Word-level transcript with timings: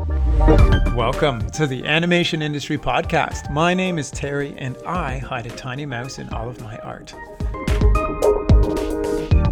Welcome 0.00 1.50
to 1.50 1.66
the 1.66 1.82
Animation 1.84 2.40
Industry 2.40 2.78
Podcast. 2.78 3.50
My 3.50 3.74
name 3.74 3.98
is 3.98 4.10
Terry, 4.10 4.54
and 4.56 4.78
I 4.86 5.18
hide 5.18 5.44
a 5.44 5.50
tiny 5.50 5.84
mouse 5.84 6.18
in 6.18 6.26
all 6.30 6.48
of 6.48 6.58
my 6.62 6.78
art. 6.78 7.14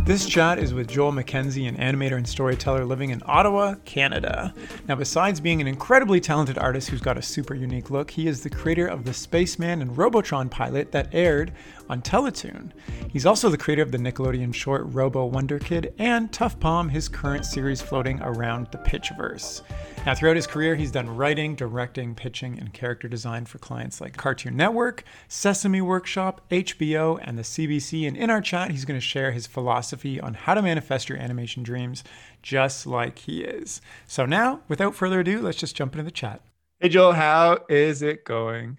This 0.07 0.25
chat 0.25 0.59
is 0.59 0.73
with 0.73 0.89
Joel 0.89 1.13
McKenzie, 1.13 1.69
an 1.69 1.77
animator 1.77 2.17
and 2.17 2.27
storyteller 2.27 2.87
living 2.87 3.11
in 3.11 3.23
Ottawa, 3.27 3.75
Canada. 3.85 4.55
Now, 4.87 4.95
besides 4.95 5.39
being 5.39 5.61
an 5.61 5.67
incredibly 5.67 6.19
talented 6.19 6.57
artist 6.57 6.89
who's 6.89 7.03
got 7.03 7.19
a 7.19 7.23
super 7.23 7.55
unique 7.55 7.91
look, 7.91 8.11
he 8.11 8.27
is 8.27 8.43
the 8.43 8.49
creator 8.49 8.87
of 8.87 9.05
the 9.05 9.13
Spaceman 9.13 9.83
and 9.83 9.99
Robotron 9.99 10.49
pilot 10.49 10.93
that 10.93 11.11
aired 11.13 11.53
on 11.91 12.01
Teletoon. 12.01 12.71
He's 13.11 13.27
also 13.27 13.51
the 13.51 13.59
creator 13.59 13.83
of 13.83 13.93
the 13.93 13.99
Nickelodeon 13.99 14.55
short 14.55 14.85
Robo 14.87 15.27
Wonder 15.27 15.59
Kid 15.59 15.93
and 15.99 16.33
Tough 16.33 16.59
Palm, 16.59 16.89
his 16.89 17.07
current 17.07 17.45
series 17.45 17.83
floating 17.83 18.19
around 18.23 18.69
the 18.73 18.79
Pitchverse. 18.79 19.61
Now, 20.09 20.15
throughout 20.15 20.37
his 20.37 20.47
career, 20.47 20.75
he's 20.75 20.91
done 20.91 21.17
writing, 21.17 21.55
directing, 21.55 22.15
pitching, 22.15 22.59
and 22.59 22.73
character 22.73 23.09
design 23.09 23.45
for 23.45 23.59
clients 23.59 24.01
like 24.01 24.17
Cartoon 24.17 24.57
Network, 24.57 25.05
Sesame 25.29 25.83
Workshop, 25.83 26.41
HBO, 26.51 27.21
and 27.23 27.37
the 27.37 27.43
CBC. 27.43 28.09
And 28.09 28.17
in 28.17 28.31
our 28.31 28.41
chat, 28.41 28.71
he's 28.71 28.87
going 28.87 28.99
to 28.99 29.05
share 29.05 29.33
his 29.33 29.47
philosophy 29.47 30.19
on 30.19 30.33
how 30.33 30.55
to 30.55 30.63
manifest 30.63 31.11
your 31.11 31.19
animation 31.19 31.63
dreams 31.63 32.05
just 32.41 32.87
like 32.87 33.19
he 33.19 33.43
is. 33.43 33.83
So 34.07 34.25
now, 34.25 34.61
without 34.67 34.95
further 34.95 35.21
ado, 35.21 35.43
let's 35.43 35.59
just 35.59 35.77
jump 35.77 35.93
into 35.93 36.05
the 36.05 36.11
chat. 36.11 36.41
Hey, 36.81 36.89
Joel, 36.89 37.13
how 37.13 37.59
is 37.69 38.01
it 38.01 38.25
going? 38.25 38.79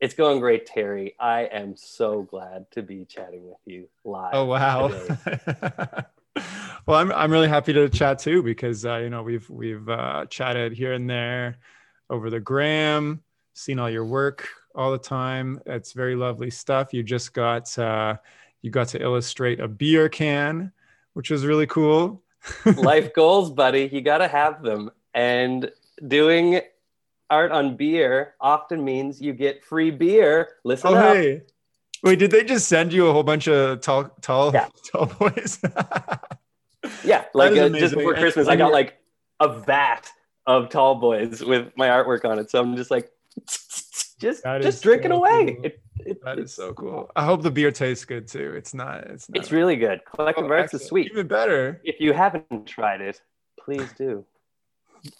It's 0.00 0.14
going 0.14 0.40
great, 0.40 0.64
Terry. 0.64 1.14
I 1.20 1.42
am 1.42 1.76
so 1.76 2.22
glad 2.22 2.70
to 2.70 2.80
be 2.80 3.04
chatting 3.04 3.46
with 3.46 3.58
you 3.66 3.90
live. 4.02 4.30
Oh, 4.32 4.46
wow. 4.46 4.88
well, 6.86 6.98
I'm 6.98 7.12
I'm 7.12 7.30
really 7.30 7.48
happy 7.48 7.72
to 7.72 7.88
chat 7.88 8.18
too 8.18 8.42
because 8.42 8.84
uh, 8.84 8.96
you 8.96 9.10
know 9.10 9.22
we've 9.22 9.48
we've 9.48 9.88
uh, 9.88 10.26
chatted 10.26 10.72
here 10.72 10.92
and 10.92 11.08
there 11.08 11.58
over 12.10 12.30
the 12.30 12.40
gram, 12.40 13.22
seen 13.54 13.78
all 13.78 13.90
your 13.90 14.04
work 14.04 14.48
all 14.74 14.92
the 14.92 14.98
time. 14.98 15.60
It's 15.66 15.92
very 15.92 16.16
lovely 16.16 16.50
stuff. 16.50 16.92
You 16.92 17.02
just 17.02 17.32
got 17.32 17.76
uh, 17.78 18.16
you 18.62 18.70
got 18.70 18.88
to 18.88 19.00
illustrate 19.00 19.60
a 19.60 19.68
beer 19.68 20.08
can, 20.08 20.72
which 21.12 21.30
was 21.30 21.46
really 21.46 21.66
cool. 21.66 22.22
Life 22.76 23.14
goals, 23.14 23.50
buddy. 23.50 23.88
You 23.92 24.00
got 24.00 24.18
to 24.18 24.28
have 24.28 24.62
them. 24.62 24.90
And 25.14 25.70
doing 26.06 26.60
art 27.30 27.52
on 27.52 27.76
beer 27.76 28.34
often 28.40 28.84
means 28.84 29.20
you 29.20 29.32
get 29.32 29.64
free 29.64 29.90
beer. 29.90 30.56
Listen 30.64 30.90
oh, 30.90 30.96
up. 30.96 31.16
Hey. 31.16 31.42
Wait, 32.04 32.18
did 32.18 32.30
they 32.30 32.44
just 32.44 32.68
send 32.68 32.92
you 32.92 33.08
a 33.08 33.12
whole 33.12 33.22
bunch 33.22 33.48
of 33.48 33.80
tall, 33.80 34.04
tall, 34.20 34.52
yeah. 34.52 34.68
tall 34.92 35.06
boys? 35.06 35.58
yeah, 37.04 37.24
like 37.32 37.56
uh, 37.56 37.70
just 37.70 37.94
before 37.94 38.12
Christmas, 38.12 38.46
I 38.46 38.56
got 38.56 38.72
like 38.72 38.98
a 39.40 39.60
vat 39.60 40.06
of 40.46 40.68
tall 40.68 40.96
boys 40.96 41.42
with 41.42 41.72
my 41.76 41.88
artwork 41.88 42.26
on 42.26 42.38
it. 42.38 42.50
So 42.50 42.60
I'm 42.60 42.76
just 42.76 42.90
like, 42.90 43.10
just 43.46 44.44
just 44.44 44.82
drinking 44.82 45.12
so 45.12 45.16
away. 45.16 45.54
Cool. 45.54 45.64
It, 45.64 45.80
it, 46.00 46.24
that 46.24 46.38
is 46.38 46.52
so 46.52 46.74
cool. 46.74 47.10
I 47.16 47.24
hope 47.24 47.42
the 47.42 47.50
beer 47.50 47.70
tastes 47.70 48.04
good 48.04 48.28
too. 48.28 48.52
It's 48.54 48.74
not. 48.74 49.04
It's 49.04 49.26
not. 49.30 49.38
It's 49.38 49.50
really 49.50 49.76
good. 49.76 50.02
Collective 50.04 50.44
oh, 50.44 50.52
Arts 50.52 50.74
is 50.74 50.84
sweet. 50.84 51.10
Even 51.10 51.26
better. 51.26 51.80
If 51.84 52.00
you 52.00 52.12
haven't 52.12 52.66
tried 52.66 53.00
it, 53.00 53.22
please 53.58 53.90
do. 53.96 54.26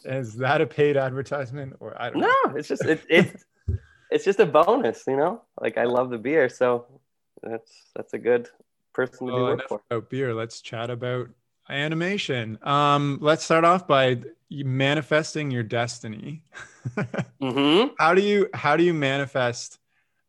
Is 0.04 0.34
that 0.34 0.60
a 0.60 0.66
paid 0.66 0.98
advertisement 0.98 1.76
or 1.80 2.00
I 2.00 2.10
don't 2.10 2.20
no, 2.20 2.26
know? 2.26 2.56
it's 2.56 2.68
just 2.68 2.84
it, 2.84 3.00
it's 3.08 3.44
it's 4.14 4.24
just 4.24 4.38
a 4.38 4.46
bonus, 4.46 5.04
you 5.08 5.16
know. 5.16 5.42
Like 5.60 5.76
I 5.76 5.84
love 5.84 6.08
the 6.08 6.18
beer, 6.18 6.48
so 6.48 6.86
that's 7.42 7.90
that's 7.96 8.14
a 8.14 8.18
good 8.18 8.48
person 8.92 9.26
to 9.26 9.32
well, 9.32 9.36
do 9.36 9.50
work 9.52 9.68
for. 9.68 9.82
About 9.90 10.08
beer, 10.08 10.32
let's 10.32 10.60
chat 10.60 10.88
about 10.88 11.28
animation. 11.68 12.58
Um, 12.62 13.18
let's 13.20 13.44
start 13.44 13.64
off 13.64 13.88
by 13.88 14.22
manifesting 14.50 15.50
your 15.50 15.64
destiny. 15.64 16.42
mm-hmm. 17.42 17.92
How 17.98 18.14
do 18.14 18.22
you 18.22 18.48
how 18.54 18.76
do 18.76 18.84
you 18.84 18.94
manifest 18.94 19.80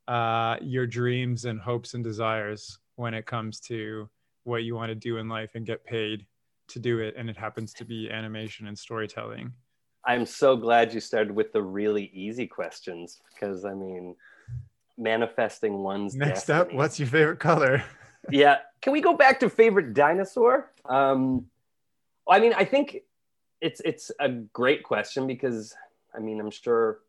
uh, 0.07 0.57
your 0.61 0.87
dreams 0.87 1.45
and 1.45 1.59
hopes 1.59 1.93
and 1.93 2.03
desires 2.03 2.79
when 2.95 3.13
it 3.13 3.27
comes 3.27 3.59
to 3.59 4.09
what 4.45 4.63
you 4.63 4.75
want 4.75 4.89
to 4.89 4.95
do 4.95 5.17
in 5.17 5.29
life 5.29 5.51
and 5.53 5.65
get 5.65 5.85
paid 5.85 6.25
to 6.67 6.79
do 6.79 6.99
it 6.99 7.13
and 7.17 7.29
it 7.29 7.37
happens 7.37 7.73
to 7.73 7.85
be 7.85 8.09
animation 8.09 8.67
and 8.67 8.77
storytelling 8.77 9.53
i'm 10.05 10.25
so 10.25 10.55
glad 10.55 10.93
you 10.93 10.99
started 10.99 11.35
with 11.35 11.51
the 11.53 11.61
really 11.61 12.09
easy 12.13 12.47
questions 12.47 13.21
because 13.33 13.65
i 13.65 13.73
mean 13.73 14.15
manifesting 14.97 15.79
one's 15.79 16.15
next 16.15 16.45
destiny. 16.45 16.59
up 16.59 16.73
what's 16.73 16.99
your 16.99 17.07
favorite 17.07 17.39
color? 17.39 17.83
Yeah. 18.31 18.57
Can 18.81 18.91
we 18.91 19.01
go 19.01 19.13
back 19.13 19.39
to 19.41 19.51
favorite 19.51 19.93
dinosaur? 19.93 20.71
Um 20.85 21.45
i 22.27 22.39
mean 22.39 22.53
i 22.53 22.65
think 22.65 23.01
it's 23.61 23.81
it's 23.85 24.11
a 24.19 24.29
great 24.29 24.83
question 24.83 25.27
because 25.27 25.75
i 26.15 26.19
mean 26.19 26.39
i'm 26.39 26.49
sure 26.49 26.99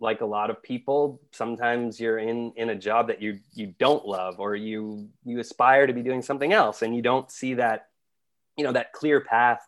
like 0.00 0.20
a 0.20 0.26
lot 0.26 0.50
of 0.50 0.62
people 0.62 1.20
sometimes 1.32 1.98
you're 1.98 2.18
in 2.18 2.52
in 2.56 2.70
a 2.70 2.74
job 2.74 3.06
that 3.08 3.22
you 3.22 3.38
you 3.54 3.74
don't 3.78 4.06
love 4.06 4.38
or 4.38 4.54
you 4.54 5.08
you 5.24 5.38
aspire 5.38 5.86
to 5.86 5.92
be 5.92 6.02
doing 6.02 6.20
something 6.20 6.52
else 6.52 6.82
and 6.82 6.94
you 6.94 7.00
don't 7.00 7.30
see 7.30 7.54
that 7.54 7.88
you 8.56 8.64
know 8.64 8.72
that 8.72 8.92
clear 8.92 9.20
path 9.20 9.66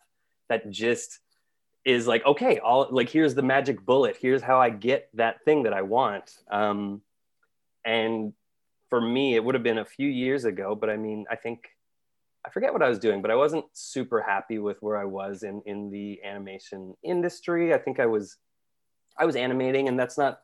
that 0.49 0.69
just 0.69 1.19
is 1.87 2.05
like 2.05 2.23
okay 2.25 2.59
all 2.59 2.85
like 2.91 3.09
here's 3.09 3.33
the 3.33 3.41
magic 3.41 3.83
bullet. 3.85 4.17
Here's 4.19 4.41
how 4.41 4.59
i 4.59 4.69
get 4.69 5.09
that 5.13 5.43
thing 5.45 5.63
that 5.63 5.73
i 5.73 5.81
want. 5.81 6.37
Um 6.51 7.01
and 7.85 8.33
for 8.89 8.99
me 8.99 9.35
it 9.35 9.43
would 9.43 9.55
have 9.55 9.63
been 9.63 9.77
a 9.77 9.85
few 9.85 10.07
years 10.07 10.43
ago 10.45 10.75
but 10.75 10.89
i 10.89 10.97
mean 10.97 11.25
i 11.29 11.35
think 11.35 11.69
i 12.45 12.49
forget 12.49 12.71
what 12.73 12.81
i 12.81 12.89
was 12.89 12.99
doing 12.99 13.21
but 13.21 13.31
i 13.31 13.35
wasn't 13.35 13.65
super 13.73 14.21
happy 14.21 14.59
with 14.59 14.77
where 14.81 14.97
i 14.97 15.05
was 15.05 15.43
in 15.43 15.61
in 15.65 15.89
the 15.89 16.21
animation 16.23 16.93
industry. 17.03 17.73
I 17.73 17.77
think 17.77 17.99
i 17.99 18.05
was 18.05 18.37
i 19.17 19.25
was 19.25 19.35
animating 19.37 19.87
and 19.87 19.97
that's 19.97 20.17
not 20.17 20.41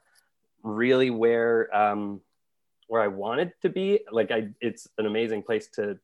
really 0.64 1.10
where 1.10 1.74
um 1.76 2.22
where 2.88 3.02
i 3.02 3.08
wanted 3.08 3.52
to 3.64 3.70
be. 3.70 4.00
Like 4.12 4.32
i 4.32 4.48
it's 4.62 4.88
an 4.98 5.06
amazing 5.06 5.44
place 5.44 5.68
to 5.76 6.00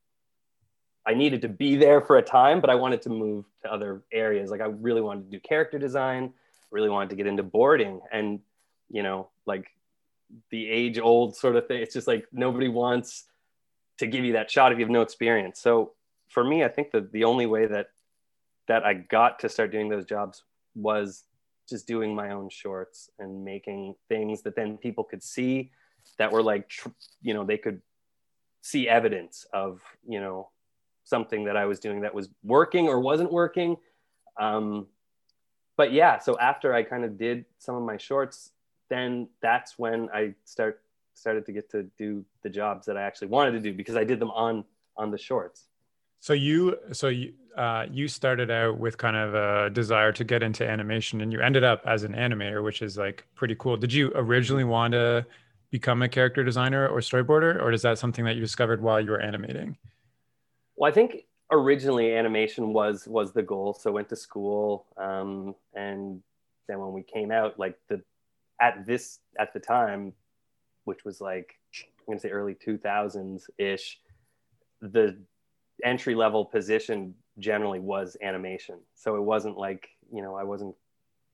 I 1.10 1.14
needed 1.14 1.42
to 1.42 1.48
be 1.48 1.74
there 1.74 2.00
for 2.00 2.18
a 2.18 2.22
time, 2.22 2.60
but 2.60 2.70
I 2.70 2.76
wanted 2.76 3.02
to 3.02 3.08
move 3.08 3.44
to 3.62 3.72
other 3.72 4.04
areas. 4.12 4.48
Like 4.48 4.60
I 4.60 4.66
really 4.66 5.00
wanted 5.00 5.24
to 5.24 5.30
do 5.36 5.40
character 5.40 5.76
design, 5.76 6.32
really 6.70 6.88
wanted 6.88 7.10
to 7.10 7.16
get 7.16 7.26
into 7.26 7.42
boarding 7.42 8.00
and, 8.12 8.38
you 8.88 9.02
know, 9.02 9.28
like 9.44 9.72
the 10.50 10.70
age 10.70 11.00
old 11.00 11.34
sort 11.34 11.56
of 11.56 11.66
thing. 11.66 11.82
It's 11.82 11.92
just 11.92 12.06
like 12.06 12.26
nobody 12.32 12.68
wants 12.68 13.24
to 13.98 14.06
give 14.06 14.24
you 14.24 14.34
that 14.34 14.52
shot 14.52 14.70
if 14.70 14.78
you 14.78 14.84
have 14.84 14.92
no 14.92 15.02
experience. 15.02 15.58
So 15.58 15.94
for 16.28 16.44
me, 16.44 16.62
I 16.62 16.68
think 16.68 16.92
that 16.92 17.10
the 17.10 17.24
only 17.24 17.46
way 17.46 17.66
that 17.66 17.88
that 18.68 18.84
I 18.84 18.94
got 18.94 19.40
to 19.40 19.48
start 19.48 19.72
doing 19.72 19.88
those 19.88 20.04
jobs 20.04 20.44
was 20.76 21.24
just 21.68 21.88
doing 21.88 22.14
my 22.14 22.30
own 22.30 22.50
shorts 22.50 23.10
and 23.18 23.44
making 23.44 23.96
things 24.08 24.42
that 24.42 24.54
then 24.54 24.76
people 24.76 25.02
could 25.02 25.24
see 25.24 25.72
that 26.18 26.30
were 26.30 26.42
like, 26.42 26.70
you 27.20 27.34
know, 27.34 27.44
they 27.44 27.58
could 27.58 27.82
see 28.62 28.88
evidence 28.88 29.44
of, 29.52 29.80
you 30.06 30.20
know, 30.20 30.50
something 31.10 31.44
that 31.44 31.56
I 31.56 31.66
was 31.66 31.78
doing 31.80 32.00
that 32.00 32.14
was 32.14 32.30
working 32.42 32.88
or 32.88 33.00
wasn't 33.00 33.30
working. 33.30 33.76
Um, 34.38 34.86
but 35.76 35.92
yeah, 35.92 36.18
so 36.18 36.38
after 36.38 36.72
I 36.72 36.82
kind 36.84 37.04
of 37.04 37.18
did 37.18 37.44
some 37.58 37.74
of 37.74 37.82
my 37.82 37.98
shorts, 37.98 38.52
then 38.88 39.28
that's 39.42 39.78
when 39.78 40.08
I 40.14 40.34
start 40.44 40.80
started 41.14 41.44
to 41.46 41.52
get 41.52 41.70
to 41.70 41.82
do 41.98 42.24
the 42.42 42.48
jobs 42.48 42.86
that 42.86 42.96
I 42.96 43.02
actually 43.02 43.28
wanted 43.28 43.52
to 43.52 43.60
do 43.60 43.74
because 43.74 43.96
I 43.96 44.04
did 44.04 44.20
them 44.20 44.30
on 44.30 44.64
on 44.96 45.10
the 45.10 45.18
shorts. 45.18 45.66
So 46.20 46.32
you 46.32 46.76
so 46.92 47.08
you 47.08 47.34
uh, 47.56 47.86
you 47.90 48.08
started 48.08 48.50
out 48.50 48.78
with 48.78 48.96
kind 48.96 49.16
of 49.16 49.34
a 49.34 49.70
desire 49.70 50.12
to 50.12 50.24
get 50.24 50.42
into 50.42 50.66
animation, 50.66 51.20
and 51.20 51.32
you 51.32 51.40
ended 51.40 51.64
up 51.64 51.82
as 51.84 52.04
an 52.04 52.12
animator, 52.12 52.62
which 52.62 52.80
is 52.80 52.96
like 52.96 53.26
pretty 53.34 53.56
cool. 53.58 53.76
Did 53.76 53.92
you 53.92 54.12
originally 54.14 54.64
want 54.64 54.92
to 54.92 55.26
become 55.70 56.02
a 56.02 56.08
character 56.08 56.44
designer 56.44 56.86
or 56.88 57.00
storyboarder, 57.00 57.60
or 57.60 57.72
is 57.72 57.82
that 57.82 57.98
something 57.98 58.24
that 58.24 58.34
you 58.34 58.40
discovered 58.40 58.80
while 58.82 59.00
you 59.00 59.10
were 59.10 59.20
animating? 59.20 59.76
Well, 60.80 60.90
I 60.90 60.94
think 60.94 61.26
originally 61.52 62.14
animation 62.14 62.72
was 62.72 63.06
was 63.06 63.34
the 63.34 63.42
goal. 63.42 63.74
So 63.74 63.92
went 63.92 64.08
to 64.08 64.16
school, 64.16 64.86
um, 64.96 65.54
and 65.74 66.22
then 66.66 66.78
when 66.78 66.94
we 66.94 67.02
came 67.02 67.30
out, 67.30 67.58
like 67.58 67.78
the 67.90 68.00
at 68.62 68.86
this 68.86 69.18
at 69.38 69.52
the 69.52 69.60
time, 69.60 70.14
which 70.84 71.04
was 71.04 71.20
like 71.20 71.60
I'm 71.76 72.14
gonna 72.14 72.20
say 72.20 72.30
early 72.30 72.54
2000s 72.54 73.42
ish, 73.58 74.00
the 74.80 75.18
entry 75.84 76.14
level 76.14 76.46
position 76.46 77.14
generally 77.38 77.80
was 77.80 78.16
animation. 78.22 78.78
So 78.94 79.16
it 79.16 79.22
wasn't 79.22 79.58
like 79.58 79.90
you 80.10 80.22
know 80.22 80.34
I 80.34 80.44
wasn't 80.44 80.74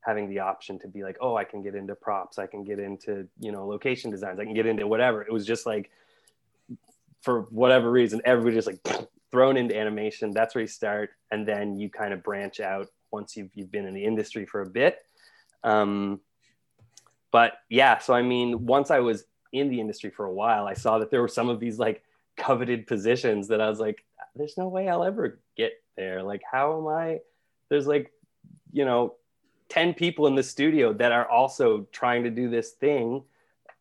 having 0.00 0.28
the 0.28 0.40
option 0.40 0.76
to 0.80 0.88
be 0.88 1.04
like, 1.04 1.18
oh, 1.20 1.36
I 1.36 1.44
can 1.44 1.62
get 1.62 1.76
into 1.76 1.94
props, 1.94 2.40
I 2.40 2.48
can 2.48 2.64
get 2.64 2.80
into 2.80 3.28
you 3.38 3.52
know 3.52 3.64
location 3.64 4.10
designs, 4.10 4.40
I 4.40 4.44
can 4.44 4.54
get 4.54 4.66
into 4.66 4.88
whatever. 4.88 5.22
It 5.22 5.32
was 5.32 5.46
just 5.46 5.66
like 5.66 5.92
for 7.22 7.42
whatever 7.42 7.88
reason, 7.92 8.20
everybody 8.24 8.56
just 8.56 8.66
like 8.66 9.08
thrown 9.36 9.58
into 9.58 9.76
animation. 9.76 10.30
That's 10.32 10.54
where 10.54 10.62
you 10.62 10.68
start, 10.68 11.10
and 11.30 11.46
then 11.46 11.76
you 11.76 11.90
kind 11.90 12.14
of 12.14 12.22
branch 12.22 12.58
out 12.58 12.86
once 13.10 13.36
you've 13.36 13.50
you've 13.52 13.70
been 13.70 13.84
in 13.84 13.92
the 13.92 14.02
industry 14.02 14.46
for 14.46 14.62
a 14.62 14.66
bit. 14.66 14.96
Um, 15.62 16.20
but 17.30 17.52
yeah, 17.68 17.98
so 17.98 18.14
I 18.14 18.22
mean, 18.22 18.64
once 18.64 18.90
I 18.90 19.00
was 19.00 19.24
in 19.52 19.68
the 19.68 19.78
industry 19.78 20.08
for 20.08 20.24
a 20.24 20.32
while, 20.32 20.66
I 20.66 20.72
saw 20.72 21.00
that 21.00 21.10
there 21.10 21.20
were 21.20 21.28
some 21.28 21.50
of 21.50 21.60
these 21.60 21.78
like 21.78 22.02
coveted 22.38 22.86
positions 22.86 23.48
that 23.48 23.60
I 23.60 23.68
was 23.68 23.78
like, 23.78 24.02
there's 24.34 24.56
no 24.56 24.68
way 24.68 24.88
I'll 24.88 25.04
ever 25.04 25.38
get 25.54 25.72
there. 25.98 26.22
Like, 26.22 26.40
how 26.50 26.78
am 26.78 26.86
I? 26.86 27.18
There's 27.68 27.86
like, 27.86 28.10
you 28.72 28.86
know, 28.86 29.16
10 29.68 29.92
people 29.92 30.28
in 30.28 30.34
the 30.34 30.42
studio 30.42 30.94
that 30.94 31.12
are 31.12 31.28
also 31.28 31.86
trying 31.92 32.24
to 32.24 32.30
do 32.30 32.48
this 32.48 32.70
thing 32.70 33.22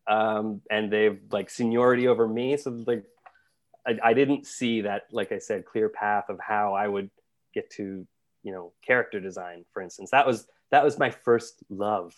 um, 0.07 0.61
and 0.69 0.91
they've 0.91 1.19
like 1.31 1.49
seniority 1.49 2.09
over 2.09 2.27
me 2.27 2.57
so 2.57 2.71
like 2.85 3.05
I, 3.87 3.97
I 4.03 4.13
didn't 4.13 4.45
see 4.45 4.81
that 4.81 5.03
like 5.11 5.31
i 5.31 5.37
said 5.37 5.65
clear 5.65 5.89
path 5.89 6.29
of 6.29 6.39
how 6.39 6.73
i 6.73 6.87
would 6.87 7.09
get 7.53 7.69
to 7.71 8.05
you 8.45 8.51
know 8.51 8.71
character 8.85 9.19
design 9.19 9.65
for 9.73 9.81
instance. 9.81 10.11
That 10.11 10.25
was 10.25 10.47
that 10.71 10.83
was 10.83 10.97
my 10.99 11.09
first 11.09 11.63
love 11.69 12.13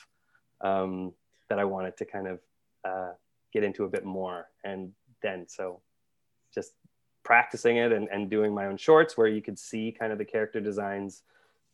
um, 0.62 1.14
that 1.50 1.58
i 1.58 1.64
wanted 1.64 1.98
to 1.98 2.06
kind 2.06 2.28
of 2.28 2.40
uh, 2.84 3.12
get 3.54 3.64
into 3.64 3.86
a 3.86 3.90
bit 3.90 4.06
more. 4.06 4.48
And 4.64 4.92
then 5.24 5.46
so 5.48 5.82
just 6.54 6.74
practicing 7.24 7.78
it 7.78 7.92
and, 7.92 8.08
and 8.10 8.30
doing 8.30 8.54
my 8.54 8.66
own 8.66 8.78
shorts 8.78 9.18
where 9.18 9.28
you 9.28 9.42
could 9.42 9.58
see 9.58 9.96
kind 9.98 10.12
of 10.12 10.18
the 10.18 10.26
character 10.26 10.60
designs 10.60 11.24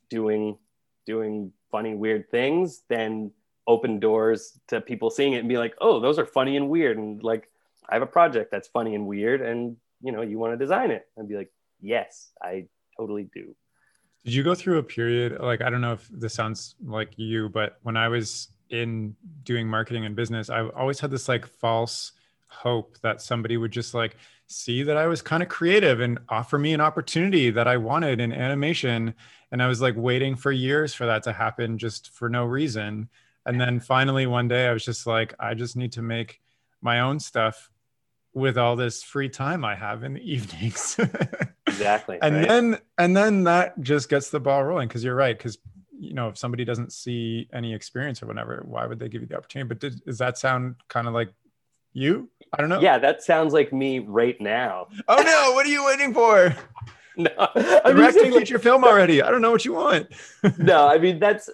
doing 0.09 0.57
doing 1.05 1.51
funny 1.69 1.95
weird 1.95 2.29
things 2.29 2.83
then 2.87 3.31
open 3.67 3.99
doors 3.99 4.59
to 4.67 4.79
people 4.79 5.09
seeing 5.09 5.33
it 5.33 5.39
and 5.39 5.49
be 5.49 5.57
like 5.57 5.75
oh 5.81 5.99
those 5.99 6.19
are 6.19 6.25
funny 6.25 6.57
and 6.57 6.69
weird. 6.69 6.97
And 6.97 7.23
like 7.23 7.49
i 7.89 7.95
have 7.95 8.01
a 8.01 8.07
project 8.07 8.51
that's 8.51 8.68
funny 8.68 8.95
and 8.95 9.06
weird 9.06 9.41
and 9.41 9.77
you 10.01 10.12
know 10.12 10.21
you 10.21 10.38
want 10.39 10.53
to 10.53 10.57
design 10.57 10.91
it 10.91 11.06
and 11.18 11.27
be 11.27 11.35
like 11.35 11.51
yes 11.81 12.31
i 12.41 12.65
totally 12.97 13.30
do 13.33 13.56
did 14.24 14.33
you 14.33 14.44
go 14.44 14.56
through 14.56 14.77
a 14.77 14.83
period 14.83 15.39
like 15.41 15.62
I 15.62 15.69
don't 15.69 15.81
know 15.81 15.94
if 15.94 16.07
this 16.07 16.33
sounds 16.33 16.75
like 16.83 17.12
you, 17.18 17.50
but 17.50 17.80
when 17.83 17.97
I 17.97 18.07
was 18.07 18.50
in 18.69 19.15
doing 19.44 19.68
marketing 19.68 20.06
and 20.06 20.15
business, 20.15 20.50
I 20.50 20.68
always 20.69 21.00
had 21.00 21.12
this 21.12 21.27
like 21.27 21.45
false 21.45 22.13
hope 22.47 22.97
that 23.01 23.21
somebody 23.21 23.57
would 23.57 23.71
just 23.71 23.94
like 23.94 24.15
see 24.47 24.83
that 24.83 24.95
I 24.95 25.07
was 25.07 25.21
kind 25.21 25.44
of 25.44 25.50
creative 25.50 26.00
and 26.00 26.19
offer 26.29 26.57
me 26.57 26.74
an 26.74 26.81
opportunity 26.81 27.50
that 27.50 27.68
I 27.68 27.77
wanted 27.77 28.21
in 28.21 28.31
animation. 28.31 29.13
And 29.51 29.62
I 29.62 29.68
was 29.68 29.81
like 29.81 29.95
waiting 29.97 30.36
for 30.36 30.51
years 30.51 30.94
for 30.94 31.06
that 31.06 31.24
to 31.24 31.33
happen 31.33 31.77
just 31.77 32.12
for 32.12 32.29
no 32.29 32.45
reason. 32.45 33.09
And 33.45 33.59
then 33.59 33.79
finally 33.79 34.25
one 34.25 34.47
day 34.47 34.68
I 34.68 34.74
was 34.74 34.86
just 34.86 35.06
like, 35.06 35.33
I 35.39 35.53
just 35.53 35.75
need 35.75 35.91
to 35.94 36.01
make 36.01 36.39
my 36.81 37.01
own 37.01 37.19
stuff 37.19 37.69
with 38.33 38.57
all 38.57 38.75
this 38.75 39.03
free 39.03 39.30
time 39.30 39.63
I 39.63 39.75
have 39.75 40.03
in 40.03 40.15
the 40.15 40.21
evenings. 40.31 41.00
exactly. 41.68 42.19
and 42.21 42.35
right? 42.35 42.47
then 42.47 42.80
and 42.97 43.15
then 43.15 43.44
that 43.45 43.80
just 43.81 44.09
gets 44.09 44.30
the 44.30 44.39
ball 44.39 44.63
rolling 44.63 44.88
because 44.88 45.03
you're 45.03 45.15
right 45.15 45.38
because 45.38 45.57
you 45.97 46.13
know 46.13 46.30
if 46.30 46.38
somebody 46.38 46.65
doesn't 46.65 46.91
see 46.91 47.47
any 47.53 47.74
experience 47.74 48.21
or 48.21 48.27
whatever, 48.27 48.63
why 48.65 48.85
would 48.85 49.00
they 49.00 49.09
give 49.09 49.21
you 49.21 49.27
the 49.27 49.38
opportunity? 49.38 49.68
But 49.68 49.80
did, 49.80 50.03
does 50.06 50.18
that 50.18 50.38
sound 50.38 50.75
kind 50.88 51.07
of 51.07 51.13
like 51.13 51.33
you? 51.94 52.30
I 52.51 52.57
don't 52.57 52.69
know. 52.69 52.81
Yeah, 52.81 52.97
that 53.00 53.24
sounds 53.24 53.53
like 53.53 53.71
me 53.71 54.00
right 54.00 54.39
now. 54.41 54.88
Oh 55.07 55.21
no! 55.21 55.53
What 55.53 55.65
are 55.65 55.69
you 55.69 55.86
waiting 55.86 56.13
for? 56.13 56.56
no, 57.18 57.31
I'm 57.56 57.95
directing 57.95 58.31
like, 58.31 58.41
feature 58.41 58.59
film 58.59 58.83
already. 58.83 59.21
I 59.21 59.31
don't 59.31 59.41
know 59.41 59.51
what 59.51 59.65
you 59.65 59.74
want. 59.74 60.07
no, 60.57 60.88
I 60.88 60.97
mean 60.97 61.19
that's 61.19 61.50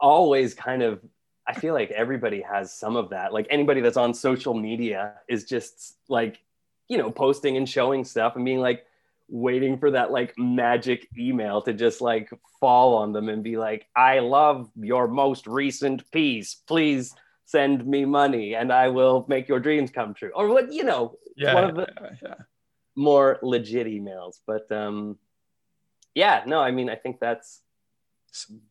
always 0.00 0.54
kind 0.54 0.82
of 0.82 1.00
I 1.46 1.54
feel 1.54 1.74
like 1.74 1.90
everybody 1.90 2.42
has 2.42 2.74
some 2.74 2.96
of 2.96 3.10
that. 3.10 3.32
Like 3.32 3.46
anybody 3.50 3.80
that's 3.80 3.96
on 3.96 4.14
social 4.14 4.54
media 4.54 5.14
is 5.28 5.44
just 5.44 5.96
like, 6.08 6.40
you 6.88 6.98
know, 6.98 7.10
posting 7.10 7.56
and 7.56 7.68
showing 7.68 8.04
stuff 8.04 8.36
and 8.36 8.44
being 8.44 8.60
like 8.60 8.84
waiting 9.28 9.78
for 9.78 9.90
that 9.92 10.10
like 10.10 10.34
magic 10.38 11.08
email 11.18 11.60
to 11.62 11.72
just 11.72 12.00
like 12.00 12.30
fall 12.60 12.94
on 12.94 13.12
them 13.12 13.28
and 13.28 13.42
be 13.42 13.56
like, 13.56 13.86
I 13.94 14.20
love 14.20 14.70
your 14.76 15.08
most 15.08 15.46
recent 15.46 16.08
piece. 16.10 16.54
Please 16.54 17.14
send 17.44 17.86
me 17.86 18.04
money 18.04 18.54
and 18.54 18.72
I 18.72 18.88
will 18.88 19.24
make 19.28 19.48
your 19.48 19.60
dreams 19.60 19.90
come 19.90 20.14
true. 20.14 20.32
Or 20.34 20.48
what, 20.48 20.72
you 20.72 20.84
know, 20.84 21.16
yeah, 21.36 21.54
one 21.54 21.64
of 21.64 21.76
the 21.76 21.86
yeah, 22.00 22.10
yeah. 22.22 22.34
more 22.96 23.38
legit 23.42 23.86
emails. 23.86 24.40
But 24.46 24.70
um 24.72 25.18
yeah, 26.14 26.42
no, 26.46 26.60
I 26.60 26.70
mean 26.72 26.90
I 26.90 26.96
think 26.96 27.20
that's 27.20 27.60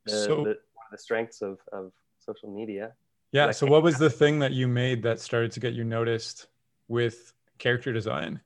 the, 0.05 0.11
so, 0.11 0.27
the, 0.27 0.57
one 0.73 0.85
of 0.87 0.91
the 0.91 0.97
strengths 0.97 1.41
of 1.41 1.59
of 1.71 1.91
social 2.25 2.49
media. 2.49 2.93
Yeah. 3.31 3.51
So, 3.51 3.67
what 3.67 3.83
was 3.83 3.97
the 3.97 4.09
thing 4.09 4.39
that 4.39 4.53
you 4.53 4.67
made 4.67 5.03
that 5.03 5.19
started 5.19 5.51
to 5.53 5.59
get 5.59 5.73
you 5.73 5.83
noticed 5.83 6.47
with 6.87 7.33
character 7.57 7.91
design? 7.91 8.41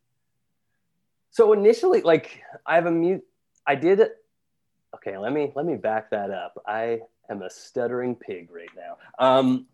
So 1.31 1.53
initially, 1.53 2.01
like 2.01 2.41
I 2.65 2.75
have 2.75 2.85
a 2.85 2.91
mute. 2.91 3.23
I 3.65 3.75
did. 3.75 4.01
Okay, 4.95 5.17
let 5.17 5.31
me 5.31 5.51
let 5.55 5.65
me 5.65 5.75
back 5.75 6.09
that 6.09 6.31
up. 6.31 6.61
I 6.65 7.01
am 7.29 7.41
a 7.41 7.49
stuttering 7.49 8.15
pig 8.15 8.49
right 8.51 8.69
now. 8.75 8.97
Um, 9.19 9.67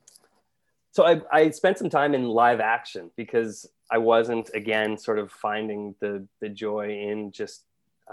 so 0.92 1.06
I, 1.06 1.22
I 1.32 1.50
spent 1.50 1.78
some 1.78 1.90
time 1.90 2.14
in 2.14 2.26
live 2.26 2.60
action 2.60 3.12
because 3.16 3.70
I 3.90 3.98
wasn't 3.98 4.50
again 4.54 4.98
sort 4.98 5.20
of 5.20 5.32
finding 5.32 5.96
the 6.02 6.28
the 6.42 6.50
joy 6.50 6.90
in 6.90 7.32
just 7.32 7.64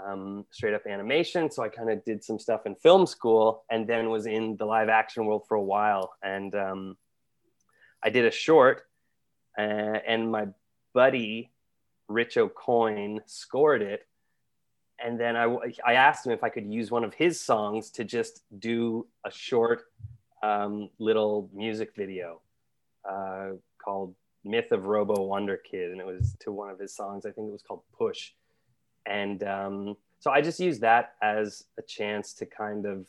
um, 0.01 0.45
straight 0.51 0.73
up 0.73 0.85
animation. 0.87 1.51
So 1.51 1.63
I 1.63 1.69
kind 1.69 1.89
of 1.89 2.03
did 2.05 2.23
some 2.23 2.39
stuff 2.39 2.65
in 2.65 2.75
film 2.75 3.05
school 3.05 3.63
and 3.69 3.87
then 3.87 4.09
was 4.09 4.25
in 4.25 4.57
the 4.57 4.65
live 4.65 4.89
action 4.89 5.25
world 5.25 5.43
for 5.47 5.55
a 5.55 5.61
while. 5.61 6.13
And 6.23 6.53
um, 6.55 6.97
I 8.03 8.09
did 8.09 8.25
a 8.25 8.31
short, 8.31 8.83
uh, 9.57 9.61
and 9.61 10.31
my 10.31 10.47
buddy, 10.93 11.51
Rich 12.07 12.37
O'Coin, 12.37 13.21
scored 13.25 13.81
it. 13.81 14.07
And 15.03 15.19
then 15.19 15.35
I, 15.35 15.55
I 15.85 15.93
asked 15.93 16.25
him 16.25 16.31
if 16.31 16.43
I 16.43 16.49
could 16.49 16.71
use 16.71 16.91
one 16.91 17.03
of 17.03 17.13
his 17.13 17.39
songs 17.39 17.89
to 17.91 18.03
just 18.03 18.43
do 18.59 19.07
a 19.25 19.31
short 19.31 19.83
um, 20.41 20.89
little 20.99 21.49
music 21.53 21.93
video 21.95 22.41
uh, 23.09 23.51
called 23.83 24.15
Myth 24.45 24.71
of 24.71 24.85
Robo 24.85 25.23
Wonder 25.23 25.57
Kid. 25.57 25.91
And 25.91 25.99
it 25.99 26.05
was 26.05 26.35
to 26.41 26.51
one 26.51 26.69
of 26.69 26.79
his 26.79 26.95
songs. 26.95 27.25
I 27.25 27.31
think 27.31 27.47
it 27.47 27.51
was 27.51 27.63
called 27.63 27.81
Push 27.97 28.31
and 29.05 29.43
um, 29.43 29.97
so 30.19 30.31
I 30.31 30.41
just 30.41 30.59
used 30.59 30.81
that 30.81 31.15
as 31.21 31.65
a 31.77 31.81
chance 31.81 32.33
to 32.35 32.45
kind 32.45 32.85
of 32.85 33.05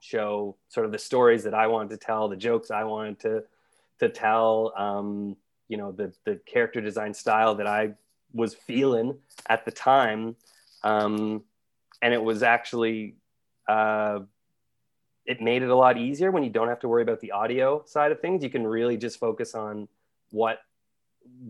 show 0.00 0.56
sort 0.68 0.86
of 0.86 0.92
the 0.92 0.98
stories 0.98 1.44
that 1.44 1.54
I 1.54 1.66
wanted 1.66 1.90
to 1.90 1.96
tell, 1.96 2.28
the 2.28 2.36
jokes 2.36 2.70
I 2.70 2.84
wanted 2.84 3.20
to 3.20 3.44
to 4.00 4.08
tell, 4.08 4.72
um, 4.76 5.36
you 5.68 5.76
know, 5.76 5.92
the 5.92 6.12
the 6.24 6.40
character 6.46 6.80
design 6.80 7.14
style 7.14 7.54
that 7.56 7.66
I 7.66 7.92
was 8.32 8.54
feeling 8.54 9.18
at 9.48 9.64
the 9.64 9.70
time, 9.70 10.36
um, 10.82 11.42
and 12.00 12.14
it 12.14 12.22
was 12.22 12.42
actually 12.42 13.14
uh, 13.68 14.20
it 15.24 15.40
made 15.40 15.62
it 15.62 15.68
a 15.68 15.76
lot 15.76 15.98
easier 15.98 16.30
when 16.30 16.42
you 16.42 16.50
don't 16.50 16.68
have 16.68 16.80
to 16.80 16.88
worry 16.88 17.02
about 17.02 17.20
the 17.20 17.30
audio 17.30 17.84
side 17.86 18.10
of 18.10 18.20
things. 18.20 18.42
You 18.42 18.50
can 18.50 18.66
really 18.66 18.96
just 18.96 19.20
focus 19.20 19.54
on 19.54 19.88
what 20.30 20.60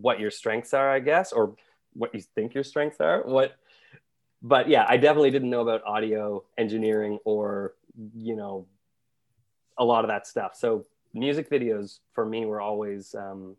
what 0.00 0.20
your 0.20 0.30
strengths 0.30 0.74
are, 0.74 0.90
I 0.90 1.00
guess, 1.00 1.32
or 1.32 1.54
what 1.94 2.14
you 2.14 2.20
think 2.34 2.54
your 2.54 2.64
strengths 2.64 3.00
are. 3.00 3.22
What, 3.22 3.56
but 4.42 4.68
yeah, 4.68 4.84
I 4.88 4.96
definitely 4.96 5.30
didn't 5.30 5.50
know 5.50 5.60
about 5.60 5.84
audio 5.84 6.44
engineering 6.58 7.18
or 7.24 7.74
you 8.14 8.36
know 8.36 8.66
a 9.78 9.84
lot 9.84 10.04
of 10.04 10.08
that 10.08 10.26
stuff. 10.26 10.56
So 10.56 10.84
music 11.14 11.50
videos 11.50 11.98
for 12.12 12.24
me 12.24 12.46
were 12.46 12.60
always 12.60 13.14
um, 13.14 13.56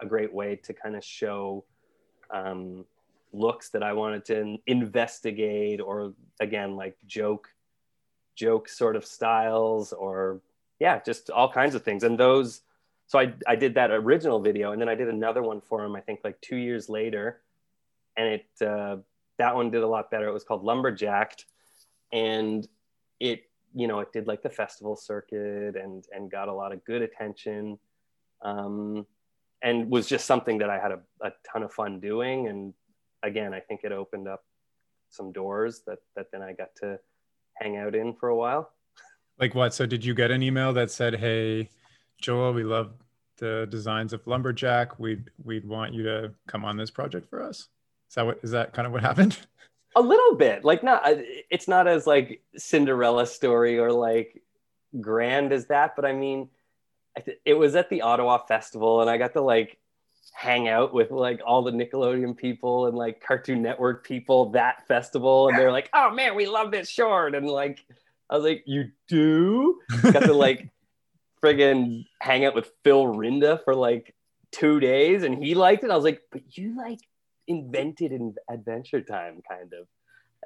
a 0.00 0.06
great 0.06 0.32
way 0.32 0.56
to 0.56 0.72
kind 0.72 0.96
of 0.96 1.04
show 1.04 1.64
um, 2.30 2.84
looks 3.32 3.70
that 3.70 3.82
I 3.82 3.92
wanted 3.92 4.24
to 4.26 4.58
investigate, 4.66 5.80
or 5.80 6.12
again 6.40 6.76
like 6.76 6.96
joke, 7.06 7.48
joke 8.34 8.68
sort 8.68 8.96
of 8.96 9.04
styles, 9.04 9.92
or 9.92 10.40
yeah, 10.80 11.00
just 11.04 11.30
all 11.30 11.50
kinds 11.50 11.74
of 11.74 11.82
things. 11.82 12.04
And 12.04 12.18
those 12.18 12.62
so 13.06 13.18
I, 13.18 13.34
I 13.46 13.56
did 13.56 13.74
that 13.74 13.90
original 13.90 14.40
video 14.40 14.72
and 14.72 14.80
then 14.80 14.88
I 14.88 14.94
did 14.94 15.08
another 15.08 15.42
one 15.42 15.60
for 15.60 15.84
him, 15.84 15.94
I 15.94 16.00
think 16.00 16.20
like 16.24 16.40
two 16.40 16.56
years 16.56 16.88
later. 16.88 17.42
And 18.16 18.28
it, 18.28 18.66
uh, 18.66 18.96
that 19.38 19.54
one 19.54 19.70
did 19.70 19.82
a 19.82 19.86
lot 19.86 20.10
better. 20.10 20.28
It 20.28 20.32
was 20.32 20.44
called 20.44 20.64
Lumberjacked. 20.64 21.44
And 22.12 22.66
it, 23.20 23.42
you 23.74 23.88
know, 23.88 24.00
it 24.00 24.12
did 24.12 24.26
like 24.26 24.42
the 24.42 24.50
festival 24.50 24.96
circuit 24.96 25.76
and, 25.76 26.04
and 26.12 26.30
got 26.30 26.48
a 26.48 26.52
lot 26.52 26.72
of 26.72 26.84
good 26.84 27.02
attention. 27.02 27.78
Um, 28.42 29.06
and 29.62 29.90
was 29.90 30.06
just 30.06 30.26
something 30.26 30.58
that 30.58 30.70
I 30.70 30.78
had 30.78 30.92
a, 30.92 31.00
a 31.22 31.32
ton 31.50 31.62
of 31.62 31.72
fun 31.72 31.98
doing. 31.98 32.48
And 32.48 32.74
again, 33.22 33.52
I 33.54 33.60
think 33.60 33.80
it 33.82 33.92
opened 33.92 34.28
up 34.28 34.44
some 35.10 35.32
doors 35.32 35.82
that, 35.86 35.98
that 36.16 36.26
then 36.32 36.42
I 36.42 36.52
got 36.52 36.74
to 36.82 36.98
hang 37.54 37.76
out 37.76 37.94
in 37.94 38.14
for 38.14 38.28
a 38.28 38.36
while. 38.36 38.70
Like 39.38 39.54
what? 39.54 39.74
So 39.74 39.86
did 39.86 40.04
you 40.04 40.14
get 40.14 40.30
an 40.30 40.42
email 40.42 40.72
that 40.74 40.90
said, 40.90 41.16
Hey, 41.16 41.70
Joel, 42.20 42.52
we 42.52 42.64
love 42.64 42.92
the 43.38 43.66
designs 43.70 44.12
of 44.12 44.26
Lumberjack. 44.26 44.98
We'd 44.98 45.30
we'd 45.42 45.66
want 45.66 45.94
you 45.94 46.02
to 46.04 46.32
come 46.46 46.64
on 46.64 46.76
this 46.76 46.90
project 46.90 47.28
for 47.28 47.42
us. 47.42 47.68
Is 48.08 48.14
that 48.16 48.26
what 48.26 48.38
is 48.42 48.50
that 48.52 48.72
kind 48.72 48.86
of 48.86 48.92
what 48.92 49.02
happened? 49.02 49.38
A 49.96 50.00
little 50.00 50.34
bit. 50.36 50.64
Like 50.64 50.82
not 50.82 51.02
it's 51.06 51.68
not 51.68 51.86
as 51.86 52.06
like 52.06 52.42
Cinderella 52.56 53.26
story 53.26 53.78
or 53.78 53.92
like 53.92 54.42
grand 55.00 55.52
as 55.52 55.66
that, 55.66 55.94
but 55.96 56.04
I 56.04 56.12
mean 56.12 56.48
it 57.44 57.54
was 57.54 57.76
at 57.76 57.90
the 57.90 58.02
Ottawa 58.02 58.38
Festival 58.38 59.00
and 59.00 59.08
I 59.08 59.18
got 59.18 59.34
to 59.34 59.40
like 59.40 59.78
hang 60.32 60.66
out 60.66 60.92
with 60.92 61.12
like 61.12 61.40
all 61.46 61.62
the 61.62 61.70
Nickelodeon 61.70 62.36
people 62.36 62.86
and 62.86 62.96
like 62.96 63.20
Cartoon 63.20 63.62
Network 63.62 64.04
people 64.04 64.50
that 64.50 64.86
festival 64.88 65.48
and 65.48 65.56
they're 65.56 65.70
like, 65.72 65.90
"Oh 65.94 66.10
man, 66.10 66.34
we 66.34 66.46
love 66.46 66.72
this 66.72 66.88
short." 66.88 67.34
And 67.36 67.48
like 67.48 67.84
I 68.28 68.36
was 68.36 68.44
like, 68.44 68.64
"You 68.66 68.90
do?" 69.06 69.80
got 70.02 70.24
to 70.24 70.34
like 70.34 70.68
friggin' 71.44 72.06
hang 72.20 72.44
out 72.44 72.54
with 72.54 72.72
Phil 72.82 73.04
Rynda 73.04 73.62
for 73.64 73.74
like 73.74 74.14
two 74.50 74.80
days 74.80 75.24
and 75.24 75.42
he 75.42 75.54
liked 75.54 75.84
it. 75.84 75.90
I 75.90 75.96
was 75.96 76.04
like, 76.04 76.22
but 76.32 76.56
you 76.56 76.76
like 76.76 77.00
invented 77.46 78.12
in 78.12 78.34
Adventure 78.48 79.02
Time, 79.02 79.42
kind 79.48 79.72
of. 79.74 79.86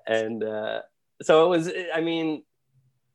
And 0.07 0.43
uh, 0.43 0.81
so 1.23 1.45
it 1.45 1.49
was, 1.49 1.71
I 1.95 2.01
mean, 2.01 2.43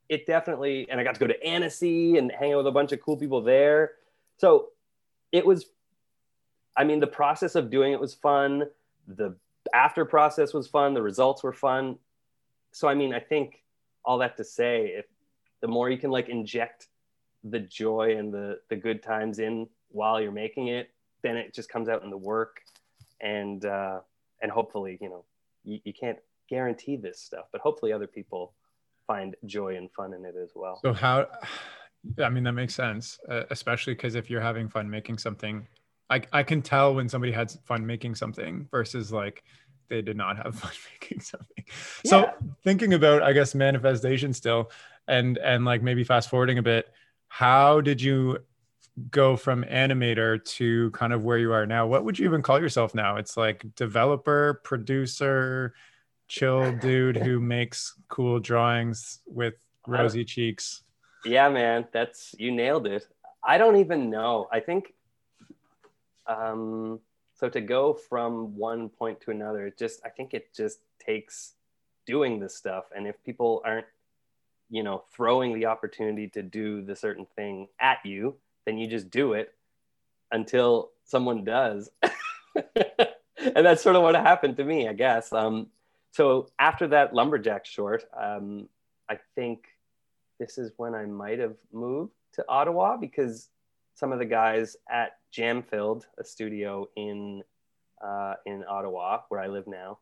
it 0.08 0.26
definitely, 0.26 0.88
and 0.90 1.00
I 1.00 1.04
got 1.04 1.16
to 1.16 1.20
go 1.20 1.28
to 1.28 1.44
Annecy 1.44 2.18
and 2.18 2.32
hang 2.32 2.54
out 2.54 2.58
with 2.58 2.68
a 2.68 2.72
bunch 2.72 2.92
of 2.92 3.02
cool 3.02 3.18
people 3.18 3.42
there. 3.42 3.94
So 4.38 4.70
it 5.32 5.46
was, 5.46 5.66
I 6.78 6.84
mean, 6.84 7.00
the 7.00 7.08
process 7.08 7.56
of 7.56 7.70
doing 7.70 7.92
it 7.92 8.00
was 8.00 8.14
fun. 8.14 8.64
The 9.08 9.36
after 9.74 10.06
process 10.06 10.54
was 10.54 10.68
fun. 10.68 10.94
The 10.94 11.02
results 11.02 11.44
were 11.44 11.54
fun. 11.54 11.98
So, 12.72 12.88
I 12.88 12.94
mean, 12.94 13.14
I 13.14 13.20
think 13.20 13.64
all 14.06 14.20
that 14.20 14.38
to 14.38 14.44
say, 14.44 14.94
if 14.98 15.06
the 15.62 15.68
more 15.68 15.90
you 15.90 15.98
can 15.98 16.12
like 16.12 16.30
inject 16.30 16.88
the 17.44 17.60
joy 17.60 18.16
and 18.18 18.34
the, 18.34 18.60
the 18.70 18.76
good 18.76 19.04
times 19.04 19.40
in 19.40 19.68
while 19.90 20.22
you're 20.22 20.32
making 20.32 20.68
it, 20.68 20.90
then 21.22 21.38
it 21.38 21.54
just 21.54 21.70
comes 21.70 21.90
out 21.90 22.04
in 22.04 22.10
the 22.10 22.18
work. 22.18 22.62
And, 23.22 23.64
uh, 23.66 24.00
and 24.42 24.52
hopefully, 24.52 24.98
you 25.02 25.10
know, 25.10 25.24
you, 25.64 25.80
you 25.84 25.94
can't 25.94 26.20
guarantee 26.50 26.96
this 26.96 27.20
stuff, 27.20 27.46
but 27.52 27.62
hopefully 27.62 27.94
other 27.94 28.08
people 28.08 28.54
find 29.08 29.36
joy 29.46 29.76
and 29.76 29.92
fun 29.92 30.14
in 30.14 30.26
it 30.26 30.36
as 30.42 30.52
well. 30.56 30.80
So 30.82 30.94
how, 30.94 31.28
I 32.22 32.30
mean, 32.30 32.44
that 32.44 32.54
makes 32.54 32.76
sense, 32.76 33.20
uh, 33.30 33.44
especially 33.50 33.94
because 33.94 34.16
if 34.16 34.30
you're 34.30 34.42
having 34.42 34.68
fun 34.70 34.90
making 34.90 35.18
something, 35.18 35.68
I, 36.10 36.22
I 36.32 36.44
can 36.44 36.62
tell 36.62 36.96
when 36.96 37.08
somebody 37.08 37.32
has 37.32 37.58
fun 37.66 37.86
making 37.86 38.16
something 38.16 38.68
versus 38.72 39.12
like 39.12 39.44
they 39.90 40.02
did 40.02 40.18
not 40.18 40.38
have 40.38 40.56
fun 40.60 40.72
making 40.92 41.22
something. 41.22 41.66
Yeah. 42.04 42.10
So 42.10 42.32
thinking 42.64 42.94
about, 42.94 43.24
I 43.24 43.34
guess, 43.34 43.56
manifestation 43.56 44.34
still, 44.34 44.72
and 45.08 45.38
and 45.38 45.66
like 45.66 45.82
maybe 45.82 46.04
fast 46.04 46.30
forwarding 46.30 46.58
a 46.58 46.62
bit, 46.62 46.88
how 47.34 47.82
did 47.82 48.00
you 48.00 48.38
go 49.10 49.36
from 49.36 49.64
animator 49.64 50.46
to 50.46 50.92
kind 50.92 51.12
of 51.12 51.24
where 51.24 51.40
you 51.40 51.52
are 51.52 51.66
now? 51.66 51.88
What 51.88 52.06
would 52.06 52.20
you 52.20 52.26
even 52.26 52.44
call 52.44 52.62
yourself 52.62 52.94
now? 52.94 53.16
It's 53.16 53.36
like 53.36 53.66
developer, 53.76 54.62
producer, 54.64 55.74
chill 56.28 56.74
dude 56.74 57.18
who 57.18 57.40
makes 57.56 57.96
cool 58.08 58.40
drawings 58.40 59.22
with 59.26 59.56
rosy 59.88 60.24
cheeks. 60.24 60.84
Yeah, 61.26 61.50
man, 61.50 61.88
that's 61.92 62.36
you 62.38 62.52
nailed 62.52 62.86
it. 62.86 63.08
I 63.44 63.58
don't 63.58 63.78
even 63.78 64.12
know. 64.12 64.48
I 64.52 64.60
think 64.60 64.94
um 66.28 67.00
so 67.34 67.50
to 67.50 67.62
go 67.62 67.96
from 67.96 68.56
one 68.56 68.90
point 68.90 69.22
to 69.22 69.32
another, 69.32 69.66
it 69.66 69.80
just 69.80 70.02
I 70.06 70.10
think 70.10 70.36
it 70.36 70.54
just 70.54 70.82
takes 71.04 71.56
doing 72.06 72.40
this 72.40 72.56
stuff 72.56 72.84
and 72.96 73.08
if 73.08 73.16
people 73.24 73.64
aren't 73.66 73.88
you 74.70 74.84
know 74.84 75.04
throwing 75.16 75.54
the 75.54 75.66
opportunity 75.66 76.28
to 76.30 76.42
do 76.42 76.82
the 76.82 76.96
certain 76.96 77.28
thing 77.36 77.68
at 77.80 78.00
you, 78.06 78.36
then 78.66 78.78
you 78.78 78.88
just 78.88 79.10
do 79.10 79.34
it 79.34 79.54
until 80.32 80.92
someone 81.06 81.44
does. 81.44 81.90
and 82.56 83.66
that's 83.66 83.84
sort 83.84 83.96
of 83.96 84.04
what 84.04 84.16
happened 84.16 84.58
to 84.58 84.64
me, 84.64 84.88
I 84.88 84.94
guess. 84.94 85.32
Um 85.32 85.68
so 86.12 86.48
after 86.60 86.88
that 86.90 87.16
lumberjack 87.16 87.66
short, 87.66 88.06
um, 88.16 88.70
I 89.10 89.18
think 89.34 89.66
this 90.40 90.60
is 90.60 90.72
when 90.78 90.94
I 90.94 91.06
might 91.06 91.40
have 91.40 91.56
moved 91.72 92.14
to 92.34 92.46
Ottawa 92.48 92.98
because 92.98 93.50
some 93.96 94.12
of 94.12 94.20
the 94.20 94.26
guys 94.26 94.78
at 94.90 95.18
Jam 95.32 95.64
Filled 95.64 96.06
a 96.20 96.24
studio 96.24 96.88
in 96.96 97.42
uh, 98.04 98.36
in 98.46 98.64
Ottawa 98.70 99.22
where 99.30 99.42
I 99.42 99.48
live 99.48 99.66
now, 99.66 100.00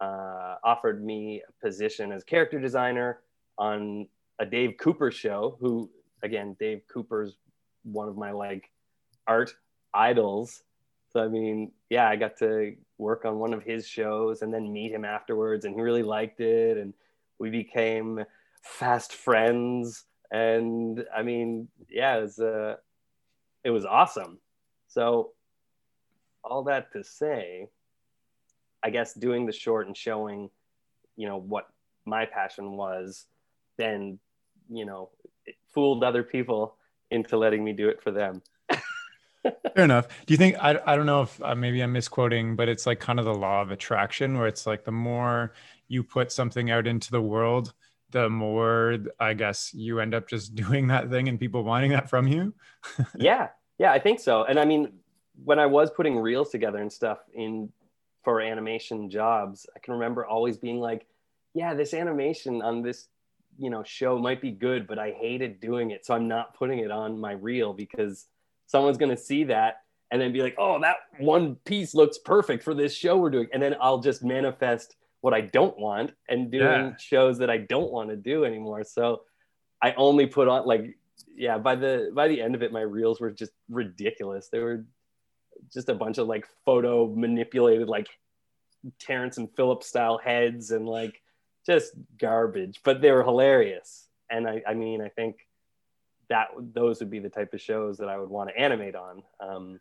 uh, 0.00 0.56
offered 0.64 1.04
me 1.04 1.42
a 1.48 1.64
position 1.64 2.10
as 2.10 2.24
character 2.24 2.58
designer 2.58 3.20
on 3.58 4.08
a 4.38 4.46
Dave 4.46 4.76
Cooper 4.78 5.10
show. 5.10 5.56
Who 5.60 5.90
again, 6.22 6.56
Dave 6.58 6.82
Cooper's 6.92 7.36
one 7.82 8.08
of 8.08 8.16
my 8.16 8.32
like 8.32 8.70
art 9.26 9.54
idols. 9.92 10.62
So 11.12 11.22
I 11.22 11.28
mean, 11.28 11.72
yeah, 11.90 12.08
I 12.08 12.16
got 12.16 12.36
to 12.38 12.74
work 12.98 13.24
on 13.24 13.38
one 13.38 13.52
of 13.52 13.62
his 13.62 13.86
shows 13.86 14.42
and 14.42 14.52
then 14.52 14.72
meet 14.72 14.92
him 14.92 15.04
afterwards 15.04 15.64
and 15.64 15.74
he 15.74 15.80
really 15.80 16.02
liked 16.02 16.40
it 16.40 16.78
and 16.78 16.94
we 17.38 17.50
became 17.50 18.24
fast 18.62 19.12
friends 19.12 20.04
and 20.30 21.04
i 21.14 21.22
mean 21.22 21.68
yeah 21.90 22.16
it 22.16 22.22
was 22.22 22.38
uh, 22.38 22.76
it 23.64 23.70
was 23.70 23.84
awesome 23.84 24.38
so 24.88 25.32
all 26.44 26.62
that 26.62 26.92
to 26.92 27.02
say 27.02 27.66
i 28.82 28.90
guess 28.90 29.12
doing 29.12 29.44
the 29.44 29.52
short 29.52 29.86
and 29.86 29.96
showing 29.96 30.48
you 31.16 31.26
know 31.26 31.38
what 31.38 31.68
my 32.06 32.24
passion 32.24 32.72
was 32.72 33.26
then 33.76 34.18
you 34.70 34.84
know 34.84 35.10
it 35.46 35.56
fooled 35.72 36.02
other 36.04 36.22
people 36.22 36.76
into 37.10 37.36
letting 37.36 37.64
me 37.64 37.72
do 37.72 37.88
it 37.88 38.02
for 38.02 38.10
them 38.10 38.42
Fair 39.74 39.84
enough. 39.84 40.08
Do 40.26 40.32
you 40.32 40.38
think 40.38 40.56
I, 40.58 40.80
I 40.86 40.96
don't 40.96 41.06
know 41.06 41.22
if 41.22 41.42
uh, 41.42 41.54
maybe 41.54 41.82
I'm 41.82 41.92
misquoting, 41.92 42.56
but 42.56 42.68
it's 42.68 42.86
like 42.86 43.00
kind 43.00 43.18
of 43.18 43.24
the 43.26 43.34
law 43.34 43.60
of 43.60 43.70
attraction 43.70 44.38
where 44.38 44.46
it's 44.46 44.66
like 44.66 44.84
the 44.84 44.92
more 44.92 45.52
you 45.88 46.02
put 46.02 46.32
something 46.32 46.70
out 46.70 46.86
into 46.86 47.10
the 47.10 47.20
world, 47.20 47.74
the 48.10 48.30
more 48.30 48.98
I 49.20 49.34
guess 49.34 49.74
you 49.74 50.00
end 50.00 50.14
up 50.14 50.28
just 50.28 50.54
doing 50.64 50.86
that 50.88 51.10
thing 51.10 51.28
and 51.28 51.38
people 51.38 51.62
wanting 51.62 51.90
that 51.90 52.08
from 52.08 52.26
you. 52.26 52.54
yeah. 53.16 53.48
Yeah, 53.78 53.92
I 53.92 53.98
think 53.98 54.20
so. 54.20 54.44
And 54.44 54.58
I 54.58 54.64
mean, 54.64 54.92
when 55.44 55.58
I 55.58 55.66
was 55.66 55.90
putting 55.90 56.16
reels 56.16 56.50
together 56.50 56.78
and 56.78 56.92
stuff 56.92 57.18
in 57.34 57.70
for 58.22 58.40
animation 58.40 59.10
jobs, 59.10 59.66
I 59.74 59.80
can 59.80 59.94
remember 59.94 60.24
always 60.24 60.56
being 60.56 60.78
like, 60.78 61.06
yeah, 61.54 61.74
this 61.74 61.92
animation 61.92 62.62
on 62.62 62.82
this 62.82 63.08
you 63.58 63.70
know 63.70 63.82
show 63.84 64.18
might 64.18 64.40
be 64.40 64.50
good 64.50 64.86
but 64.86 64.98
i 64.98 65.10
hated 65.12 65.60
doing 65.60 65.90
it 65.90 66.04
so 66.04 66.14
i'm 66.14 66.26
not 66.28 66.54
putting 66.54 66.80
it 66.80 66.90
on 66.90 67.18
my 67.18 67.32
reel 67.32 67.72
because 67.72 68.26
someone's 68.66 68.98
going 68.98 69.14
to 69.14 69.16
see 69.16 69.44
that 69.44 69.76
and 70.10 70.20
then 70.20 70.32
be 70.32 70.42
like, 70.42 70.54
oh, 70.58 70.80
that 70.80 70.96
one 71.18 71.56
piece 71.64 71.94
looks 71.94 72.18
perfect 72.18 72.62
for 72.62 72.74
this 72.74 72.94
show 72.94 73.16
we're 73.16 73.30
doing. 73.30 73.48
And 73.52 73.62
then 73.62 73.74
I'll 73.80 73.98
just 73.98 74.22
manifest 74.22 74.94
what 75.22 75.34
I 75.34 75.40
don't 75.40 75.76
want 75.78 76.12
and 76.28 76.50
doing 76.50 76.62
yeah. 76.62 76.92
shows 76.98 77.38
that 77.38 77.50
I 77.50 77.58
don't 77.58 77.90
want 77.90 78.10
to 78.10 78.16
do 78.16 78.44
anymore. 78.44 78.84
So 78.84 79.22
I 79.82 79.92
only 79.94 80.26
put 80.26 80.46
on 80.48 80.66
like, 80.66 80.96
yeah, 81.34 81.58
by 81.58 81.74
the 81.74 82.12
by 82.14 82.28
the 82.28 82.40
end 82.40 82.54
of 82.54 82.62
it, 82.62 82.72
my 82.72 82.82
reels 82.82 83.20
were 83.20 83.30
just 83.30 83.52
ridiculous. 83.68 84.48
They 84.52 84.60
were 84.60 84.84
just 85.72 85.88
a 85.88 85.94
bunch 85.94 86.18
of 86.18 86.28
like 86.28 86.46
photo 86.64 87.12
manipulated 87.12 87.88
like 87.88 88.08
Terrance 89.00 89.38
and 89.38 89.48
Phillip 89.56 89.82
style 89.82 90.18
heads 90.18 90.70
and 90.70 90.86
like 90.86 91.20
just 91.66 91.92
garbage, 92.18 92.80
but 92.84 93.00
they 93.00 93.10
were 93.10 93.22
hilarious. 93.22 94.08
And 94.30 94.48
I, 94.48 94.62
I 94.66 94.74
mean, 94.74 95.00
I 95.00 95.08
think 95.08 95.36
that 96.28 96.48
those 96.58 97.00
would 97.00 97.10
be 97.10 97.18
the 97.18 97.28
type 97.28 97.54
of 97.54 97.60
shows 97.60 97.98
that 97.98 98.08
I 98.08 98.18
would 98.18 98.30
want 98.30 98.50
to 98.50 98.58
animate 98.58 98.94
on. 98.94 99.22
Um, 99.40 99.80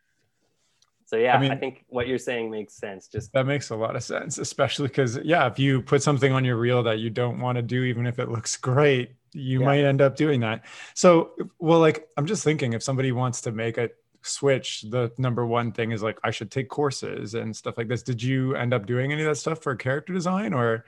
so 1.05 1.17
yeah, 1.17 1.35
I, 1.35 1.39
mean, 1.39 1.51
I 1.51 1.55
think 1.55 1.85
what 1.89 2.07
you're 2.07 2.17
saying 2.17 2.49
makes 2.49 2.75
sense. 2.75 3.07
Just 3.07 3.33
that 3.33 3.45
makes 3.45 3.69
a 3.69 3.75
lot 3.75 3.95
of 3.95 4.03
sense, 4.03 4.37
especially 4.37 4.87
because 4.87 5.19
yeah, 5.23 5.45
if 5.47 5.59
you 5.59 5.81
put 5.81 6.01
something 6.01 6.31
on 6.31 6.45
your 6.45 6.55
reel 6.55 6.81
that 6.83 6.99
you 6.99 7.09
don't 7.09 7.39
want 7.39 7.57
to 7.57 7.61
do, 7.61 7.83
even 7.83 8.07
if 8.07 8.19
it 8.19 8.29
looks 8.29 8.55
great, 8.57 9.11
you 9.33 9.59
yeah. 9.59 9.65
might 9.65 9.83
end 9.83 10.01
up 10.01 10.15
doing 10.15 10.39
that. 10.41 10.63
So, 10.93 11.31
well, 11.59 11.79
like 11.79 12.07
I'm 12.17 12.25
just 12.25 12.43
thinking, 12.43 12.73
if 12.73 12.83
somebody 12.83 13.11
wants 13.11 13.41
to 13.41 13.51
make 13.51 13.77
a 13.77 13.89
switch, 14.21 14.83
the 14.89 15.11
number 15.17 15.45
one 15.45 15.71
thing 15.71 15.91
is 15.91 16.01
like 16.01 16.17
I 16.23 16.31
should 16.31 16.49
take 16.49 16.69
courses 16.69 17.35
and 17.35 17.55
stuff 17.55 17.77
like 17.77 17.89
this. 17.89 18.01
Did 18.01 18.23
you 18.23 18.55
end 18.55 18.73
up 18.73 18.85
doing 18.85 19.11
any 19.11 19.21
of 19.21 19.27
that 19.27 19.35
stuff 19.35 19.61
for 19.61 19.75
character 19.75 20.13
design, 20.13 20.53
or 20.53 20.85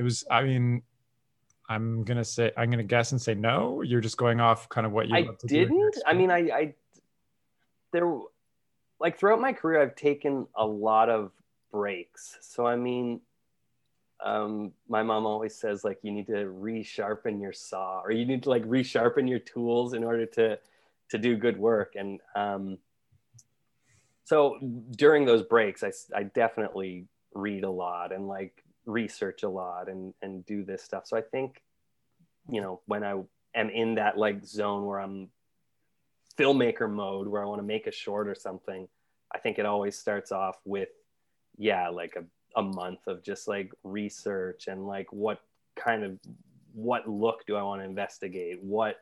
it 0.00 0.02
was? 0.02 0.24
I 0.30 0.42
mean, 0.44 0.82
I'm 1.68 2.04
gonna 2.04 2.24
say 2.24 2.50
I'm 2.56 2.70
gonna 2.70 2.82
guess 2.82 3.12
and 3.12 3.20
say 3.20 3.34
no. 3.34 3.82
You're 3.82 4.00
just 4.00 4.16
going 4.16 4.40
off 4.40 4.66
kind 4.70 4.86
of 4.86 4.92
what 4.92 5.08
you. 5.08 5.14
I 5.14 5.28
didn't. 5.46 5.96
I 6.06 6.14
mean, 6.14 6.30
I, 6.30 6.38
I 6.50 6.74
there, 7.92 8.10
like 8.98 9.18
throughout 9.18 9.42
my 9.42 9.52
career, 9.52 9.82
I've 9.82 9.94
taken 9.94 10.46
a 10.56 10.64
lot 10.64 11.10
of 11.10 11.32
breaks. 11.70 12.38
So 12.40 12.66
I 12.66 12.76
mean, 12.76 13.20
um, 14.24 14.72
my 14.88 15.02
mom 15.02 15.26
always 15.26 15.54
says 15.54 15.84
like 15.84 15.98
you 16.00 16.12
need 16.12 16.28
to 16.28 16.46
resharpen 16.46 17.42
your 17.42 17.52
saw, 17.52 18.00
or 18.00 18.10
you 18.10 18.24
need 18.24 18.42
to 18.44 18.48
like 18.48 18.64
resharpen 18.64 19.28
your 19.28 19.38
tools 19.38 19.92
in 19.92 20.02
order 20.02 20.24
to 20.24 20.58
to 21.10 21.18
do 21.18 21.36
good 21.36 21.58
work. 21.58 21.92
And 21.94 22.20
um, 22.34 22.78
so 24.24 24.56
during 24.92 25.26
those 25.26 25.42
breaks, 25.42 25.84
I 25.84 25.92
I 26.16 26.22
definitely 26.22 27.04
read 27.34 27.64
a 27.64 27.70
lot 27.70 28.12
and 28.12 28.26
like 28.26 28.64
research 28.86 29.42
a 29.42 29.48
lot 29.48 29.88
and 29.88 30.14
and 30.22 30.44
do 30.46 30.64
this 30.64 30.82
stuff. 30.82 31.06
So 31.06 31.16
I 31.16 31.22
think, 31.22 31.62
you 32.48 32.60
know, 32.60 32.80
when 32.86 33.04
I 33.04 33.20
am 33.54 33.70
in 33.70 33.96
that 33.96 34.16
like 34.16 34.44
zone 34.44 34.86
where 34.86 35.00
I'm 35.00 35.28
filmmaker 36.38 36.90
mode, 36.90 37.28
where 37.28 37.42
I 37.42 37.46
want 37.46 37.60
to 37.60 37.66
make 37.66 37.86
a 37.86 37.92
short 37.92 38.28
or 38.28 38.34
something, 38.34 38.88
I 39.32 39.38
think 39.38 39.58
it 39.58 39.66
always 39.66 39.96
starts 39.96 40.32
off 40.32 40.56
with, 40.64 40.88
yeah, 41.58 41.88
like 41.88 42.16
a, 42.16 42.24
a 42.58 42.62
month 42.62 43.00
of 43.06 43.22
just 43.22 43.46
like 43.46 43.72
research 43.84 44.66
and 44.66 44.86
like 44.86 45.12
what 45.12 45.40
kind 45.76 46.04
of 46.04 46.18
what 46.72 47.08
look 47.08 47.46
do 47.46 47.56
I 47.56 47.62
want 47.62 47.82
to 47.82 47.84
investigate? 47.84 48.62
What 48.62 48.96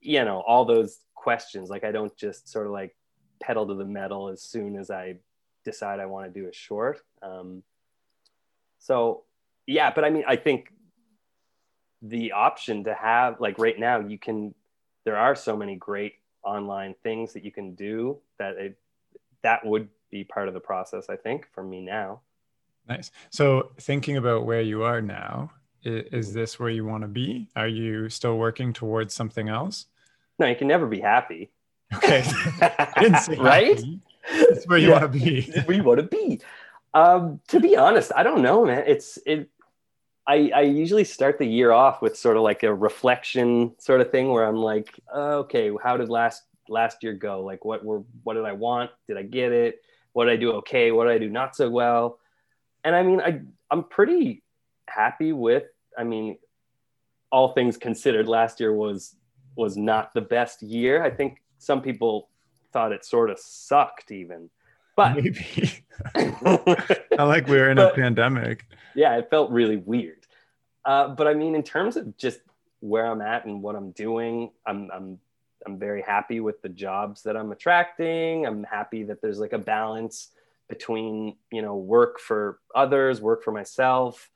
you 0.00 0.24
know, 0.24 0.42
all 0.46 0.64
those 0.64 0.98
questions. 1.14 1.70
Like 1.70 1.84
I 1.84 1.92
don't 1.92 2.16
just 2.16 2.48
sort 2.48 2.66
of 2.66 2.72
like 2.72 2.94
pedal 3.40 3.66
to 3.66 3.74
the 3.74 3.84
metal 3.84 4.28
as 4.28 4.42
soon 4.42 4.76
as 4.76 4.90
I 4.90 5.16
decide 5.64 6.00
I 6.00 6.06
want 6.06 6.32
to 6.32 6.40
do 6.40 6.48
a 6.48 6.52
short. 6.52 7.00
Um, 7.22 7.62
so 8.78 9.24
yeah, 9.66 9.92
but 9.94 10.04
I 10.04 10.10
mean, 10.10 10.24
I 10.26 10.36
think 10.36 10.72
the 12.02 12.32
option 12.32 12.84
to 12.84 12.94
have 12.94 13.40
like 13.40 13.58
right 13.58 13.78
now, 13.78 14.00
you 14.00 14.18
can. 14.18 14.54
There 15.04 15.16
are 15.16 15.34
so 15.34 15.56
many 15.56 15.76
great 15.76 16.14
online 16.42 16.94
things 17.02 17.32
that 17.32 17.44
you 17.44 17.50
can 17.50 17.74
do 17.74 18.18
that 18.38 18.56
it 18.56 18.78
that 19.42 19.64
would 19.64 19.88
be 20.10 20.24
part 20.24 20.48
of 20.48 20.54
the 20.54 20.60
process. 20.60 21.08
I 21.08 21.16
think 21.16 21.46
for 21.52 21.62
me 21.62 21.80
now. 21.80 22.20
Nice. 22.88 23.10
So 23.30 23.72
thinking 23.80 24.16
about 24.16 24.46
where 24.46 24.62
you 24.62 24.82
are 24.82 25.02
now, 25.02 25.50
is 25.82 26.32
this 26.32 26.58
where 26.58 26.70
you 26.70 26.84
want 26.84 27.02
to 27.02 27.08
be? 27.08 27.48
Are 27.54 27.68
you 27.68 28.08
still 28.08 28.38
working 28.38 28.72
towards 28.72 29.14
something 29.14 29.48
else? 29.48 29.86
No, 30.38 30.46
you 30.46 30.56
can 30.56 30.68
never 30.68 30.86
be 30.86 31.00
happy. 31.00 31.50
Okay. 31.94 32.24
Right? 33.38 33.76
Happy. 33.76 34.00
It's 34.30 34.66
where 34.66 34.78
you 34.78 34.88
yeah. 34.88 35.00
want 35.00 35.12
to 35.12 35.18
be. 35.18 35.52
where 35.64 35.76
you 35.76 35.82
want 35.82 36.00
to 36.00 36.06
be. 36.06 36.40
Um, 36.94 37.40
to 37.48 37.60
be 37.60 37.76
honest, 37.76 38.12
I 38.16 38.22
don't 38.22 38.42
know, 38.42 38.64
man. 38.64 38.84
It's 38.86 39.18
it. 39.26 39.48
I 40.26 40.50
I 40.54 40.60
usually 40.62 41.04
start 41.04 41.38
the 41.38 41.46
year 41.46 41.72
off 41.72 42.02
with 42.02 42.16
sort 42.16 42.36
of 42.36 42.42
like 42.42 42.62
a 42.62 42.74
reflection 42.74 43.74
sort 43.78 44.00
of 44.00 44.10
thing 44.10 44.30
where 44.30 44.44
I'm 44.44 44.56
like, 44.56 44.88
okay, 45.14 45.70
how 45.82 45.96
did 45.96 46.08
last 46.08 46.44
last 46.68 47.02
year 47.02 47.14
go? 47.14 47.42
Like, 47.42 47.64
what 47.64 47.84
were 47.84 48.02
what 48.24 48.34
did 48.34 48.44
I 48.44 48.52
want? 48.52 48.90
Did 49.06 49.16
I 49.16 49.22
get 49.22 49.52
it? 49.52 49.82
What 50.12 50.24
did 50.24 50.32
I 50.32 50.36
do 50.36 50.52
okay? 50.54 50.90
What 50.92 51.04
did 51.04 51.14
I 51.14 51.18
do 51.18 51.30
not 51.30 51.54
so 51.54 51.68
well? 51.70 52.18
And 52.84 52.94
I 52.94 53.02
mean, 53.02 53.20
I 53.20 53.40
I'm 53.70 53.84
pretty 53.84 54.42
happy 54.88 55.32
with. 55.32 55.64
I 55.96 56.04
mean, 56.04 56.38
all 57.30 57.52
things 57.52 57.76
considered, 57.76 58.28
last 58.28 58.60
year 58.60 58.72
was 58.72 59.14
was 59.56 59.76
not 59.76 60.14
the 60.14 60.20
best 60.20 60.62
year. 60.62 61.02
I 61.02 61.10
think 61.10 61.42
some 61.58 61.82
people 61.82 62.28
thought 62.72 62.92
it 62.92 63.04
sort 63.04 63.30
of 63.30 63.38
sucked 63.38 64.10
even. 64.10 64.50
But 64.98 65.14
maybe 65.14 65.84
not 66.42 67.28
like 67.28 67.46
we 67.46 67.56
are 67.60 67.70
in 67.70 67.76
but, 67.76 67.92
a 67.92 67.94
pandemic. 67.94 68.66
Yeah, 68.96 69.16
it 69.16 69.30
felt 69.30 69.52
really 69.52 69.76
weird. 69.76 70.26
Uh, 70.84 71.10
but 71.10 71.28
I 71.28 71.34
mean, 71.34 71.54
in 71.54 71.62
terms 71.62 71.96
of 71.96 72.16
just 72.16 72.40
where 72.80 73.06
I'm 73.06 73.20
at 73.20 73.44
and 73.44 73.62
what 73.62 73.76
I'm 73.76 73.92
doing, 73.92 74.50
I'm 74.66 74.90
I'm 74.92 75.20
I'm 75.64 75.78
very 75.78 76.02
happy 76.02 76.40
with 76.40 76.60
the 76.62 76.68
jobs 76.68 77.22
that 77.22 77.36
I'm 77.36 77.52
attracting. 77.52 78.44
I'm 78.44 78.64
happy 78.64 79.04
that 79.04 79.22
there's 79.22 79.38
like 79.38 79.52
a 79.52 79.58
balance 79.58 80.30
between 80.68 81.36
you 81.52 81.62
know 81.62 81.76
work 81.76 82.18
for 82.18 82.58
others, 82.74 83.20
work 83.20 83.44
for 83.44 83.52
myself, 83.52 84.28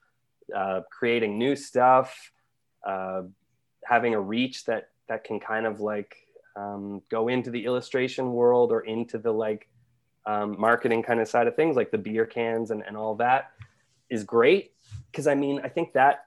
uh, 0.54 0.82
creating 0.92 1.38
new 1.38 1.56
stuff, 1.56 2.30
uh, 2.86 3.22
having 3.84 4.14
a 4.14 4.20
reach 4.20 4.64
that 4.66 4.90
that 5.08 5.24
can 5.24 5.40
kind 5.40 5.66
of 5.66 5.80
like 5.80 6.14
um, 6.54 7.02
go 7.10 7.26
into 7.26 7.50
the 7.50 7.64
illustration 7.64 8.32
world 8.32 8.70
or 8.70 8.82
into 8.82 9.18
the 9.18 9.32
like 9.32 9.66
um, 10.26 10.56
marketing 10.58 11.02
kind 11.02 11.20
of 11.20 11.28
side 11.28 11.46
of 11.46 11.56
things, 11.56 11.76
like 11.76 11.90
the 11.90 11.98
beer 11.98 12.26
cans 12.26 12.70
and, 12.70 12.82
and 12.86 12.96
all 12.96 13.14
that, 13.16 13.50
is 14.10 14.24
great. 14.24 14.72
Because 15.10 15.26
I 15.26 15.34
mean, 15.34 15.60
I 15.64 15.68
think 15.68 15.92
that 15.94 16.26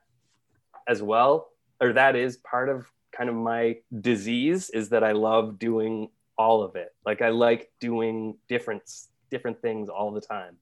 as 0.87 1.01
well, 1.01 1.49
or 1.81 1.93
that 1.93 2.15
is 2.15 2.37
part 2.37 2.69
of 2.69 2.85
kind 3.11 3.29
of 3.29 3.35
my 3.35 3.77
disease, 4.01 4.69
is 4.69 4.89
that 4.89 5.03
I 5.03 5.13
love 5.13 5.59
doing 5.59 6.09
all 6.37 6.63
of 6.63 6.75
it. 6.75 6.93
Like 7.05 7.21
I 7.21 7.29
like 7.29 7.71
doing 7.79 8.37
different 8.47 8.83
different 9.31 9.61
things 9.61 9.89
all 9.89 10.11
the 10.11 10.21
time, 10.21 10.57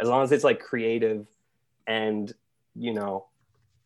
as 0.00 0.08
long 0.08 0.22
as 0.22 0.32
it's 0.32 0.44
like 0.44 0.60
creative 0.60 1.26
and 1.86 2.32
you 2.76 2.92
know 2.92 3.26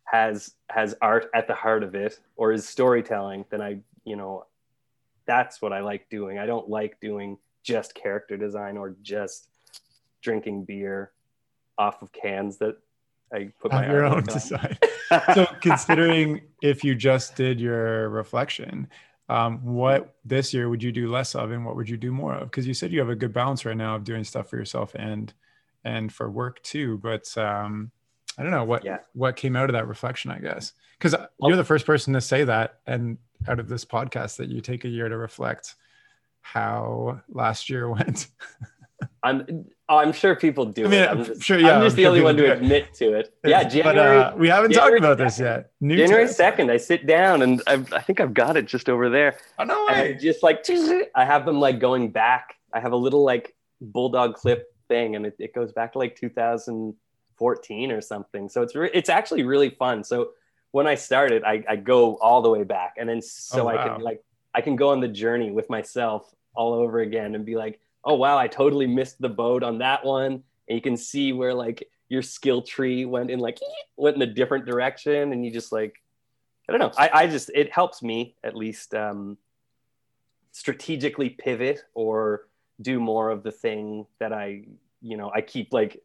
has 0.04 0.54
has 0.68 0.94
art 1.00 1.30
at 1.34 1.46
the 1.46 1.54
heart 1.54 1.82
of 1.82 1.94
it 1.94 2.18
or 2.36 2.52
is 2.52 2.68
storytelling 2.68 3.44
then 3.50 3.62
i 3.62 3.78
you 4.04 4.16
know 4.16 4.44
that's 5.24 5.62
what 5.62 5.72
i 5.72 5.80
like 5.80 6.08
doing 6.10 6.38
i 6.38 6.44
don't 6.44 6.68
like 6.68 7.00
doing 7.00 7.38
just 7.62 7.94
character 7.94 8.36
design 8.36 8.76
or 8.76 8.94
just 9.02 9.48
drinking 10.22 10.64
beer 10.64 11.12
off 11.78 12.02
of 12.02 12.12
cans 12.12 12.58
that 12.58 12.76
I 13.32 13.50
put 13.60 13.72
my 13.72 13.86
your 13.86 14.04
own 14.04 14.24
design. 14.24 14.76
so 15.34 15.46
considering 15.60 16.42
if 16.62 16.84
you 16.84 16.94
just 16.94 17.34
did 17.34 17.60
your 17.60 18.08
reflection, 18.10 18.88
um, 19.28 19.64
what 19.64 20.14
this 20.24 20.52
year 20.52 20.68
would 20.68 20.82
you 20.82 20.92
do 20.92 21.10
less 21.10 21.34
of 21.34 21.50
and 21.50 21.64
what 21.64 21.76
would 21.76 21.88
you 21.88 21.96
do 21.96 22.12
more 22.12 22.34
of? 22.34 22.50
Because 22.50 22.66
you 22.66 22.74
said 22.74 22.92
you 22.92 23.00
have 23.00 23.08
a 23.08 23.16
good 23.16 23.32
balance 23.32 23.64
right 23.64 23.76
now 23.76 23.96
of 23.96 24.04
doing 24.04 24.24
stuff 24.24 24.48
for 24.48 24.56
yourself 24.56 24.94
and 24.94 25.32
and 25.84 26.12
for 26.12 26.30
work 26.30 26.62
too. 26.62 26.98
But 26.98 27.36
um, 27.38 27.90
I 28.36 28.42
don't 28.42 28.52
know 28.52 28.64
what 28.64 28.84
yeah. 28.84 28.98
what 29.14 29.36
came 29.36 29.56
out 29.56 29.70
of 29.70 29.74
that 29.74 29.88
reflection, 29.88 30.30
I 30.30 30.38
guess. 30.38 30.72
Because 30.98 31.14
you're 31.40 31.56
the 31.56 31.64
first 31.64 31.86
person 31.86 32.12
to 32.12 32.20
say 32.20 32.44
that 32.44 32.78
and 32.86 33.18
out 33.48 33.58
of 33.58 33.68
this 33.68 33.84
podcast 33.84 34.36
that 34.36 34.48
you 34.48 34.60
take 34.60 34.84
a 34.84 34.88
year 34.88 35.08
to 35.08 35.16
reflect 35.16 35.74
how 36.42 37.20
last 37.28 37.70
year 37.70 37.88
went. 37.90 38.28
I'm 39.22 39.66
I'm 39.88 40.12
sure 40.12 40.34
people 40.36 40.64
do 40.64 40.86
I 40.86 40.88
mean, 40.88 41.00
it. 41.00 41.08
I'm 41.08 41.24
just, 41.24 41.42
sure, 41.42 41.58
yeah, 41.58 41.76
I'm 41.76 41.82
just 41.82 41.94
I'm 41.94 41.96
the 41.96 42.02
sure 42.02 42.10
only 42.10 42.22
one 42.22 42.36
to 42.36 42.52
admit 42.52 42.94
to 42.94 43.14
it. 43.14 43.34
Yeah, 43.44 43.62
January. 43.64 43.94
But, 43.94 43.98
uh, 43.98 44.34
we 44.36 44.48
haven't 44.48 44.72
January 44.72 45.00
talked 45.00 45.18
about 45.18 45.18
2nd, 45.18 45.28
this 45.28 45.40
yet. 45.40 45.70
New 45.80 45.96
January 45.96 46.28
second, 46.28 46.70
I 46.70 46.76
sit 46.76 47.06
down 47.06 47.42
and 47.42 47.62
I've, 47.66 47.92
i 47.92 48.00
think 48.00 48.20
I've 48.20 48.34
got 48.34 48.56
it 48.56 48.66
just 48.66 48.88
over 48.88 49.10
there. 49.10 49.36
Oh 49.58 49.64
no 49.64 49.86
way! 49.88 50.16
just 50.20 50.42
like 50.42 50.64
I 51.14 51.24
have 51.24 51.44
them 51.44 51.60
like 51.60 51.78
going 51.78 52.10
back. 52.10 52.56
I 52.72 52.80
have 52.80 52.92
a 52.92 52.96
little 52.96 53.24
like 53.24 53.54
bulldog 53.80 54.34
clip 54.34 54.74
thing, 54.88 55.16
and 55.16 55.26
it, 55.26 55.36
it 55.38 55.54
goes 55.54 55.72
back 55.72 55.92
to 55.92 55.98
like 55.98 56.16
2014 56.16 57.92
or 57.92 58.00
something. 58.00 58.48
So 58.48 58.62
it's 58.62 58.74
re- 58.74 58.90
it's 58.92 59.08
actually 59.08 59.42
really 59.42 59.70
fun. 59.70 60.04
So 60.04 60.30
when 60.70 60.86
I 60.86 60.94
started, 60.94 61.44
I, 61.44 61.62
I 61.68 61.76
go 61.76 62.16
all 62.16 62.42
the 62.42 62.50
way 62.50 62.64
back, 62.64 62.94
and 62.98 63.08
then 63.08 63.20
so 63.22 63.62
oh, 63.62 63.64
wow. 63.66 63.70
I 63.72 63.88
can 63.88 64.00
like 64.00 64.22
I 64.54 64.60
can 64.60 64.76
go 64.76 64.90
on 64.90 65.00
the 65.00 65.08
journey 65.08 65.50
with 65.50 65.70
myself 65.70 66.34
all 66.54 66.74
over 66.74 67.00
again 67.00 67.34
and 67.34 67.44
be 67.44 67.56
like, 67.56 67.80
oh 68.04 68.14
wow, 68.14 68.36
I 68.38 68.48
totally 68.48 68.86
missed 68.86 69.20
the 69.20 69.28
boat 69.28 69.62
on 69.62 69.78
that 69.78 70.04
one. 70.04 70.42
And 70.68 70.76
you 70.76 70.80
can 70.80 70.96
see 70.96 71.32
where 71.32 71.54
like 71.54 71.88
your 72.08 72.22
skill 72.22 72.62
tree 72.62 73.04
went 73.04 73.30
in 73.30 73.38
like 73.38 73.58
went 73.96 74.16
in 74.16 74.22
a 74.22 74.26
different 74.26 74.66
direction, 74.66 75.32
and 75.32 75.44
you 75.44 75.50
just 75.50 75.72
like 75.72 76.02
I 76.68 76.72
don't 76.72 76.80
know. 76.80 76.92
I, 76.96 77.10
I 77.12 77.26
just 77.26 77.50
it 77.54 77.72
helps 77.72 78.02
me 78.02 78.36
at 78.44 78.56
least 78.56 78.94
um, 78.94 79.36
strategically 80.52 81.30
pivot 81.30 81.80
or 81.94 82.48
do 82.80 83.00
more 83.00 83.30
of 83.30 83.42
the 83.42 83.52
thing 83.52 84.06
that 84.18 84.32
I 84.32 84.64
you 85.00 85.16
know 85.16 85.30
I 85.34 85.40
keep 85.40 85.72
like 85.72 86.02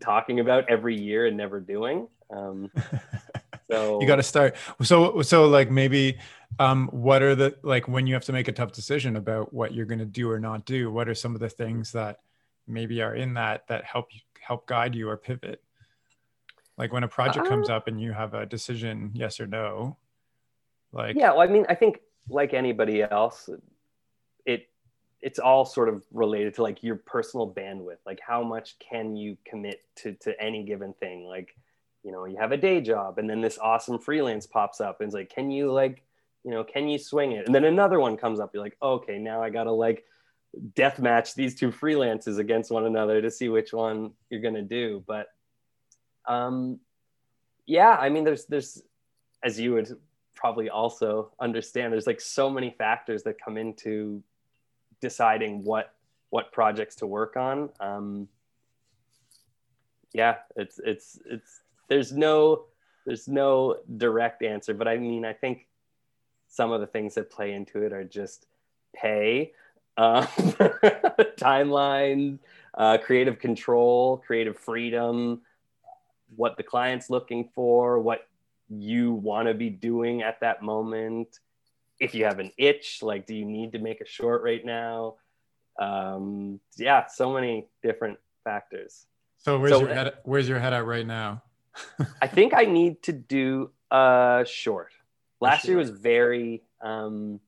talking 0.00 0.40
about 0.40 0.68
every 0.68 1.00
year 1.00 1.26
and 1.26 1.36
never 1.36 1.60
doing. 1.60 2.08
Um, 2.30 2.70
so 3.72 4.00
you 4.00 4.06
got 4.06 4.16
to 4.16 4.22
start. 4.22 4.56
So 4.82 5.22
so 5.22 5.46
like 5.46 5.70
maybe 5.70 6.18
um, 6.58 6.88
what 6.88 7.22
are 7.22 7.34
the 7.34 7.56
like 7.62 7.88
when 7.88 8.06
you 8.06 8.14
have 8.14 8.24
to 8.26 8.32
make 8.32 8.48
a 8.48 8.52
tough 8.52 8.72
decision 8.72 9.16
about 9.16 9.52
what 9.52 9.72
you're 9.72 9.86
going 9.86 9.98
to 9.98 10.04
do 10.04 10.30
or 10.30 10.38
not 10.38 10.64
do? 10.64 10.90
What 10.90 11.08
are 11.08 11.14
some 11.14 11.34
of 11.34 11.40
the 11.40 11.48
things 11.48 11.92
that 11.92 12.20
maybe 12.66 13.02
are 13.02 13.14
in 13.14 13.34
that 13.34 13.66
that 13.68 13.84
help 13.84 14.08
you 14.12 14.20
help 14.40 14.66
guide 14.66 14.94
you 14.94 15.08
or 15.08 15.16
pivot? 15.16 15.62
Like 16.78 16.92
when 16.92 17.04
a 17.04 17.08
project 17.08 17.46
uh, 17.46 17.48
comes 17.48 17.68
up 17.68 17.88
and 17.88 18.00
you 18.00 18.12
have 18.12 18.34
a 18.34 18.46
decision, 18.46 19.10
yes 19.14 19.40
or 19.40 19.46
no. 19.46 19.96
Like 20.92 21.16
yeah, 21.16 21.30
well, 21.30 21.40
I 21.40 21.46
mean, 21.46 21.66
I 21.68 21.74
think 21.74 22.00
like 22.28 22.54
anybody 22.54 23.02
else, 23.02 23.48
it 24.44 24.68
it's 25.20 25.38
all 25.38 25.64
sort 25.64 25.88
of 25.88 26.02
related 26.12 26.54
to 26.54 26.62
like 26.62 26.82
your 26.82 26.96
personal 26.96 27.48
bandwidth 27.48 27.98
like 28.04 28.18
how 28.26 28.42
much 28.42 28.76
can 28.80 29.14
you 29.14 29.36
commit 29.44 29.80
to 29.94 30.12
to 30.14 30.38
any 30.42 30.64
given 30.64 30.92
thing 30.94 31.24
like 31.24 31.54
you 32.02 32.12
know 32.12 32.24
you 32.24 32.36
have 32.36 32.52
a 32.52 32.56
day 32.56 32.80
job 32.80 33.18
and 33.18 33.28
then 33.28 33.40
this 33.40 33.58
awesome 33.58 33.98
freelance 33.98 34.46
pops 34.46 34.80
up 34.80 35.00
and 35.00 35.08
it's 35.08 35.14
like 35.14 35.30
can 35.30 35.50
you 35.50 35.70
like 35.70 36.02
you 36.44 36.50
know, 36.50 36.64
can 36.64 36.88
you 36.88 36.98
swing 36.98 37.32
it? 37.32 37.46
And 37.46 37.54
then 37.54 37.64
another 37.64 38.00
one 38.00 38.16
comes 38.16 38.40
up. 38.40 38.50
You're 38.52 38.62
like, 38.62 38.76
okay, 38.82 39.18
now 39.18 39.42
I 39.42 39.50
got 39.50 39.64
to 39.64 39.72
like 39.72 40.04
death 40.74 40.98
match 40.98 41.34
these 41.34 41.54
two 41.54 41.70
freelances 41.70 42.38
against 42.38 42.70
one 42.70 42.84
another 42.84 43.22
to 43.22 43.30
see 43.30 43.48
which 43.48 43.72
one 43.72 44.12
you're 44.28 44.40
going 44.40 44.54
to 44.54 44.62
do. 44.62 45.02
But 45.06 45.28
um, 46.26 46.80
yeah, 47.66 47.90
I 47.90 48.08
mean, 48.08 48.24
there's, 48.24 48.46
there's, 48.46 48.82
as 49.42 49.58
you 49.58 49.74
would 49.74 49.96
probably 50.34 50.68
also 50.68 51.30
understand, 51.40 51.92
there's 51.92 52.06
like 52.06 52.20
so 52.20 52.50
many 52.50 52.70
factors 52.70 53.22
that 53.22 53.40
come 53.40 53.56
into 53.56 54.22
deciding 55.00 55.64
what, 55.64 55.94
what 56.30 56.52
projects 56.52 56.96
to 56.96 57.06
work 57.06 57.36
on. 57.36 57.70
Um, 57.78 58.28
yeah, 60.12 60.36
it's, 60.56 60.80
it's, 60.84 61.20
it's, 61.24 61.60
there's 61.92 62.10
no, 62.10 62.64
there's 63.04 63.28
no 63.28 63.76
direct 63.98 64.42
answer, 64.42 64.72
but 64.72 64.88
I 64.88 64.96
mean, 64.96 65.26
I 65.26 65.34
think 65.34 65.66
some 66.48 66.72
of 66.72 66.80
the 66.80 66.86
things 66.86 67.14
that 67.16 67.30
play 67.30 67.52
into 67.52 67.82
it 67.82 67.92
are 67.92 68.02
just 68.02 68.46
pay, 68.96 69.52
uh, 69.98 70.22
timeline, 71.38 72.38
uh, 72.72 72.96
creative 72.96 73.38
control, 73.38 74.16
creative 74.16 74.58
freedom, 74.58 75.42
what 76.34 76.56
the 76.56 76.62
client's 76.62 77.10
looking 77.10 77.50
for, 77.54 77.98
what 77.98 78.26
you 78.70 79.12
want 79.12 79.48
to 79.48 79.54
be 79.54 79.68
doing 79.68 80.22
at 80.22 80.40
that 80.40 80.62
moment. 80.62 81.40
If 82.00 82.14
you 82.14 82.24
have 82.24 82.38
an 82.38 82.52
itch, 82.56 83.00
like, 83.02 83.26
do 83.26 83.34
you 83.34 83.44
need 83.44 83.72
to 83.72 83.78
make 83.78 84.00
a 84.00 84.06
short 84.06 84.42
right 84.42 84.64
now? 84.64 85.16
Um, 85.78 86.58
yeah, 86.78 87.06
so 87.06 87.34
many 87.34 87.66
different 87.82 88.18
factors. 88.44 89.04
So 89.36 89.58
where's 89.58 89.72
so, 89.72 89.80
your 89.80 89.92
head? 89.92 90.14
Where's 90.24 90.48
your 90.48 90.58
head 90.58 90.72
at 90.72 90.86
right 90.86 91.06
now? 91.06 91.42
I 92.20 92.26
think 92.26 92.54
I 92.54 92.64
need 92.64 93.02
to 93.04 93.12
do 93.12 93.70
a 93.90 94.44
short 94.46 94.92
last 95.42 95.62
sure. 95.62 95.72
year 95.72 95.78
was 95.78 95.90
very 95.90 96.62
um, 96.80 97.40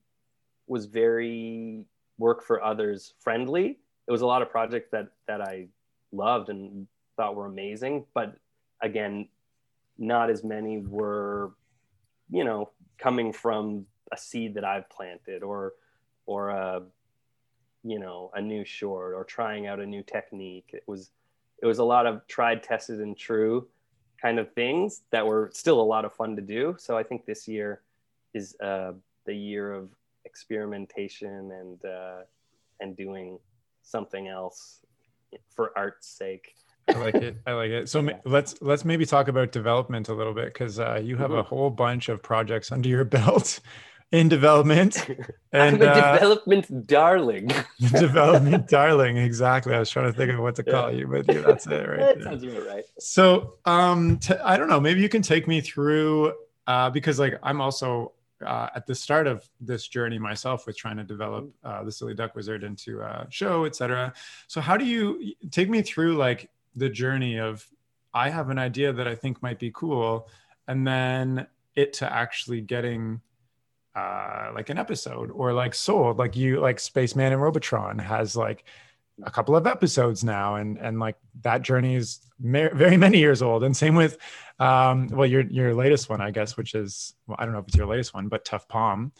was 0.67 0.85
very 0.85 1.85
work 2.19 2.43
for 2.43 2.63
others 2.63 3.13
friendly. 3.19 3.79
It 4.07 4.11
was 4.11 4.21
a 4.21 4.27
lot 4.27 4.43
of 4.43 4.51
projects 4.51 4.89
that 4.91 5.07
that 5.27 5.41
I 5.41 5.69
loved 6.11 6.49
and 6.49 6.87
thought 7.17 7.35
were 7.35 7.47
amazing, 7.47 8.05
but 8.13 8.35
again, 8.81 9.29
not 9.97 10.29
as 10.29 10.43
many 10.43 10.79
were, 10.79 11.53
you 12.29 12.43
know, 12.43 12.69
coming 12.97 13.31
from 13.31 13.85
a 14.11 14.17
seed 14.17 14.53
that 14.55 14.65
I've 14.65 14.89
planted 14.89 15.41
or 15.41 15.73
or 16.25 16.49
a 16.49 16.83
you 17.83 17.99
know 17.99 18.31
a 18.33 18.41
new 18.41 18.65
short 18.65 19.13
or 19.13 19.23
trying 19.23 19.67
out 19.67 19.79
a 19.79 19.85
new 19.85 20.03
technique. 20.03 20.69
It 20.73 20.83
was 20.85 21.11
it 21.61 21.65
was 21.65 21.79
a 21.79 21.83
lot 21.83 22.05
of 22.05 22.27
tried, 22.27 22.61
tested, 22.61 22.99
and 22.99 23.17
true 23.17 23.67
kind 24.25 24.39
of 24.39 24.51
things 24.53 25.03
that 25.11 25.23
were 25.23 25.51
still 25.53 25.79
a 25.79 25.87
lot 25.93 26.03
of 26.03 26.11
fun 26.11 26.35
to 26.35 26.41
do. 26.41 26.75
So 26.79 26.97
I 26.97 27.03
think 27.03 27.27
this 27.27 27.47
year 27.47 27.81
is 28.33 28.55
uh, 28.59 28.93
the 29.27 29.35
year 29.35 29.71
of 29.71 29.89
experimentation 30.25 31.51
and 31.51 31.85
uh, 31.85 32.21
and 32.79 32.97
doing 32.97 33.37
something 33.83 34.27
else 34.27 34.79
for 35.55 35.77
art's 35.77 36.07
sake. 36.07 36.55
I 36.87 36.93
like 36.93 37.15
it. 37.15 37.37
I 37.45 37.51
like 37.53 37.69
it. 37.69 37.87
So 37.87 38.01
yeah. 38.01 38.17
let's 38.25 38.59
let's 38.61 38.83
maybe 38.83 39.05
talk 39.05 39.27
about 39.27 39.51
development 39.51 40.09
a 40.09 40.15
little 40.15 40.33
bit 40.33 40.47
because 40.53 40.79
uh, 40.79 40.99
you 41.03 41.17
have 41.17 41.29
mm-hmm. 41.29 41.39
a 41.41 41.43
whole 41.43 41.69
bunch 41.69 42.09
of 42.09 42.23
projects 42.23 42.71
under 42.71 42.89
your 42.89 43.05
belt 43.17 43.59
in 44.11 44.29
development. 44.29 45.07
And, 45.55 45.81
I'm 45.81 45.81
a 45.83 45.85
uh, 45.85 46.13
development 46.15 46.85
darling. 46.85 47.49
development 47.93 48.67
darling, 48.67 49.15
exactly. 49.15 49.73
I 49.73 49.79
was 49.79 49.89
trying 49.89 50.11
to 50.11 50.17
think 50.17 50.33
of 50.33 50.39
what 50.39 50.55
to 50.55 50.63
call 50.63 50.91
yeah. 50.91 50.97
you, 50.97 51.07
but 51.07 51.33
yeah, 51.33 51.39
that's 51.39 51.65
it, 51.65 51.87
right? 51.87 51.97
that 51.97 52.23
sounds 52.23 52.43
about 52.43 52.67
right. 52.67 52.83
So, 52.99 53.53
um, 53.63 54.17
t- 54.19 54.33
I 54.33 54.57
don't 54.57 54.67
know. 54.67 54.81
Maybe 54.81 54.99
you 54.99 55.07
can 55.07 55.21
take 55.21 55.47
me 55.47 55.61
through 55.61 56.33
uh, 56.67 56.89
because, 56.89 57.19
like, 57.19 57.39
I'm 57.41 57.61
also 57.61 58.11
uh, 58.45 58.67
at 58.75 58.85
the 58.85 58.93
start 58.93 59.27
of 59.27 59.47
this 59.61 59.87
journey 59.87 60.19
myself 60.19 60.67
with 60.67 60.77
trying 60.77 60.97
to 60.97 61.05
develop 61.05 61.49
uh, 61.63 61.85
the 61.85 61.91
Silly 61.93 62.13
Duck 62.13 62.35
Wizard 62.35 62.65
into 62.65 62.99
a 62.99 63.27
show, 63.29 63.63
etc. 63.63 64.13
So, 64.47 64.59
how 64.59 64.75
do 64.75 64.83
you 64.83 65.35
take 65.51 65.69
me 65.69 65.81
through 65.81 66.17
like 66.17 66.49
the 66.75 66.89
journey 66.89 67.39
of 67.39 67.65
I 68.13 68.29
have 68.29 68.49
an 68.49 68.59
idea 68.59 68.91
that 68.91 69.07
I 69.07 69.15
think 69.15 69.41
might 69.41 69.59
be 69.59 69.71
cool, 69.73 70.27
and 70.67 70.85
then 70.85 71.47
it 71.75 71.93
to 71.93 72.11
actually 72.11 72.59
getting 72.59 73.21
uh, 73.95 74.51
like 74.53 74.69
an 74.69 74.77
episode 74.77 75.31
or 75.31 75.53
like 75.53 75.73
sold 75.73 76.17
like 76.17 76.35
you 76.35 76.59
like 76.59 76.79
spaceman 76.79 77.31
and 77.31 77.41
robotron 77.41 77.97
has 77.97 78.35
like 78.35 78.65
a 79.23 79.31
couple 79.31 79.55
of 79.55 79.65
episodes 79.65 80.23
now 80.23 80.55
and 80.55 80.77
and 80.77 80.99
like 80.99 81.15
that 81.41 81.61
journey 81.61 81.95
is 81.95 82.19
very 82.39 82.97
many 82.97 83.17
years 83.17 83.41
old. 83.41 83.63
And 83.63 83.75
same 83.75 83.95
with 83.95 84.17
um 84.59 85.07
well 85.07 85.25
your 85.25 85.41
your 85.41 85.73
latest 85.73 86.09
one 86.09 86.21
i 86.21 86.31
guess 86.31 86.55
which 86.55 86.75
is 86.75 87.13
well 87.27 87.35
i 87.37 87.43
don't 87.43 87.53
know 87.53 87.59
if 87.59 87.67
it's 87.67 87.75
your 87.75 87.87
latest 87.87 88.13
one 88.13 88.27
but 88.27 88.45
tough 88.45 88.67
palm. 88.67 89.11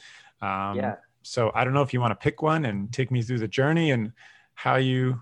Um 0.41 0.75
yeah. 0.77 0.95
so 1.23 1.51
i 1.55 1.63
don't 1.63 1.73
know 1.73 1.81
if 1.81 1.93
you 1.93 2.01
want 2.01 2.11
to 2.11 2.21
pick 2.21 2.41
one 2.41 2.65
and 2.65 2.91
take 2.91 3.11
me 3.11 3.21
through 3.21 3.39
the 3.39 3.47
journey 3.47 3.91
and 3.91 4.11
how 4.53 4.75
you 4.75 5.21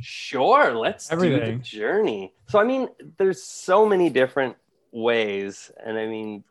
sure 0.00 0.74
let's 0.74 1.12
Everything. 1.12 1.38
do 1.38 1.56
the 1.58 1.62
journey. 1.62 2.32
So 2.48 2.58
i 2.60 2.64
mean 2.64 2.88
there's 3.18 3.42
so 3.42 3.86
many 3.86 4.10
different 4.10 4.56
ways. 4.92 5.70
And 5.84 5.98
i 5.98 6.06
mean 6.06 6.44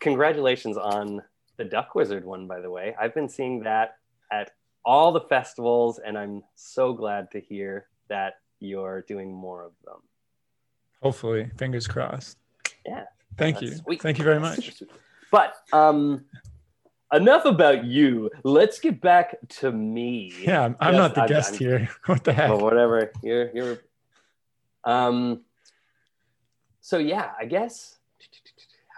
congratulations 0.00 0.76
on 0.76 1.22
the 1.56 1.64
Duck 1.64 1.94
Wizard 1.94 2.24
one, 2.24 2.46
by 2.46 2.60
the 2.60 2.70
way. 2.70 2.94
I've 3.00 3.14
been 3.14 3.28
seeing 3.28 3.60
that 3.64 3.96
at 4.32 4.50
all 4.84 5.12
the 5.12 5.20
festivals, 5.20 5.98
and 5.98 6.16
I'm 6.16 6.42
so 6.54 6.92
glad 6.92 7.30
to 7.32 7.40
hear 7.40 7.86
that 8.08 8.34
you're 8.60 9.02
doing 9.02 9.32
more 9.32 9.64
of 9.64 9.72
them. 9.84 9.98
Hopefully, 11.02 11.50
fingers 11.56 11.86
crossed. 11.86 12.38
Yeah. 12.86 13.04
Thank 13.36 13.62
you. 13.62 13.74
Sweet. 13.74 14.02
Thank 14.02 14.18
you 14.18 14.24
very 14.24 14.40
much. 14.40 14.82
But 15.32 15.54
um, 15.72 16.24
enough 17.12 17.44
about 17.44 17.84
you. 17.84 18.30
Let's 18.42 18.80
get 18.80 19.00
back 19.00 19.36
to 19.60 19.70
me. 19.70 20.34
Yeah, 20.40 20.64
I'm, 20.64 20.76
I'm 20.80 20.94
not 20.94 21.14
the 21.14 21.22
I'm, 21.22 21.28
guest 21.28 21.52
I'm, 21.52 21.58
here. 21.58 21.88
What 22.06 22.24
the 22.24 22.32
heck? 22.32 22.48
Well, 22.48 22.58
whatever. 22.58 23.12
You're 23.22 23.50
you're. 23.54 23.78
Um. 24.82 25.42
So 26.80 26.98
yeah, 26.98 27.30
I 27.38 27.44
guess 27.44 27.99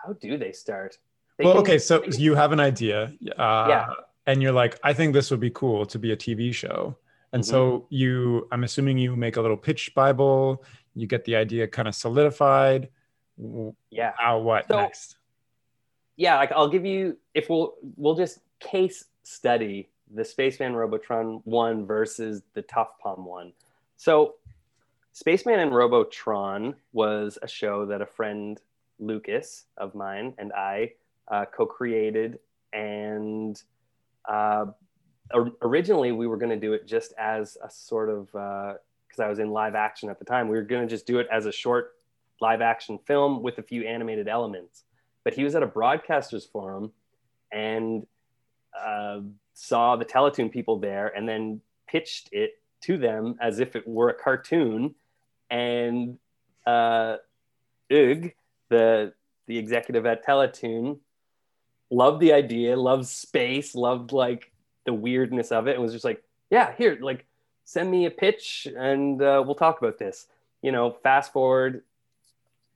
how 0.05 0.15
do 0.15 0.37
they 0.37 0.53
start? 0.53 0.99
They 1.39 1.45
well, 1.45 1.55
can, 1.55 1.63
okay, 1.63 1.79
so 1.79 2.05
you 2.05 2.35
have 2.35 2.53
an 2.53 2.61
idea, 2.61 3.13
uh, 3.39 3.67
yeah, 3.69 3.87
and 4.27 4.43
you're 4.43 4.53
like, 4.53 4.79
I 4.83 4.93
think 4.93 5.15
this 5.15 5.31
would 5.31 5.41
be 5.41 5.51
cool 5.51 5.87
to 5.87 5.99
be 5.99 6.13
a 6.13 6.17
TV 6.17 6.53
show, 6.53 6.97
and 7.33 7.43
mm-hmm. 7.43 7.51
so 7.51 7.87
you, 7.89 8.49
I'm 8.53 8.65
assuming 8.65 8.99
you 8.99 9.17
make 9.17 9.37
a 9.37 9.41
little 9.41 9.57
pitch 9.57 9.95
bible, 9.95 10.65
you 10.95 11.07
get 11.07 11.25
the 11.25 11.37
idea 11.37 11.67
kind 11.67 11.89
of 11.89 11.95
solidified. 11.95 12.89
Yeah. 13.91 14.13
How 14.17 14.39
what 14.39 14.69
so, 14.69 14.77
next? 14.77 15.17
Yeah, 16.17 16.37
like 16.37 16.53
I'll 16.53 16.69
give 16.69 16.85
you 16.85 17.17
if 17.35 17.49
we'll 17.49 17.75
we'll 17.97 18.15
just 18.15 18.41
case 18.61 19.07
study 19.23 19.89
the 20.15 20.25
Spaceman 20.25 20.75
Robotron 20.75 21.41
one 21.45 21.87
versus 21.87 22.43
the 22.55 22.63
Tough 22.63 22.99
Palm 23.03 23.25
one. 23.25 23.53
So 23.97 24.35
Spaceman 25.13 25.61
and 25.61 25.75
Robotron 25.75 26.75
was 26.93 27.39
a 27.43 27.49
show 27.49 27.87
that 27.87 28.03
a 28.03 28.07
friend 28.07 28.61
Lucas 29.03 29.67
of 29.77 29.95
mine 29.95 30.35
and 30.39 30.53
I 30.53 30.93
uh, 31.31 31.45
co-created, 31.55 32.39
and 32.73 33.61
uh, 34.29 34.67
originally 35.63 36.13
we 36.13 36.27
were 36.27 36.37
going 36.37 36.51
to 36.51 36.59
do 36.59 36.73
it 36.73 36.87
just 36.87 37.13
as 37.19 37.57
a 37.63 37.71
sort 37.71 38.09
of 38.09 38.27
because 38.27 39.19
uh, 39.19 39.25
I 39.25 39.29
was 39.29 39.39
in 39.39 39.51
live 39.51 39.75
action 39.75 40.09
at 40.09 40.19
the 40.19 40.25
time. 40.25 40.49
We 40.49 40.57
were 40.57 40.63
going 40.63 40.87
to 40.87 40.89
just 40.89 41.07
do 41.07 41.19
it 41.19 41.27
as 41.31 41.47
a 41.47 41.53
short 41.53 41.93
live 42.41 42.61
action 42.61 42.99
film 43.07 43.43
with 43.43 43.59
a 43.59 43.63
few 43.63 43.83
animated 43.83 44.29
elements. 44.29 44.85
But 45.25 45.35
he 45.35 45.45
was 45.45 45.55
at 45.55 45.63
a 45.63 45.67
broadcasters 45.67 46.51
forum 46.51 46.93
and 47.53 48.07
uh, 48.79 49.21
saw 49.55 49.97
the 49.97 50.05
Teletoon 50.05 50.51
people 50.51 50.79
there, 50.79 51.09
and 51.09 51.29
then 51.29 51.61
pitched 51.87 52.31
it 52.33 52.53
to 52.83 52.99
them 52.99 53.37
as 53.41 53.61
if 53.61 53.77
it 53.77 53.87
were 53.87 54.09
a 54.09 54.15
cartoon, 54.15 54.95
and 55.51 56.19
uh, 56.67 57.17
Ugh 57.93 58.31
the 58.73 59.13
the 59.47 59.59
executive 59.59 60.07
at 60.07 60.25
Teletoon 60.25 60.99
loved 61.91 62.21
the 62.21 62.33
idea, 62.33 62.75
loved 62.75 63.07
space, 63.07 63.75
loved 63.75 64.13
like 64.13 64.51
the 64.87 64.95
weirdness 64.95 65.53
of 65.53 65.69
it, 65.69 65.75
and 65.75 65.83
was 65.83 65.93
just 65.93 66.05
like, 66.05 66.25
yeah, 66.51 66.75
here, 66.77 66.99
like 67.01 67.27
send 67.65 67.91
me 67.91 68.07
a 68.07 68.11
pitch 68.11 68.67
and 68.77 69.23
uh, 69.23 69.43
we'll 69.45 69.55
talk 69.55 69.79
about 69.79 69.99
this. 69.99 70.27
You 70.63 70.73
know, 70.73 70.97
fast 71.03 71.33
forward 71.33 71.83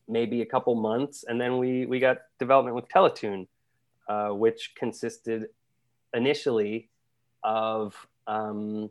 maybe 0.09 0.43
a 0.43 0.47
couple 0.47 0.75
months, 0.75 1.25
and 1.27 1.41
then 1.41 1.59
we 1.59 1.87
we 1.87 1.99
got 1.99 2.19
development 2.39 2.77
with 2.77 2.89
Teletoon, 2.89 3.47
uh, 4.09 4.29
which 4.29 4.75
consisted 4.77 5.47
initially 6.13 6.91
of 7.43 8.07
um, 8.27 8.91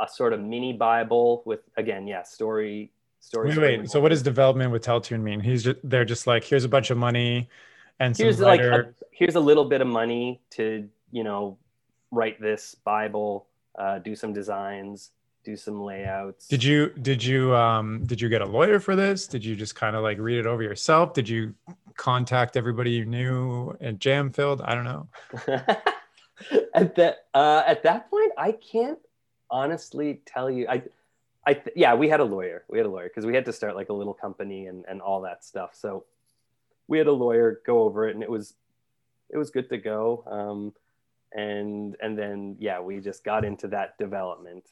a 0.00 0.08
sort 0.08 0.32
of 0.32 0.40
mini 0.40 0.72
Bible 0.72 1.42
with 1.46 1.60
again, 1.76 2.08
yeah, 2.08 2.24
story 2.24 2.90
Wait, 3.34 3.58
wait. 3.58 3.90
So 3.90 4.00
what 4.00 4.08
does 4.08 4.22
development 4.22 4.72
with 4.72 4.84
Teletoon 4.84 5.20
mean? 5.20 5.40
He's 5.40 5.64
just 5.64 5.78
they're 5.84 6.04
just 6.04 6.26
like 6.26 6.44
here's 6.44 6.64
a 6.64 6.68
bunch 6.68 6.90
of 6.90 6.98
money, 6.98 7.48
and 7.98 8.16
here's 8.16 8.40
like 8.40 8.60
a, 8.60 8.92
here's 9.12 9.34
a 9.34 9.40
little 9.40 9.64
bit 9.64 9.80
of 9.80 9.86
money 9.86 10.40
to 10.50 10.88
you 11.12 11.24
know 11.24 11.58
write 12.10 12.40
this 12.40 12.74
Bible, 12.74 13.46
uh, 13.78 13.98
do 13.98 14.16
some 14.16 14.32
designs, 14.32 15.10
do 15.44 15.56
some 15.56 15.82
layouts. 15.82 16.48
Did 16.48 16.64
you 16.64 16.90
did 17.00 17.22
you 17.22 17.54
um 17.54 18.04
did 18.04 18.20
you 18.20 18.28
get 18.28 18.42
a 18.42 18.46
lawyer 18.46 18.80
for 18.80 18.96
this? 18.96 19.26
Did 19.26 19.44
you 19.44 19.56
just 19.56 19.74
kind 19.74 19.96
of 19.96 20.02
like 20.02 20.18
read 20.18 20.38
it 20.38 20.46
over 20.46 20.62
yourself? 20.62 21.14
Did 21.14 21.28
you 21.28 21.54
contact 21.96 22.56
everybody 22.56 22.90
you 22.90 23.04
knew 23.04 23.76
at 23.80 23.98
Jam 23.98 24.30
Filled? 24.32 24.62
I 24.62 24.74
don't 24.74 24.84
know. 24.84 25.08
at 26.74 26.94
that 26.96 27.26
uh, 27.34 27.62
at 27.66 27.82
that 27.82 28.10
point, 28.10 28.32
I 28.36 28.52
can't 28.52 28.98
honestly 29.50 30.20
tell 30.26 30.50
you. 30.50 30.66
I 30.68 30.82
I 31.46 31.54
th- 31.54 31.76
yeah, 31.76 31.94
we 31.94 32.08
had 32.08 32.20
a 32.20 32.24
lawyer. 32.24 32.64
We 32.68 32.78
had 32.78 32.86
a 32.86 32.90
lawyer 32.90 33.08
because 33.08 33.26
we 33.26 33.34
had 33.34 33.46
to 33.46 33.52
start 33.52 33.74
like 33.74 33.88
a 33.88 33.94
little 33.94 34.14
company 34.14 34.66
and 34.66 34.84
and 34.88 35.00
all 35.00 35.22
that 35.22 35.44
stuff. 35.44 35.70
So 35.74 36.04
we 36.86 36.98
had 36.98 37.06
a 37.06 37.12
lawyer 37.12 37.60
go 37.64 37.82
over 37.82 38.08
it, 38.08 38.14
and 38.14 38.22
it 38.22 38.30
was 38.30 38.54
it 39.30 39.38
was 39.38 39.50
good 39.50 39.68
to 39.70 39.78
go. 39.78 40.24
Um, 40.26 40.72
and 41.32 41.96
and 42.02 42.18
then 42.18 42.56
yeah, 42.58 42.80
we 42.80 43.00
just 43.00 43.24
got 43.24 43.44
into 43.44 43.68
that 43.68 43.96
development, 43.98 44.64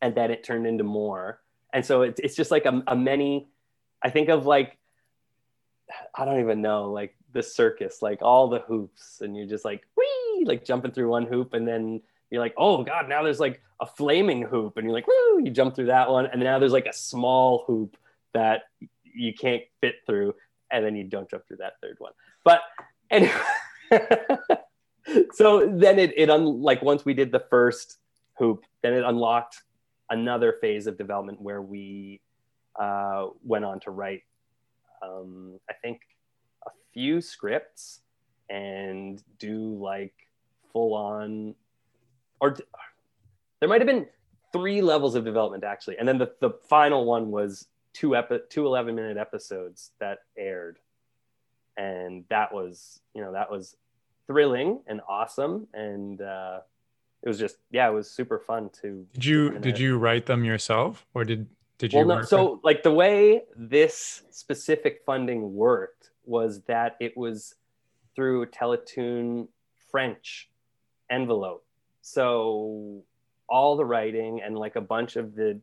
and 0.00 0.14
then 0.14 0.30
it 0.30 0.42
turned 0.42 0.66
into 0.66 0.84
more. 0.84 1.40
And 1.72 1.84
so 1.84 2.02
it's 2.02 2.20
it's 2.20 2.34
just 2.34 2.50
like 2.50 2.64
a, 2.64 2.82
a 2.86 2.96
many. 2.96 3.48
I 4.02 4.10
think 4.10 4.28
of 4.30 4.46
like 4.46 4.78
I 6.14 6.24
don't 6.24 6.40
even 6.40 6.62
know 6.62 6.90
like 6.90 7.14
the 7.32 7.42
circus, 7.42 8.02
like 8.02 8.20
all 8.22 8.48
the 8.48 8.60
hoops, 8.60 9.20
and 9.20 9.36
you're 9.36 9.46
just 9.46 9.64
like 9.64 9.82
wee, 9.96 10.44
like 10.46 10.64
jumping 10.64 10.92
through 10.92 11.08
one 11.08 11.26
hoop, 11.26 11.54
and 11.54 11.66
then 11.68 12.00
you're 12.32 12.40
like, 12.40 12.54
oh 12.56 12.82
god, 12.82 13.10
now 13.10 13.22
there's 13.22 13.38
like 13.38 13.60
a 13.78 13.86
flaming 13.86 14.42
hoop, 14.42 14.78
and 14.78 14.86
you're 14.86 14.94
like, 14.94 15.06
woo, 15.06 15.42
you 15.44 15.50
jump 15.50 15.74
through 15.74 15.86
that 15.86 16.10
one, 16.10 16.26
and 16.26 16.40
now 16.42 16.58
there's 16.58 16.72
like 16.72 16.86
a 16.86 16.92
small 16.92 17.64
hoop 17.66 17.96
that 18.32 18.62
you 19.04 19.34
can't 19.34 19.62
fit 19.82 19.96
through, 20.06 20.34
and 20.70 20.84
then 20.84 20.96
you 20.96 21.04
don't 21.04 21.30
jump 21.30 21.46
through 21.46 21.58
that 21.58 21.74
third 21.82 21.96
one. 21.98 22.12
But 22.42 22.62
anyway, 23.10 23.32
so 25.34 25.68
then 25.70 25.98
it 25.98 26.14
it 26.16 26.30
un- 26.30 26.62
like 26.62 26.80
once 26.80 27.04
we 27.04 27.12
did 27.12 27.30
the 27.30 27.44
first 27.50 27.98
hoop, 28.38 28.64
then 28.80 28.94
it 28.94 29.04
unlocked 29.04 29.62
another 30.08 30.54
phase 30.60 30.86
of 30.86 30.96
development 30.96 31.38
where 31.38 31.60
we 31.60 32.22
uh, 32.80 33.26
went 33.44 33.66
on 33.66 33.78
to 33.80 33.90
write, 33.90 34.22
um, 35.02 35.60
I 35.68 35.74
think, 35.74 36.00
a 36.66 36.70
few 36.94 37.20
scripts 37.20 38.00
and 38.48 39.22
do 39.38 39.74
like 39.76 40.14
full 40.72 40.94
on 40.94 41.54
or 42.42 42.56
there 43.60 43.68
might 43.68 43.80
have 43.80 43.86
been 43.86 44.06
three 44.52 44.82
levels 44.82 45.14
of 45.14 45.24
development 45.24 45.64
actually, 45.64 45.96
and 45.96 46.06
then 46.06 46.18
the, 46.18 46.32
the 46.40 46.50
final 46.68 47.06
one 47.06 47.30
was 47.30 47.68
two 47.94 48.16
epi- 48.16 48.40
two 48.50 48.66
11 48.66 48.94
minute 48.94 49.16
episodes 49.16 49.92
that 50.00 50.18
aired, 50.36 50.78
and 51.76 52.24
that 52.28 52.52
was 52.52 53.00
you 53.14 53.22
know 53.22 53.32
that 53.32 53.50
was 53.50 53.76
thrilling 54.26 54.80
and 54.88 55.00
awesome, 55.08 55.68
and 55.72 56.20
uh, 56.20 56.58
it 57.22 57.28
was 57.28 57.38
just 57.38 57.56
yeah, 57.70 57.88
it 57.88 57.92
was 57.92 58.10
super 58.10 58.40
fun 58.40 58.68
to. 58.82 59.06
Did 59.14 59.24
you 59.24 59.58
did 59.60 59.78
you 59.78 59.96
write 59.96 60.26
them 60.26 60.44
yourself, 60.44 61.06
or 61.14 61.24
did 61.24 61.46
Did 61.78 61.92
you? 61.92 62.00
well, 62.04 62.18
no. 62.18 62.22
So, 62.24 62.54
with- 62.54 62.64
like 62.64 62.82
the 62.82 62.92
way 62.92 63.42
this 63.56 64.24
specific 64.30 65.02
funding 65.06 65.54
worked 65.54 66.10
was 66.24 66.62
that 66.62 66.96
it 67.00 67.16
was 67.16 67.54
through 68.16 68.46
Teletoon 68.46 69.46
French 69.90 70.50
envelope. 71.08 71.64
So 72.02 73.02
all 73.48 73.76
the 73.76 73.84
writing 73.84 74.42
and 74.42 74.58
like 74.58 74.76
a 74.76 74.80
bunch 74.80 75.16
of 75.16 75.34
the 75.34 75.58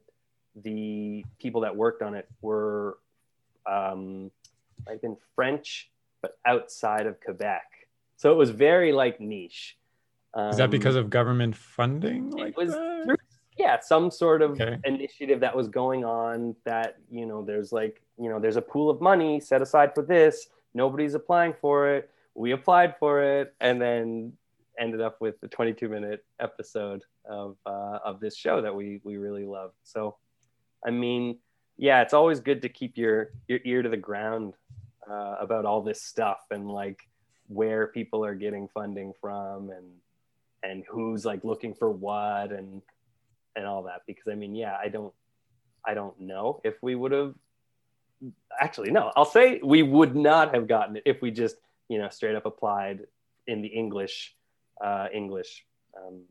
the 0.55 1.23
people 1.39 1.61
that 1.61 1.75
worked 1.75 2.01
on 2.01 2.15
it 2.15 2.27
were 2.41 2.97
um, 3.69 4.31
might 4.85 4.93
have 4.93 5.01
been 5.01 5.17
French, 5.35 5.89
but 6.21 6.37
outside 6.45 7.05
of 7.05 7.21
Quebec. 7.21 7.63
So 8.17 8.31
it 8.31 8.35
was 8.35 8.49
very 8.49 8.91
like 8.91 9.21
niche. 9.21 9.77
is 10.51 10.57
that 10.57 10.65
Um, 10.65 10.71
because 10.71 10.95
of 10.95 11.09
government 11.09 11.55
funding? 11.55 12.29
it 12.31 12.35
Like 12.35 12.57
was 12.57 12.73
through 12.73 13.15
yeah 13.57 13.79
some 13.79 14.09
sort 14.09 14.41
of 14.41 14.51
Okay. 14.59 14.77
initiative 14.85 15.39
that 15.41 15.55
was 15.55 15.67
going 15.67 16.03
on 16.05 16.55
that 16.65 16.97
you 17.11 17.25
know 17.25 17.43
there's 17.43 17.71
like 17.71 18.01
you 18.17 18.29
know 18.29 18.39
there's 18.39 18.55
a 18.55 18.61
pool 18.61 18.89
of 18.89 19.01
money 19.01 19.39
set 19.39 19.61
aside 19.61 19.93
for 19.93 20.01
this 20.01 20.49
nobody's 20.73 21.13
applying 21.13 21.53
for 21.53 21.89
it 21.95 22.09
we 22.35 22.51
applied 22.51 22.95
for 22.97 23.21
it 23.21 23.53
and 23.59 23.81
then 23.81 24.31
ended 24.79 25.01
up 25.01 25.17
with 25.19 25.39
the 25.41 25.47
22 25.47 25.89
minute 25.89 26.25
episode 26.39 27.03
of 27.29 27.57
uh, 27.65 27.99
of 28.03 28.19
this 28.19 28.35
show 28.35 28.61
that 28.61 28.73
we 28.73 29.01
we 29.03 29.17
really 29.17 29.45
love 29.45 29.71
so 29.83 30.15
i 30.85 30.89
mean 30.89 31.37
yeah 31.77 32.01
it's 32.01 32.13
always 32.13 32.39
good 32.39 32.61
to 32.61 32.69
keep 32.69 32.97
your 32.97 33.31
your 33.47 33.59
ear 33.65 33.81
to 33.81 33.89
the 33.89 33.97
ground 33.97 34.53
uh, 35.09 35.35
about 35.39 35.65
all 35.65 35.81
this 35.81 36.03
stuff 36.03 36.39
and 36.51 36.69
like 36.69 36.99
where 37.47 37.87
people 37.87 38.23
are 38.23 38.35
getting 38.35 38.67
funding 38.73 39.11
from 39.19 39.69
and 39.71 39.87
and 40.63 40.83
who's 40.89 41.25
like 41.25 41.43
looking 41.43 41.73
for 41.73 41.89
what 41.89 42.51
and 42.51 42.81
and 43.55 43.65
all 43.65 43.83
that. 43.83 44.01
Because 44.07 44.27
i 44.31 44.35
mean 44.35 44.55
yeah 44.55 44.77
i 44.81 44.87
don't 44.87 45.13
i 45.85 45.93
don't 45.93 46.19
know 46.19 46.61
if 46.63 46.75
we 46.81 46.95
would 46.95 47.11
have 47.11 47.33
actually 48.59 48.91
no 48.91 49.11
i'll 49.15 49.25
say 49.25 49.59
we 49.63 49.81
would 49.81 50.15
not 50.15 50.53
have 50.53 50.67
gotten 50.67 50.97
it 50.97 51.03
if 51.05 51.21
we 51.21 51.31
just 51.31 51.55
you 51.87 51.97
know 51.97 52.09
straight 52.09 52.35
up 52.35 52.45
applied 52.45 53.07
in 53.47 53.61
the 53.61 53.69
english 53.69 54.35
uh, 54.83 55.07
english 55.13 55.65
um, 55.97 56.23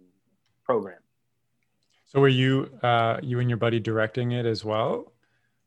program 0.64 0.98
So 2.04 2.20
were 2.20 2.28
you 2.28 2.70
uh 2.82 3.18
you 3.22 3.40
and 3.40 3.48
your 3.50 3.58
buddy 3.58 3.80
directing 3.80 4.32
it 4.32 4.46
as 4.46 4.64
well? 4.64 5.12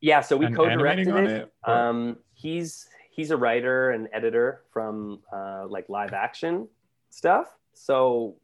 yeah 0.01 0.21
so 0.21 0.37
we 0.37 0.47
and 0.47 0.55
co-directed 0.55 1.07
it, 1.07 1.29
it? 1.29 1.53
Um, 1.69 2.17
he's 2.33 2.89
he's 3.11 3.29
a 3.29 3.37
writer 3.37 3.91
and 3.91 4.07
editor 4.13 4.61
from 4.71 5.19
uh, 5.31 5.67
like 5.67 5.87
live 5.89 6.13
action 6.13 6.67
stuff. 7.09 7.47
So 7.73 8.35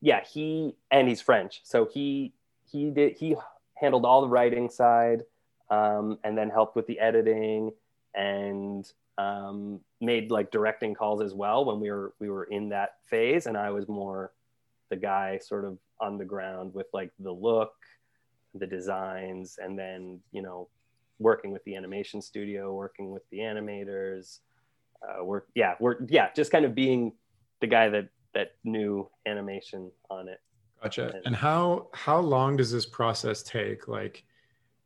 yeah, 0.00 0.22
he 0.22 0.76
and 0.90 1.08
he's 1.08 1.20
French, 1.20 1.60
so 1.64 1.86
he 1.86 2.32
he 2.70 2.90
did 2.90 3.16
he 3.16 3.34
handled 3.74 4.04
all 4.04 4.20
the 4.20 4.28
writing 4.28 4.68
side, 4.70 5.22
um, 5.70 6.18
and 6.22 6.38
then 6.38 6.50
helped 6.50 6.76
with 6.76 6.86
the 6.86 7.00
editing 7.00 7.72
and 8.14 8.90
um, 9.18 9.80
made 10.00 10.30
like 10.30 10.50
directing 10.50 10.94
calls 10.94 11.20
as 11.20 11.34
well 11.34 11.64
when 11.64 11.80
we 11.80 11.90
were 11.90 12.14
we 12.20 12.30
were 12.30 12.44
in 12.44 12.68
that 12.70 12.94
phase, 13.04 13.46
and 13.46 13.56
I 13.56 13.70
was 13.70 13.88
more 13.88 14.32
the 14.90 14.96
guy 14.96 15.38
sort 15.38 15.64
of 15.64 15.76
on 16.00 16.16
the 16.16 16.24
ground 16.24 16.72
with 16.72 16.86
like 16.94 17.10
the 17.18 17.32
look, 17.32 17.74
the 18.54 18.66
designs, 18.66 19.58
and 19.62 19.78
then 19.78 20.20
you 20.32 20.40
know 20.40 20.68
working 21.18 21.50
with 21.50 21.64
the 21.64 21.74
animation 21.74 22.22
studio, 22.22 22.72
working 22.72 23.10
with 23.10 23.28
the 23.30 23.38
animators, 23.38 24.38
uh, 25.02 25.24
work 25.24 25.48
yeah, 25.54 25.74
work 25.80 25.98
yeah, 26.08 26.28
just 26.34 26.52
kind 26.52 26.64
of 26.64 26.74
being 26.74 27.12
the 27.60 27.66
guy 27.66 27.88
that 27.88 28.08
that 28.34 28.52
knew 28.62 29.10
animation 29.26 29.90
on 30.10 30.28
it. 30.28 30.40
Gotcha. 30.82 31.08
And- 31.16 31.26
And 31.26 31.36
how 31.36 31.88
how 31.92 32.20
long 32.20 32.56
does 32.56 32.70
this 32.70 32.86
process 32.86 33.42
take? 33.42 33.88
Like, 33.88 34.24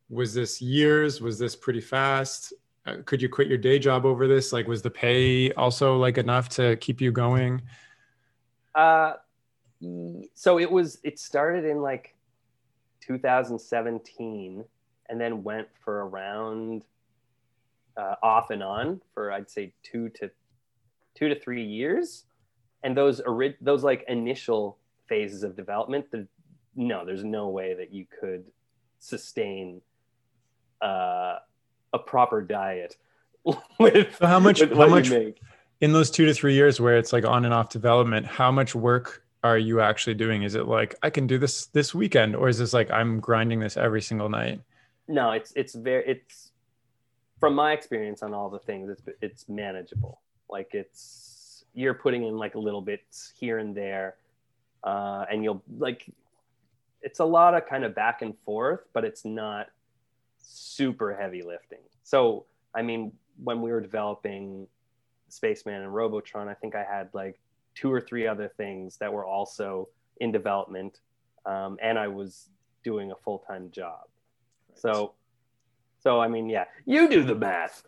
was 0.09 0.33
this 0.33 0.59
years? 0.59 1.21
Was 1.21 1.37
this 1.37 1.55
pretty 1.55 1.81
fast? 1.81 2.51
Uh, 2.85 2.97
could 3.05 3.21
you 3.21 3.29
quit 3.29 3.47
your 3.47 3.57
day 3.57 3.79
job 3.79 4.05
over 4.05 4.27
this? 4.27 4.51
Like, 4.51 4.67
was 4.67 4.81
the 4.81 4.89
pay 4.89 5.51
also 5.53 5.97
like 5.97 6.17
enough 6.17 6.49
to 6.49 6.75
keep 6.77 6.99
you 6.99 7.11
going? 7.11 7.61
Uh, 8.75 9.13
so 10.33 10.59
it 10.59 10.69
was 10.69 10.99
it 11.03 11.19
started 11.19 11.65
in 11.65 11.81
like 11.81 12.15
2017 13.01 14.63
and 15.09 15.21
then 15.21 15.43
went 15.43 15.67
for 15.83 16.07
around 16.07 16.85
uh, 17.97 18.15
off 18.23 18.49
and 18.49 18.63
on 18.63 19.01
for 19.13 19.31
I'd 19.31 19.49
say 19.49 19.73
two 19.83 20.09
to 20.09 20.31
two 21.15 21.29
to 21.29 21.39
three 21.39 21.63
years, 21.63 22.25
and 22.83 22.97
those 22.97 23.21
those 23.61 23.83
like 23.83 24.03
initial 24.07 24.77
phases 25.07 25.43
of 25.43 25.55
development, 25.55 26.09
the, 26.11 26.27
no, 26.75 27.05
there's 27.05 27.23
no 27.23 27.49
way 27.49 27.73
that 27.75 27.93
you 27.93 28.05
could 28.19 28.45
sustain 28.99 29.81
uh, 30.81 31.37
a 31.93 31.99
proper 31.99 32.41
diet 32.41 32.97
with 33.79 34.17
So 34.17 34.27
how 34.27 34.39
much- 34.39 34.61
how 34.61 34.87
much-. 34.87 35.11
In 35.81 35.91
those 35.91 36.09
two 36.09 36.25
to 36.25 36.33
three 36.33 36.53
years 36.53 36.79
where 36.79 36.97
it's 36.97 37.11
like 37.11 37.25
on 37.25 37.43
and 37.43 37.53
off 37.53 37.69
development, 37.69 38.25
how 38.25 38.51
much 38.51 38.73
work 38.73 39.23
are 39.43 39.57
you 39.57 39.81
actually 39.81 40.13
doing? 40.13 40.43
Is 40.43 40.55
it 40.55 40.65
like 40.65 40.95
I 41.03 41.09
can 41.09 41.27
do 41.27 41.37
this 41.37 41.65
this 41.67 41.93
weekend, 41.93 42.35
or 42.37 42.47
is 42.47 42.57
this 42.57 42.73
like 42.73 42.89
I'm 42.89 43.19
grinding 43.19 43.59
this 43.59 43.75
every 43.75 44.01
single 44.01 44.29
night? 44.29 44.61
no 45.07 45.31
it's 45.31 45.51
it's 45.55 45.75
very 45.75 46.03
it's 46.07 46.51
from 47.39 47.53
my 47.53 47.73
experience 47.73 48.23
on 48.23 48.33
all 48.33 48.49
the 48.49 48.59
things 48.59 48.89
it's 48.89 49.01
it's 49.21 49.49
manageable 49.49 50.21
like 50.49 50.69
it's 50.73 51.65
you're 51.73 51.93
putting 51.93 52.23
in 52.23 52.37
like 52.37 52.55
a 52.55 52.59
little 52.59 52.81
bits 52.81 53.33
here 53.37 53.57
and 53.57 53.75
there 53.75 54.15
uh, 54.85 55.25
and 55.29 55.43
you'll 55.43 55.61
like 55.77 56.05
it's 57.01 57.19
a 57.19 57.25
lot 57.25 57.53
of 57.53 57.65
kind 57.67 57.83
of 57.83 57.93
back 57.93 58.21
and 58.21 58.33
forth 58.45 58.81
but 58.93 59.03
it's 59.03 59.25
not 59.25 59.67
super 60.43 61.15
heavy 61.15 61.41
lifting 61.41 61.79
so 62.03 62.45
i 62.75 62.81
mean 62.81 63.11
when 63.43 63.61
we 63.61 63.71
were 63.71 63.81
developing 63.81 64.67
spaceman 65.29 65.81
and 65.81 65.93
robotron 65.93 66.47
i 66.47 66.53
think 66.53 66.75
i 66.75 66.83
had 66.83 67.09
like 67.13 67.39
two 67.73 67.91
or 67.91 67.99
three 67.99 68.27
other 68.27 68.51
things 68.57 68.97
that 68.97 69.11
were 69.11 69.25
also 69.25 69.87
in 70.17 70.31
development 70.31 70.99
um, 71.45 71.77
and 71.81 71.97
i 71.97 72.07
was 72.07 72.49
doing 72.83 73.11
a 73.11 73.15
full-time 73.15 73.71
job 73.71 74.01
so, 74.75 75.13
so 75.99 76.19
I 76.19 76.27
mean, 76.27 76.49
yeah, 76.49 76.65
you 76.85 77.09
do 77.09 77.23
the 77.23 77.35
math. 77.35 77.83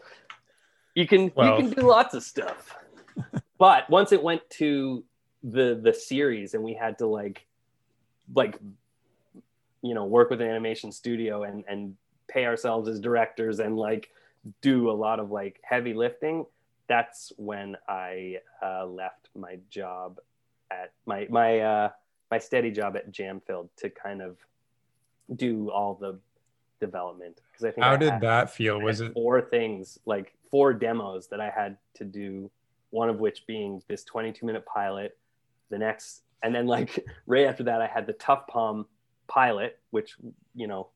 You 0.93 1.07
can 1.07 1.31
Well- 1.35 1.61
you 1.61 1.69
can 1.69 1.79
do 1.81 1.87
lots 1.87 2.13
of 2.13 2.23
stuff. 2.23 2.77
but 3.57 3.89
once 3.89 4.11
it 4.11 4.21
went 4.21 4.41
to 4.51 5.03
the 5.43 5.79
the 5.81 5.93
series, 5.93 6.53
and 6.53 6.63
we 6.63 6.73
had 6.73 6.97
to 6.99 7.07
like 7.07 7.45
like 8.33 8.57
you 9.81 9.93
know 9.93 10.05
work 10.05 10.29
with 10.29 10.41
an 10.41 10.47
animation 10.47 10.91
studio 10.91 11.43
and 11.43 11.63
and 11.67 11.95
pay 12.35 12.45
ourselves 12.45 12.89
as 12.89 12.99
directors 12.99 13.59
and 13.59 13.77
like 13.77 14.09
do 14.61 14.91
a 14.91 14.93
lot 14.93 15.19
of 15.19 15.31
like 15.31 15.59
heavy 15.63 15.93
lifting. 15.93 16.45
That's 16.87 17.31
when 17.37 17.77
I 17.87 18.39
uh, 18.61 18.85
left 18.85 19.29
my 19.35 19.57
job 19.71 20.19
at 20.69 20.91
my 21.05 21.25
my 21.29 21.59
uh, 21.59 21.89
my 22.29 22.37
steady 22.37 22.69
job 22.69 22.95
at 22.95 23.09
Jam 23.11 23.41
Filled 23.47 23.69
to 23.77 23.89
kind 23.89 24.21
of 24.21 24.37
do 25.35 25.71
all 25.71 25.95
the 25.95 26.19
development 26.79 27.39
because 27.51 27.65
I 27.65 27.71
think 27.71 27.85
How 27.85 27.93
I 27.93 27.97
did 27.97 28.11
had- 28.11 28.21
that 28.21 28.51
feel? 28.51 28.79
Was 28.79 29.01
it 29.01 29.13
four 29.13 29.41
things 29.41 29.97
like 30.05 30.33
four 30.51 30.73
demos 30.73 31.27
that 31.29 31.39
I 31.39 31.49
had 31.49 31.77
to 31.95 32.03
do? 32.03 32.51
One 32.91 33.09
of 33.09 33.19
which 33.19 33.47
being 33.47 33.81
this 33.87 34.03
22 34.03 34.45
minute 34.45 34.65
pilot, 34.65 35.17
the 35.69 35.77
next, 35.77 36.21
and 36.43 36.53
then 36.53 36.67
like 36.67 37.05
right 37.25 37.45
after 37.47 37.63
that, 37.63 37.81
I 37.81 37.87
had 37.87 38.05
the 38.05 38.13
Tough 38.13 38.45
Palm 38.47 38.85
pilot, 39.27 39.79
which 39.89 40.17
you 40.53 40.67
know, 40.67 40.89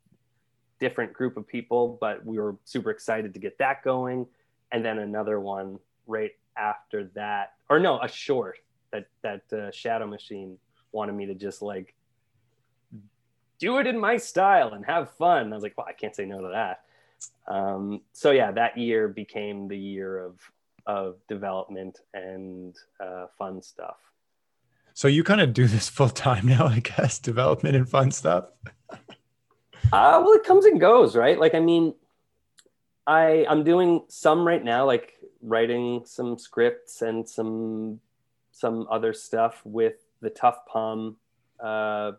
different 0.80 1.14
group 1.14 1.38
of 1.38 1.48
people, 1.48 1.98
but 2.00 2.26
we 2.26 2.40
were 2.40 2.58
super 2.66 2.90
excited 2.92 3.34
to 3.34 3.40
get 3.40 3.58
that 3.58 3.84
going, 3.84 4.26
and 4.72 4.84
then 4.84 5.00
another 5.00 5.40
one 5.40 5.80
right 6.08 6.32
after 6.58 7.06
that, 7.16 7.54
or 7.70 7.80
no, 7.80 8.00
a 8.02 8.08
short 8.08 8.58
that 8.92 9.08
that 9.22 9.54
uh, 9.54 9.72
Shadow 9.72 10.08
Machine 10.08 10.58
wanted 10.92 11.14
me 11.14 11.26
to 11.28 11.36
just 11.36 11.62
like 11.62 11.94
do 13.60 13.78
it 13.78 13.88
in 13.88 14.00
my 14.00 14.18
style 14.18 14.74
and 14.74 14.86
have 14.86 15.12
fun. 15.12 15.44
And 15.44 15.54
I 15.54 15.56
was 15.56 15.64
like, 15.64 15.78
well, 15.78 15.88
I 15.88 15.94
can't 15.94 16.16
say 16.16 16.26
no 16.26 16.42
to 16.42 16.48
that. 16.50 16.82
Um, 17.54 18.02
so 18.14 18.32
yeah, 18.32 18.52
that 18.52 18.78
year 18.78 19.08
became 19.08 19.68
the 19.68 19.78
year 19.78 20.18
of 20.26 20.40
of 20.86 21.18
development 21.28 22.00
and 22.14 22.76
uh, 23.00 23.28
fun 23.38 23.62
stuff. 23.62 23.98
so? 24.94 25.08
You 25.08 25.24
kind 25.24 25.42
of 25.42 25.54
do 25.54 25.68
this 25.68 25.88
full 25.90 26.10
time 26.10 26.48
now, 26.48 26.66
I 26.66 26.80
guess, 26.80 27.20
development 27.20 27.76
and 27.76 27.88
fun 27.88 28.12
stuff. 28.12 28.46
Uh, 29.92 30.22
well, 30.24 30.34
it 30.34 30.44
comes 30.44 30.66
and 30.66 30.80
goes, 30.80 31.16
right? 31.16 31.40
Like, 31.40 31.56
I 31.56 31.60
mean, 31.60 31.96
I 33.08 33.46
I'm 33.50 33.64
doing 33.64 34.04
some 34.08 34.46
right 34.46 34.64
now, 34.64 34.86
like 34.86 35.14
writing 35.42 36.04
some 36.06 36.38
scripts 36.38 37.02
and 37.02 37.28
some 37.28 38.00
some 38.52 38.88
other 38.92 39.14
stuff 39.14 39.62
with 39.64 39.96
the 40.22 40.30
Tough 40.30 40.66
Palm 40.68 41.18
uh, 41.64 42.12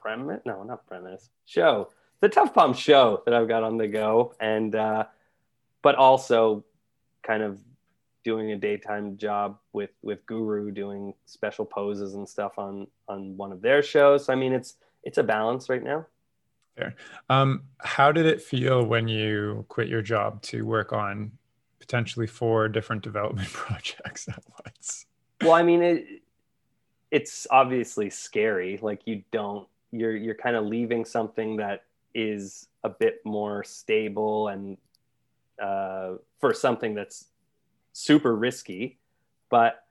premise. 0.00 0.40
No, 0.46 0.62
not 0.62 0.86
premise. 0.86 1.28
Show 1.44 1.90
the 2.22 2.28
Tough 2.28 2.54
Palm 2.54 2.72
show 2.72 3.22
that 3.26 3.34
I've 3.34 3.48
got 3.48 3.64
on 3.64 3.76
the 3.76 3.88
go, 3.88 4.34
and 4.40 4.74
uh, 4.74 5.04
but 5.82 5.96
also 5.96 6.64
kind 7.22 7.42
of 7.42 7.60
doing 8.24 8.52
a 8.52 8.56
daytime 8.56 9.16
job 9.16 9.58
with 9.72 9.90
with 10.02 10.24
Guru, 10.26 10.70
doing 10.70 11.14
special 11.26 11.64
poses 11.64 12.14
and 12.14 12.26
stuff 12.26 12.58
on 12.58 12.86
on 13.08 13.36
one 13.36 13.50
of 13.50 13.60
their 13.60 13.82
shows. 13.82 14.26
So, 14.26 14.32
I 14.32 14.36
mean, 14.36 14.52
it's 14.52 14.76
it's 15.02 15.18
a 15.18 15.22
balance 15.22 15.68
right 15.68 15.82
now. 15.82 16.06
Fair. 16.76 16.94
Um, 17.28 17.64
how 17.78 18.12
did 18.12 18.26
it 18.26 18.40
feel 18.40 18.84
when 18.84 19.08
you 19.08 19.66
quit 19.68 19.88
your 19.88 20.02
job 20.02 20.40
to 20.42 20.64
work 20.64 20.92
on 20.92 21.32
potentially 21.78 22.26
four 22.26 22.68
different 22.68 23.02
development 23.04 23.48
projects 23.52 24.28
at 24.28 24.42
once? 24.64 25.06
Well, 25.42 25.52
I 25.52 25.62
mean, 25.62 25.82
it, 25.82 26.06
it's 27.10 27.46
obviously 27.50 28.10
scary. 28.10 28.78
Like 28.80 29.02
you 29.04 29.22
don't, 29.30 29.68
you're 29.90 30.16
you're 30.16 30.34
kind 30.34 30.56
of 30.56 30.64
leaving 30.64 31.04
something 31.04 31.56
that 31.56 31.84
is 32.14 32.68
a 32.84 32.88
bit 32.88 33.20
more 33.24 33.62
stable 33.64 34.48
and 34.48 34.76
uh, 35.62 36.14
for 36.40 36.54
something 36.54 36.94
that's 36.94 37.26
super 37.92 38.34
risky, 38.34 38.98
but 39.50 39.84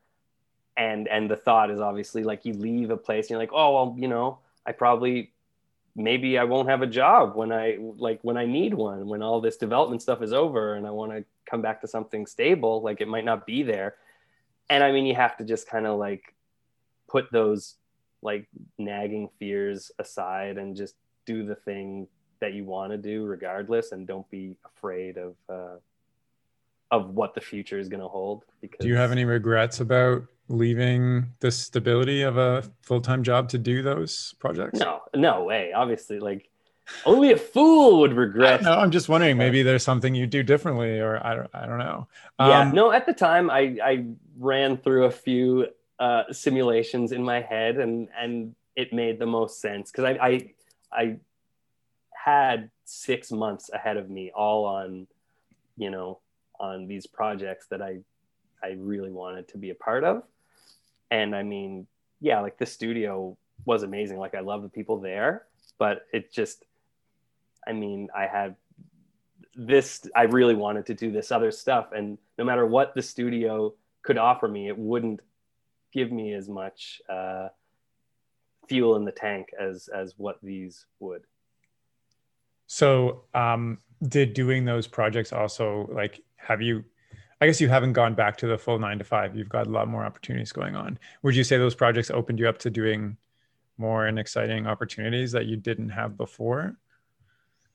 and 0.78 1.08
and 1.08 1.30
the 1.30 1.36
thought 1.36 1.70
is 1.70 1.80
obviously 1.80 2.24
like 2.24 2.46
you 2.46 2.54
leave 2.54 2.90
a 2.90 2.98
place 2.98 3.26
and 3.26 3.32
you're 3.32 3.40
like, 3.40 3.54
oh 3.54 3.74
well, 3.74 3.96
you 4.00 4.08
know, 4.08 4.40
I 4.72 4.74
probably 4.74 5.34
maybe 5.98 6.38
I 6.38 6.46
won't 6.46 6.70
have 6.70 6.82
a 6.82 6.88
job 6.88 7.36
when 7.36 7.52
I 7.52 7.78
like 7.80 8.20
when 8.22 8.38
I 8.38 8.46
need 8.46 8.74
one, 8.74 9.06
when 9.06 9.22
all 9.22 9.42
this 9.42 9.58
development 9.58 10.02
stuff 10.02 10.22
is 10.22 10.32
over 10.32 10.76
and 10.76 10.88
I 10.88 10.92
want 10.92 11.12
to 11.12 11.26
come 11.46 11.62
back 11.62 11.82
to 11.82 11.88
something 11.88 12.26
stable, 12.26 12.82
like 12.82 13.02
it 13.02 13.10
might 13.10 13.26
not 13.26 13.46
be 13.46 13.64
there. 13.64 13.96
And 14.70 14.82
I 14.82 14.94
mean, 14.94 15.06
you 15.06 15.16
have 15.16 15.36
to 15.38 15.44
just 15.44 15.68
kind 15.68 15.86
of 15.86 16.00
like 16.00 16.34
put 17.10 17.30
those 17.34 17.76
like 18.22 18.48
nagging 18.78 19.28
fears 19.40 19.92
aside 20.00 20.58
and 20.58 20.74
just 20.74 20.96
do 21.26 21.46
the 21.46 21.56
thing 21.56 22.08
that 22.40 22.54
you 22.54 22.64
want 22.64 22.94
to 22.94 22.98
do 22.98 23.26
regardless 23.26 23.92
and 23.92 24.08
don't 24.08 24.30
be 24.32 24.56
afraid 24.64 25.18
of 25.18 25.36
uh, 25.50 25.76
of 26.92 27.10
what 27.10 27.34
the 27.34 27.42
future 27.42 27.80
is 27.80 27.88
going 27.88 28.02
to 28.02 28.08
hold 28.08 28.46
because 28.60 28.80
do 28.80 28.88
you 28.88 28.96
have 28.96 29.12
any 29.12 29.26
regrets 29.26 29.80
about 29.80 30.24
leaving 30.50 31.26
the 31.40 31.50
stability 31.50 32.22
of 32.22 32.38
a 32.38 32.62
full-time 32.82 33.24
job 33.24 33.48
to 33.48 33.58
do 33.58 33.82
those 33.82 34.36
projects? 34.40 34.80
No 34.80 35.02
no 35.16 35.44
way 35.44 35.74
obviously 35.74 36.20
like 36.20 36.50
only 37.06 37.32
a 37.32 37.38
fool 37.38 38.00
would 38.00 38.14
regret 38.14 38.62
no 38.64 38.74
i'm 38.74 38.92
just 38.92 39.08
wondering 39.08 39.38
maybe 39.38 39.64
there's 39.64 39.84
something 39.84 40.14
you 40.14 40.28
do 40.28 40.44
differently 40.44 41.00
or 41.00 41.26
i 41.26 41.36
don't 41.36 41.50
i 41.54 41.66
don't 41.66 41.78
know. 41.78 42.08
Yeah 42.40 42.62
um, 42.62 42.72
no 42.72 42.92
at 42.92 43.06
the 43.06 43.14
time 43.14 43.50
i 43.50 43.78
i 43.84 44.06
ran 44.38 44.78
through 44.78 45.06
a 45.06 45.12
few 45.12 45.68
uh, 46.00 46.24
simulations 46.32 47.12
in 47.12 47.24
my 47.24 47.42
head 47.42 47.78
and 47.78 48.10
and 48.20 48.56
it 48.76 48.92
made 48.92 49.20
the 49.20 49.26
most 49.26 49.62
sense 49.62 49.92
because 49.92 50.06
I, 50.06 50.28
I 50.28 50.50
i 50.92 51.18
had 52.12 52.72
six 52.86 53.32
months 53.32 53.70
ahead 53.72 53.98
of 53.98 54.10
me 54.10 54.32
all 54.36 54.66
on 54.66 55.08
you 55.78 55.90
know 55.90 56.20
on 56.62 56.88
these 56.88 57.08
projects 57.08 57.66
that 57.68 57.82
i 57.82 57.98
i 58.64 58.70
really 58.78 59.12
wanted 59.12 59.48
to 59.48 59.58
be 59.58 59.72
a 59.72 59.76
part 59.76 60.04
of. 60.04 60.24
And 61.10 61.36
i 61.36 61.44
mean 61.44 61.88
yeah 62.20 62.40
like 62.40 62.58
the 62.58 62.66
studio 62.66 63.38
was 63.66 63.84
amazing. 63.84 64.18
Like 64.18 64.36
i 64.36 64.40
love 64.40 64.62
the 64.62 64.70
people 64.70 65.00
there 65.00 65.46
but 65.78 66.06
it 66.14 66.32
just 66.32 66.66
i 67.68 67.74
mean 67.74 68.08
i 68.16 68.28
had 68.28 68.56
this 69.56 70.08
i 70.16 70.24
really 70.24 70.56
wanted 70.56 70.86
to 70.86 70.94
do 70.94 71.12
this 71.12 71.32
other 71.32 71.52
stuff. 71.52 71.88
And 71.92 72.18
no 72.38 72.46
matter 72.46 72.66
what 72.66 72.94
the 72.96 73.02
studio 73.02 73.74
could 74.04 74.18
offer 74.18 74.48
me 74.48 74.68
it 74.68 74.78
wouldn't 74.78 75.20
give 75.92 76.12
me 76.12 76.34
as 76.34 76.48
much 76.48 77.02
uh, 77.10 77.50
fuel 78.68 78.96
in 78.96 79.04
the 79.04 79.12
tank 79.12 79.50
as 79.60 79.90
as 79.94 80.14
what 80.18 80.38
these 80.42 80.86
would. 81.00 81.24
So 82.68 83.26
um 83.34 83.80
did 84.08 84.34
doing 84.34 84.66
those 84.66 84.88
projects 84.88 85.34
also 85.34 85.90
like 85.94 86.24
have 86.42 86.62
you 86.62 86.84
I 87.42 87.48
guess 87.48 87.60
you 87.60 87.70
haven't 87.70 87.94
gone 87.94 88.14
back 88.14 88.38
to 88.38 88.48
the 88.48 88.58
full 88.58 88.78
nine 88.78 89.00
to 89.00 89.04
five. 89.04 89.36
You've 89.36 89.50
got 89.50 89.66
a 89.66 89.70
lot 89.72 89.88
more 89.88 90.06
opportunities 90.06 90.52
going 90.52 90.76
on. 90.76 91.00
Would 91.24 91.36
you 91.36 91.44
say 91.44 91.58
those 91.58 91.74
projects 91.74 92.12
opened 92.12 92.38
you 92.38 92.48
up 92.48 92.60
to 92.60 92.70
doing 92.70 93.18
more 93.80 94.06
and 94.06 94.20
exciting 94.20 94.68
opportunities 94.68 95.32
that 95.32 95.48
you 95.48 95.58
didn't 95.58 95.90
have 95.90 96.18
before? 96.18 96.78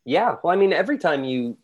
Yeah. 0.05 0.37
Well, 0.43 0.53
I 0.53 0.57
mean, 0.57 0.73
every 0.73 0.99
time 0.99 1.25
you, 1.25 1.59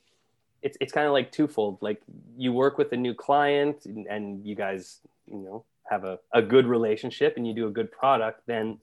it's, 0.62 0.77
it's 0.81 0.93
kind 0.93 1.07
of 1.07 1.12
like 1.12 1.31
twofold. 1.31 1.79
Like 1.81 2.03
you 2.37 2.53
work 2.53 2.77
with 2.77 2.93
a 2.93 2.97
new 2.97 3.15
client 3.15 3.87
and, 3.87 4.09
and 4.09 4.45
you 4.45 4.57
guys, 4.57 4.99
you 5.27 5.38
know, 5.38 5.65
have 5.88 6.03
a, 6.03 6.19
a 6.33 6.43
good 6.43 6.67
relationship 6.67 7.35
and 7.37 7.47
you 7.47 7.55
do 7.55 7.69
a 7.69 7.71
good 7.71 7.93
product, 7.93 8.43
then 8.47 8.79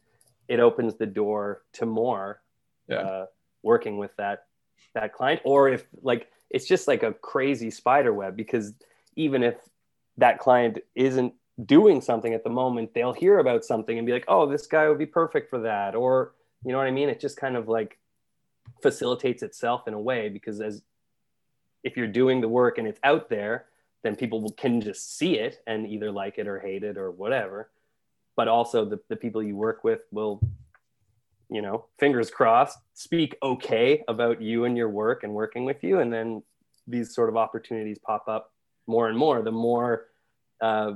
it 0.47 0.61
opens 0.61 0.95
the 0.95 1.05
door 1.05 1.63
to 1.73 1.85
more 1.85 2.41
yeah. 2.87 2.97
uh, 2.97 3.25
working 3.63 3.97
with 3.97 4.15
that 4.15 4.45
that 4.95 5.13
client. 5.13 5.41
Or 5.43 5.67
if 5.69 5.85
like 6.01 6.29
it's 6.49 6.67
just 6.67 6.87
like 6.87 7.03
a 7.03 7.13
crazy 7.13 7.69
spider 7.71 8.13
web 8.13 8.35
because 8.35 8.73
even 9.15 9.43
if 9.43 9.55
that 10.17 10.39
client 10.39 10.79
isn't 10.95 11.33
doing 11.65 12.01
something 12.01 12.33
at 12.33 12.43
the 12.43 12.49
moment, 12.49 12.93
they'll 12.93 13.13
hear 13.13 13.39
about 13.39 13.65
something 13.65 13.97
and 13.97 14.05
be 14.05 14.13
like, 14.13 14.25
"Oh, 14.27 14.45
this 14.49 14.67
guy 14.67 14.87
would 14.87 14.97
be 14.97 15.05
perfect 15.05 15.49
for 15.49 15.59
that," 15.61 15.95
or 15.95 16.33
you 16.63 16.71
know 16.71 16.77
what 16.77 16.87
I 16.87 16.91
mean? 16.91 17.09
It 17.09 17.19
just 17.19 17.37
kind 17.37 17.55
of 17.55 17.67
like 17.67 17.97
facilitates 18.81 19.43
itself 19.43 19.87
in 19.87 19.93
a 19.93 19.99
way 19.99 20.29
because 20.29 20.61
as 20.61 20.81
if 21.83 21.97
you're 21.97 22.07
doing 22.07 22.41
the 22.41 22.47
work 22.47 22.77
and 22.77 22.87
it's 22.87 22.99
out 23.03 23.29
there 23.29 23.65
then 24.03 24.15
people 24.15 24.49
can 24.51 24.81
just 24.81 25.17
see 25.17 25.37
it 25.37 25.61
and 25.67 25.87
either 25.87 26.11
like 26.11 26.37
it 26.37 26.47
or 26.47 26.59
hate 26.59 26.83
it 26.83 26.97
or 26.97 27.11
whatever. 27.11 27.69
But 28.35 28.47
also 28.47 28.85
the, 28.85 28.99
the 29.09 29.15
people 29.15 29.43
you 29.43 29.55
work 29.55 29.83
with 29.83 30.01
will, 30.11 30.41
you 31.49 31.61
know, 31.61 31.85
fingers 31.97 32.29
crossed, 32.29 32.77
speak 32.93 33.35
okay 33.41 34.03
about 34.07 34.41
you 34.41 34.65
and 34.65 34.77
your 34.77 34.89
work 34.89 35.23
and 35.23 35.33
working 35.33 35.65
with 35.65 35.83
you. 35.83 35.99
And 35.99 36.13
then 36.13 36.43
these 36.87 37.13
sort 37.13 37.29
of 37.29 37.37
opportunities 37.37 37.97
pop 37.99 38.27
up 38.27 38.53
more 38.87 39.07
and 39.07 39.17
more 39.17 39.41
the 39.41 39.51
more 39.51 40.07
uh, 40.61 40.93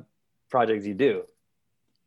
projects 0.50 0.86
you 0.86 0.94
do. 0.94 1.24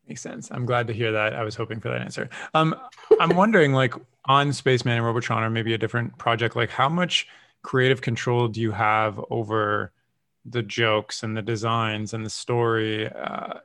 Makes 0.07 0.21
sense. 0.21 0.49
I'm 0.51 0.65
glad 0.65 0.87
to 0.87 0.93
hear 0.93 1.11
that. 1.11 1.33
I 1.33 1.43
was 1.43 1.55
hoping 1.55 1.81
for 1.81 1.89
that 1.89 2.01
answer. 2.01 2.29
Um, 2.53 2.75
I'm 3.19 3.35
wondering, 3.35 3.73
like 3.73 3.93
on 4.25 4.53
Spaceman 4.53 4.95
and 4.95 5.05
Robotron, 5.05 5.43
or 5.43 5.49
maybe 5.49 5.73
a 5.73 5.77
different 5.77 6.17
project, 6.17 6.55
like 6.55 6.69
how 6.69 6.87
much 6.87 7.27
creative 7.61 8.01
control 8.01 8.47
do 8.47 8.61
you 8.61 8.71
have 8.71 9.19
over 9.29 9.91
the 10.49 10.63
jokes 10.63 11.23
and 11.23 11.35
the 11.35 11.41
designs 11.41 12.13
and 12.13 12.25
the 12.25 12.29
story 12.29 13.07
uh, 13.07 13.55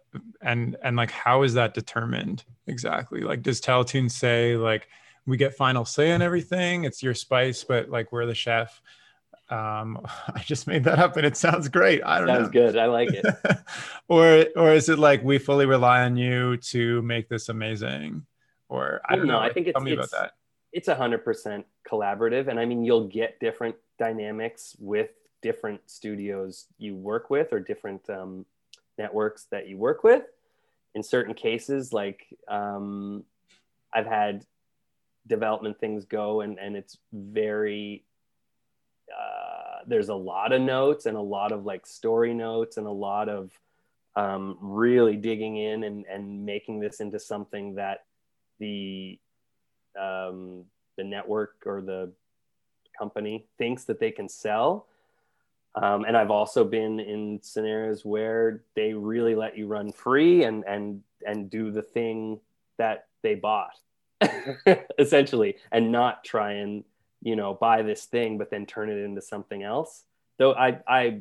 and 0.40 0.76
and 0.82 0.96
like 0.96 1.10
how 1.10 1.42
is 1.42 1.54
that 1.54 1.74
determined 1.74 2.44
exactly? 2.66 3.20
Like 3.20 3.42
does 3.42 3.60
teletoon 3.60 4.10
say 4.10 4.56
like 4.56 4.88
we 5.26 5.36
get 5.36 5.54
final 5.54 5.84
say 5.84 6.10
on 6.12 6.22
everything 6.22 6.84
it's 6.84 7.02
your 7.02 7.14
spice 7.14 7.62
but 7.62 7.88
like 7.88 8.10
we're 8.12 8.26
the 8.26 8.34
chef? 8.34 8.80
Um 9.48 10.06
i 10.34 10.40
just 10.40 10.66
made 10.66 10.84
that 10.84 10.98
up 10.98 11.16
and 11.16 11.26
it 11.26 11.36
sounds 11.36 11.68
great 11.68 12.02
i 12.04 12.18
don't 12.18 12.28
sounds 12.28 12.46
know. 12.46 12.50
good 12.50 12.76
i 12.76 12.86
like 12.86 13.10
it. 13.12 13.24
Or 14.08 14.46
or 14.56 14.72
is 14.72 14.88
it 14.88 14.98
like 14.98 15.22
we 15.22 15.38
fully 15.38 15.66
rely 15.66 16.02
on 16.02 16.16
you 16.16 16.56
to 16.58 17.00
make 17.02 17.28
this 17.28 17.48
amazing 17.48 18.26
or 18.68 19.00
i 19.08 19.16
don't 19.16 19.26
know, 19.26 19.34
know. 19.34 19.38
i 19.38 19.52
think 19.52 19.68
it's, 19.68 19.74
tell 19.74 19.82
me 19.82 19.92
it's, 19.92 20.12
about 20.12 20.20
that. 20.20 20.32
it's 20.72 20.88
a 20.88 20.94
hundred 20.94 21.24
percent 21.24 21.64
collaborative 21.88 22.48
and 22.48 22.58
i 22.60 22.64
mean 22.64 22.84
you'll 22.84 23.08
get 23.08 23.40
different 23.40 23.76
dynamics 23.98 24.76
with 24.78 25.10
different 25.42 25.80
studios 25.90 26.66
you 26.78 26.94
work 26.94 27.28
with 27.28 27.52
or 27.52 27.60
different 27.60 28.08
um, 28.08 28.46
networks 28.96 29.46
that 29.50 29.68
you 29.68 29.76
work 29.76 30.04
with. 30.04 30.22
In 30.94 31.02
certain 31.02 31.34
cases, 31.34 31.92
like 31.92 32.26
um, 32.48 33.24
I've 33.92 34.06
had 34.06 34.46
development 35.26 35.78
things 35.78 36.04
go 36.04 36.40
and, 36.40 36.58
and 36.58 36.76
it's 36.76 36.98
very, 37.12 38.04
uh, 39.10 39.80
there's 39.86 40.08
a 40.08 40.14
lot 40.14 40.52
of 40.52 40.60
notes 40.60 41.06
and 41.06 41.16
a 41.16 41.20
lot 41.20 41.52
of 41.52 41.64
like 41.64 41.86
story 41.86 42.34
notes 42.34 42.76
and 42.76 42.86
a 42.86 42.90
lot 42.90 43.28
of 43.28 43.50
um, 44.14 44.58
really 44.60 45.16
digging 45.16 45.56
in 45.56 45.84
and, 45.84 46.04
and 46.06 46.44
making 46.44 46.80
this 46.80 47.00
into 47.00 47.18
something 47.18 47.74
that 47.76 48.04
the, 48.58 49.18
um, 49.98 50.64
the 50.96 51.04
network 51.04 51.54
or 51.64 51.80
the 51.80 52.12
company 52.96 53.46
thinks 53.58 53.84
that 53.84 53.98
they 53.98 54.10
can 54.10 54.28
sell 54.28 54.86
um, 55.74 56.04
and 56.04 56.16
I've 56.16 56.30
also 56.30 56.64
been 56.64 57.00
in 57.00 57.40
scenarios 57.42 58.04
where 58.04 58.62
they 58.76 58.92
really 58.92 59.34
let 59.34 59.56
you 59.56 59.66
run 59.66 59.92
free 59.92 60.44
and 60.44 60.64
and 60.66 61.02
and 61.26 61.48
do 61.48 61.70
the 61.70 61.82
thing 61.82 62.40
that 62.78 63.06
they 63.22 63.34
bought, 63.34 63.78
essentially, 64.98 65.56
and 65.70 65.90
not 65.92 66.24
try 66.24 66.52
and 66.54 66.84
you 67.22 67.36
know 67.36 67.54
buy 67.54 67.82
this 67.82 68.04
thing 68.06 68.36
but 68.36 68.50
then 68.50 68.66
turn 68.66 68.90
it 68.90 69.02
into 69.02 69.22
something 69.22 69.62
else. 69.62 70.04
Though 70.38 70.52
I 70.52 70.80
I 70.86 71.20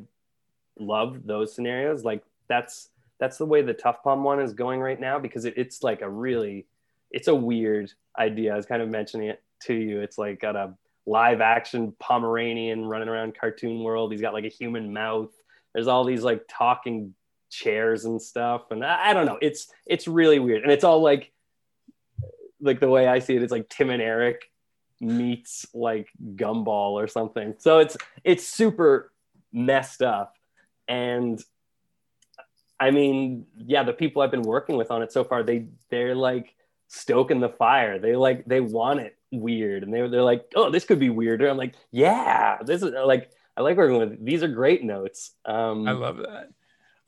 love 0.78 1.26
those 1.26 1.54
scenarios. 1.54 2.04
Like 2.04 2.22
that's 2.48 2.90
that's 3.18 3.38
the 3.38 3.46
way 3.46 3.62
the 3.62 3.74
Tough 3.74 4.02
Palm 4.02 4.24
one 4.24 4.40
is 4.40 4.52
going 4.52 4.80
right 4.80 4.98
now 4.98 5.18
because 5.18 5.44
it, 5.44 5.54
it's 5.56 5.82
like 5.82 6.02
a 6.02 6.10
really 6.10 6.66
it's 7.10 7.28
a 7.28 7.34
weird 7.34 7.92
idea. 8.18 8.52
I 8.52 8.56
was 8.56 8.66
kind 8.66 8.82
of 8.82 8.88
mentioning 8.88 9.28
it 9.28 9.42
to 9.64 9.74
you. 9.74 10.00
It's 10.00 10.18
like 10.18 10.40
got 10.40 10.56
a 10.56 10.74
live 11.06 11.40
action 11.40 11.94
Pomeranian 11.98 12.84
running 12.84 13.08
around 13.08 13.36
cartoon 13.38 13.82
world. 13.82 14.12
He's 14.12 14.20
got 14.20 14.32
like 14.32 14.44
a 14.44 14.48
human 14.48 14.92
mouth. 14.92 15.30
There's 15.74 15.88
all 15.88 16.04
these 16.04 16.22
like 16.22 16.44
talking 16.48 17.14
chairs 17.50 18.04
and 18.04 18.20
stuff. 18.20 18.70
And 18.70 18.84
I, 18.84 19.10
I 19.10 19.12
don't 19.12 19.26
know. 19.26 19.38
It's 19.40 19.68
it's 19.86 20.06
really 20.06 20.38
weird. 20.38 20.62
And 20.62 20.72
it's 20.72 20.84
all 20.84 21.02
like 21.02 21.32
like 22.60 22.80
the 22.80 22.88
way 22.88 23.06
I 23.06 23.18
see 23.18 23.34
it, 23.34 23.42
it's 23.42 23.52
like 23.52 23.68
Tim 23.68 23.90
and 23.90 24.02
Eric 24.02 24.50
meets 25.00 25.66
like 25.74 26.08
Gumball 26.34 26.92
or 26.92 27.08
something. 27.08 27.54
So 27.58 27.80
it's 27.80 27.96
it's 28.24 28.46
super 28.46 29.12
messed 29.52 30.02
up. 30.02 30.34
And 30.88 31.42
I 32.78 32.90
mean, 32.90 33.46
yeah, 33.58 33.82
the 33.82 33.92
people 33.92 34.22
I've 34.22 34.30
been 34.30 34.42
working 34.42 34.76
with 34.76 34.90
on 34.90 35.02
it 35.02 35.12
so 35.12 35.24
far, 35.24 35.42
they 35.42 35.66
they're 35.90 36.14
like 36.14 36.54
stoking 36.92 37.40
the 37.40 37.48
fire. 37.48 37.98
They 37.98 38.14
like 38.16 38.44
they 38.44 38.60
want 38.60 39.00
it 39.00 39.16
weird, 39.30 39.82
and 39.82 39.92
they 39.92 40.06
they're 40.08 40.22
like, 40.22 40.52
oh, 40.54 40.70
this 40.70 40.84
could 40.84 41.00
be 41.00 41.10
weirder. 41.10 41.48
I'm 41.48 41.56
like, 41.56 41.74
yeah, 41.90 42.58
this 42.62 42.82
is 42.82 42.92
like 42.92 43.30
I 43.56 43.62
like 43.62 43.76
working 43.76 43.98
with. 43.98 44.24
These 44.24 44.42
are 44.42 44.48
great 44.48 44.84
notes. 44.84 45.32
Um, 45.44 45.88
I 45.88 45.92
love 45.92 46.18
that. 46.18 46.50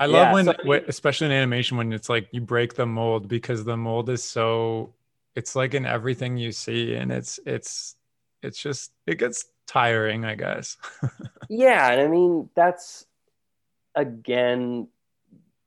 I 0.01 0.07
love 0.07 0.29
yeah, 0.29 0.33
when, 0.33 0.45
so, 0.47 0.85
especially 0.89 1.27
in 1.27 1.33
animation, 1.33 1.77
when 1.77 1.93
it's 1.93 2.09
like 2.09 2.29
you 2.33 2.41
break 2.41 2.75
the 2.75 2.85
mold 2.85 3.29
because 3.29 3.63
the 3.63 3.77
mold 3.77 4.09
is 4.09 4.25
so, 4.25 4.93
it's 5.37 5.55
like 5.55 5.75
in 5.75 5.87
everything 5.87 6.37
you 6.37 6.51
see, 6.51 6.95
and 6.95 7.13
it's 7.13 7.39
it's 7.47 7.95
it's 8.43 8.59
just 8.59 8.91
it 9.07 9.19
gets 9.19 9.45
tiring, 9.67 10.25
I 10.25 10.35
guess. 10.35 10.77
yeah, 11.49 11.91
and 11.91 12.01
I 12.01 12.09
mean 12.09 12.49
that's 12.57 13.07
again 13.95 14.89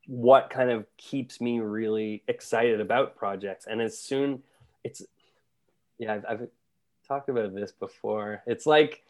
what 0.08 0.50
kind 0.50 0.72
of 0.72 0.86
keeps 0.98 1.40
me 1.40 1.60
really 1.60 2.24
excited 2.28 2.82
about 2.82 3.16
projects. 3.16 3.68
And 3.68 3.82
as 3.82 3.98
soon 4.00 4.42
it's 4.84 5.04
yeah, 6.00 6.14
I've, 6.14 6.26
I've 6.28 6.48
talked 7.08 7.30
about 7.30 7.54
this 7.54 7.72
before. 7.72 8.42
It's 8.46 8.66
like 8.66 9.04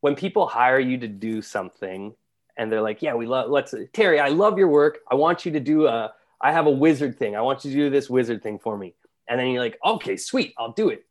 when 0.00 0.14
people 0.14 0.46
hire 0.46 0.78
you 0.78 0.98
to 0.98 1.08
do 1.08 1.42
something 1.42 2.14
and 2.56 2.72
they're 2.72 2.82
like, 2.82 3.02
yeah, 3.02 3.14
we 3.14 3.26
love, 3.26 3.50
let's, 3.50 3.74
Terry, 3.92 4.18
I 4.18 4.28
love 4.28 4.58
your 4.58 4.68
work. 4.68 4.98
I 5.10 5.14
want 5.14 5.46
you 5.46 5.52
to 5.52 5.60
do 5.60 5.86
a, 5.86 6.12
I 6.40 6.52
have 6.52 6.66
a 6.66 6.70
wizard 6.70 7.18
thing. 7.18 7.36
I 7.36 7.40
want 7.40 7.64
you 7.64 7.70
to 7.70 7.76
do 7.76 7.90
this 7.90 8.10
wizard 8.10 8.42
thing 8.42 8.58
for 8.58 8.76
me. 8.76 8.94
And 9.28 9.38
then 9.38 9.48
you're 9.48 9.62
like, 9.62 9.78
okay, 9.84 10.16
sweet, 10.16 10.54
I'll 10.58 10.72
do 10.72 10.88
it. 10.88 11.04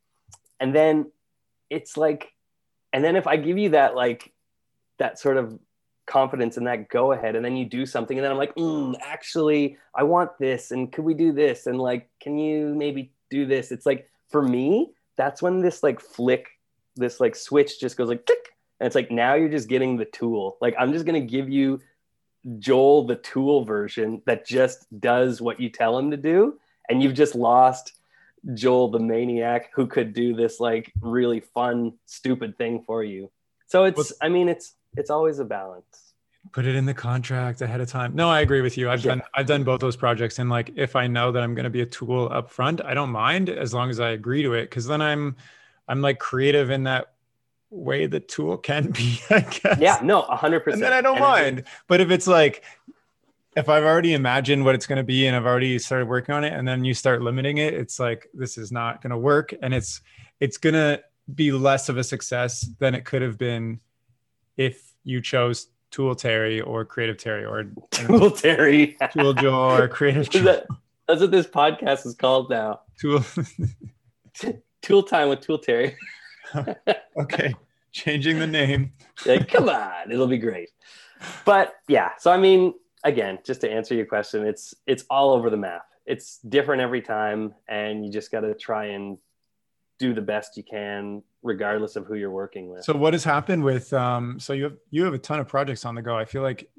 And 0.59 0.75
then 0.75 1.11
it's 1.69 1.95
like, 1.97 2.33
and 2.91 3.03
then 3.03 3.15
if 3.15 3.27
I 3.27 3.37
give 3.37 3.57
you 3.57 3.69
that, 3.69 3.95
like, 3.95 4.33
that 4.97 5.19
sort 5.19 5.37
of 5.37 5.59
confidence 6.07 6.57
and 6.57 6.65
that 6.67 6.89
go 6.89 7.11
ahead, 7.11 7.35
and 7.35 7.45
then 7.45 7.55
you 7.55 7.65
do 7.65 7.85
something, 7.85 8.17
and 8.17 8.23
then 8.23 8.31
I'm 8.31 8.37
like, 8.37 8.55
mm, 8.55 8.95
actually, 9.01 9.77
I 9.93 10.03
want 10.03 10.31
this. 10.39 10.71
And 10.71 10.91
could 10.91 11.05
we 11.05 11.13
do 11.13 11.31
this? 11.31 11.67
And 11.67 11.77
like, 11.79 12.09
can 12.19 12.37
you 12.37 12.73
maybe 12.73 13.11
do 13.29 13.45
this? 13.45 13.71
It's 13.71 13.85
like, 13.85 14.09
for 14.29 14.41
me, 14.41 14.91
that's 15.17 15.41
when 15.41 15.61
this 15.61 15.83
like 15.83 15.99
flick, 15.99 16.47
this 16.95 17.19
like 17.19 17.35
switch 17.35 17.79
just 17.79 17.97
goes 17.97 18.09
like, 18.09 18.25
click 18.25 18.47
and 18.79 18.85
it's 18.85 18.95
like 18.95 19.11
now 19.11 19.33
you're 19.33 19.49
just 19.49 19.69
getting 19.69 19.97
the 19.97 20.05
tool. 20.05 20.57
Like 20.61 20.75
I'm 20.77 20.93
just 20.93 21.05
gonna 21.05 21.21
give 21.21 21.49
you 21.49 21.81
Joel 22.59 23.05
the 23.05 23.15
tool 23.15 23.65
version 23.65 24.21
that 24.25 24.45
just 24.45 24.85
does 24.99 25.41
what 25.41 25.59
you 25.59 25.69
tell 25.69 25.97
him 25.97 26.11
to 26.11 26.17
do, 26.17 26.59
and 26.89 27.01
you've 27.01 27.15
just 27.15 27.35
lost 27.35 27.93
Joel 28.53 28.91
the 28.91 28.99
maniac 28.99 29.71
who 29.73 29.87
could 29.87 30.13
do 30.13 30.35
this 30.35 30.59
like 30.59 30.91
really 31.01 31.39
fun, 31.39 31.93
stupid 32.05 32.57
thing 32.57 32.83
for 32.85 33.03
you. 33.03 33.31
So 33.65 33.85
it's 33.85 34.13
I 34.21 34.29
mean 34.29 34.47
it's 34.47 34.75
it's 34.97 35.09
always 35.09 35.39
a 35.39 35.45
balance. 35.45 36.13
Put 36.51 36.65
it 36.65 36.75
in 36.75 36.85
the 36.85 36.93
contract 36.93 37.61
ahead 37.61 37.81
of 37.81 37.89
time. 37.89 38.15
No, 38.15 38.29
I 38.29 38.41
agree 38.41 38.61
with 38.61 38.77
you. 38.77 38.89
I've 38.89 39.03
yeah. 39.03 39.15
done 39.15 39.21
I've 39.33 39.45
done 39.45 39.63
both 39.63 39.81
those 39.81 39.95
projects, 39.95 40.39
and 40.39 40.49
like 40.49 40.71
if 40.75 40.95
I 40.95 41.07
know 41.07 41.31
that 41.31 41.43
I'm 41.43 41.53
going 41.55 41.65
to 41.65 41.69
be 41.69 41.81
a 41.81 41.85
tool 41.85 42.29
up 42.31 42.49
front, 42.49 42.81
I 42.83 42.93
don't 42.93 43.09
mind 43.09 43.49
as 43.49 43.73
long 43.73 43.89
as 43.89 43.99
I 43.99 44.11
agree 44.11 44.43
to 44.43 44.53
it, 44.53 44.63
because 44.63 44.87
then 44.87 45.01
I'm 45.01 45.35
I'm 45.87 46.01
like 46.01 46.19
creative 46.19 46.69
in 46.69 46.83
that 46.83 47.13
way 47.69 48.07
the 48.07 48.21
tool 48.21 48.57
can 48.57 48.91
be, 48.91 49.19
I 49.29 49.41
guess. 49.41 49.79
Yeah, 49.79 49.99
no, 50.01 50.21
hundred 50.21 50.61
percent. 50.61 50.83
And 50.83 50.83
then 50.83 50.93
I 50.93 51.01
don't 51.01 51.17
and 51.17 51.23
mind. 51.23 51.63
But 51.87 51.99
if 51.99 52.11
it's 52.11 52.27
like 52.27 52.63
if 53.57 53.69
I've 53.69 53.83
already 53.83 54.13
imagined 54.13 54.63
what 54.63 54.75
it's 54.75 54.85
going 54.85 54.97
to 54.97 55.03
be 55.03 55.25
and 55.25 55.35
I've 55.35 55.45
already 55.45 55.79
started 55.79 56.07
working 56.07 56.33
on 56.33 56.43
it, 56.43 56.53
and 56.53 56.67
then 56.67 56.85
you 56.85 56.93
start 56.93 57.21
limiting 57.21 57.57
it, 57.57 57.73
it's 57.73 57.99
like 57.99 58.29
this 58.33 58.57
is 58.57 58.71
not 58.71 59.01
going 59.01 59.11
to 59.11 59.17
work, 59.17 59.53
and 59.61 59.73
it's 59.73 60.01
it's 60.39 60.57
going 60.57 60.75
to 60.75 61.03
be 61.33 61.51
less 61.51 61.89
of 61.89 61.97
a 61.97 62.03
success 62.03 62.69
than 62.79 62.95
it 62.95 63.03
could 63.03 63.21
have 63.21 63.37
been 63.37 63.79
if 64.55 64.86
you 65.07 65.21
chose 65.21 65.67
Tool 65.89 66.13
Terry 66.15 66.59
or 66.61 66.83
Creative 66.85 67.17
Terry 67.17 67.45
or 67.45 67.65
Tool 67.91 68.31
Terry, 68.31 68.97
Tool 69.13 69.33
Joel 69.33 69.81
or 69.81 69.87
Creative. 69.87 70.27
That, 70.43 70.67
that's 71.07 71.21
what 71.21 71.31
this 71.31 71.47
podcast 71.47 72.05
is 72.05 72.15
called 72.15 72.49
now. 72.49 72.81
Tool. 72.99 73.23
Tool 74.81 75.03
time 75.03 75.29
with 75.29 75.39
Tool 75.39 75.57
Terry. 75.57 75.95
okay, 77.17 77.55
changing 77.93 78.39
the 78.39 78.47
name. 78.47 78.91
like, 79.25 79.47
come 79.47 79.69
on, 79.69 80.11
it'll 80.11 80.27
be 80.27 80.37
great. 80.37 80.69
But 81.45 81.75
yeah, 81.87 82.11
so 82.19 82.29
I 82.29 82.37
mean, 82.37 82.73
again, 83.05 83.39
just 83.45 83.61
to 83.61 83.71
answer 83.71 83.95
your 83.95 84.05
question, 84.05 84.45
it's 84.45 84.73
it's 84.85 85.05
all 85.09 85.31
over 85.31 85.49
the 85.49 85.57
map. 85.57 85.83
It's 86.05 86.39
different 86.39 86.81
every 86.81 87.01
time, 87.01 87.53
and 87.69 88.05
you 88.05 88.11
just 88.11 88.29
got 88.29 88.41
to 88.41 88.53
try 88.53 88.87
and 88.87 89.17
do 89.99 90.13
the 90.13 90.21
best 90.21 90.57
you 90.57 90.63
can, 90.63 91.23
regardless 91.43 91.95
of 91.95 92.05
who 92.05 92.15
you're 92.15 92.31
working 92.31 92.69
with. 92.69 92.83
So, 92.83 92.93
what 92.93 93.13
has 93.13 93.23
happened 93.23 93.63
with? 93.63 93.91
Um, 93.93 94.39
so 94.39 94.53
you 94.53 94.65
have 94.65 94.77
you 94.91 95.03
have 95.03 95.13
a 95.13 95.19
ton 95.19 95.39
of 95.39 95.47
projects 95.47 95.85
on 95.85 95.95
the 95.95 96.01
go. 96.01 96.15
I 96.15 96.25
feel 96.25 96.41
like 96.41 96.69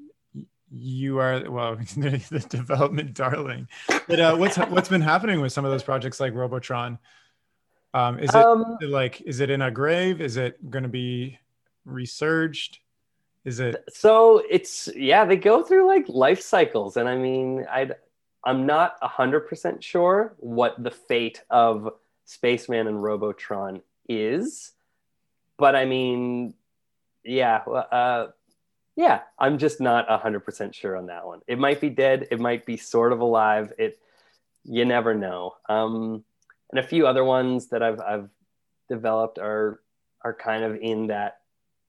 you 0.71 1.19
are 1.19 1.49
well 1.49 1.75
the 1.97 2.45
development 2.49 3.13
darling. 3.13 3.67
But 4.07 4.19
uh, 4.19 4.35
what's 4.35 4.57
what's 4.57 4.89
been 4.89 5.01
happening 5.01 5.41
with 5.41 5.51
some 5.51 5.65
of 5.65 5.71
those 5.71 5.83
projects 5.83 6.19
like 6.19 6.33
Robotron? 6.33 6.99
Um, 7.93 8.19
is 8.19 8.29
it 8.29 8.35
um, 8.35 8.77
like 8.81 9.21
is 9.21 9.39
it 9.39 9.49
in 9.49 9.61
a 9.61 9.71
grave? 9.71 10.21
Is 10.21 10.37
it 10.37 10.69
going 10.69 10.83
to 10.83 10.89
be 10.89 11.39
resurged? 11.85 12.79
Is 13.45 13.59
it 13.59 13.83
so? 13.91 14.43
It's 14.49 14.89
yeah. 14.95 15.25
They 15.25 15.37
go 15.37 15.63
through 15.63 15.87
like 15.87 16.07
life 16.07 16.41
cycles, 16.41 16.97
and 16.97 17.09
I 17.09 17.17
mean, 17.17 17.65
I 17.69 17.89
I'm 18.43 18.65
not 18.65 18.97
hundred 19.01 19.41
percent 19.41 19.83
sure 19.83 20.35
what 20.37 20.81
the 20.83 20.91
fate 20.91 21.41
of 21.49 21.89
Spaceman 22.29 22.85
and 22.85 23.01
Robotron 23.01 23.81
is, 24.07 24.73
but 25.57 25.75
I 25.75 25.85
mean, 25.85 26.53
yeah, 27.23 27.57
uh, 27.57 28.27
yeah. 28.95 29.21
I'm 29.39 29.57
just 29.57 29.81
not 29.81 30.07
hundred 30.07 30.41
percent 30.41 30.75
sure 30.75 30.95
on 30.95 31.07
that 31.07 31.25
one. 31.25 31.41
It 31.47 31.57
might 31.57 31.81
be 31.81 31.89
dead. 31.89 32.27
It 32.29 32.39
might 32.39 32.67
be 32.67 32.77
sort 32.77 33.13
of 33.13 33.21
alive. 33.21 33.73
It 33.79 33.99
you 34.63 34.85
never 34.85 35.15
know. 35.15 35.55
Um, 35.67 36.23
and 36.69 36.79
a 36.79 36.87
few 36.87 37.07
other 37.07 37.23
ones 37.23 37.69
that 37.69 37.81
I've 37.81 37.99
I've 37.99 38.29
developed 38.89 39.39
are 39.39 39.81
are 40.21 40.35
kind 40.35 40.63
of 40.63 40.75
in 40.75 41.07
that 41.07 41.39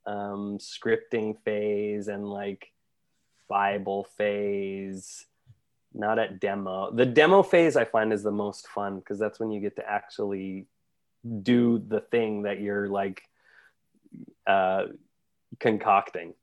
um, 0.06 0.56
scripting 0.56 1.36
phase 1.44 2.08
and 2.08 2.26
like 2.26 2.72
Bible 3.46 4.04
phase, 4.16 5.26
not 5.92 6.18
at 6.18 6.40
demo. 6.40 6.90
The 6.90 7.06
demo 7.06 7.42
phase 7.42 7.76
I 7.76 7.84
find 7.84 8.12
is 8.12 8.22
the 8.22 8.30
most 8.30 8.68
fun 8.68 8.98
because 8.98 9.18
that's 9.18 9.40
when 9.40 9.50
you 9.50 9.60
get 9.60 9.76
to 9.76 9.88
actually 9.88 10.66
do 11.42 11.82
the 11.86 12.00
thing 12.00 12.42
that 12.42 12.60
you're 12.60 12.88
like 12.88 13.22
uh, 14.46 14.86
concocting. 15.58 16.34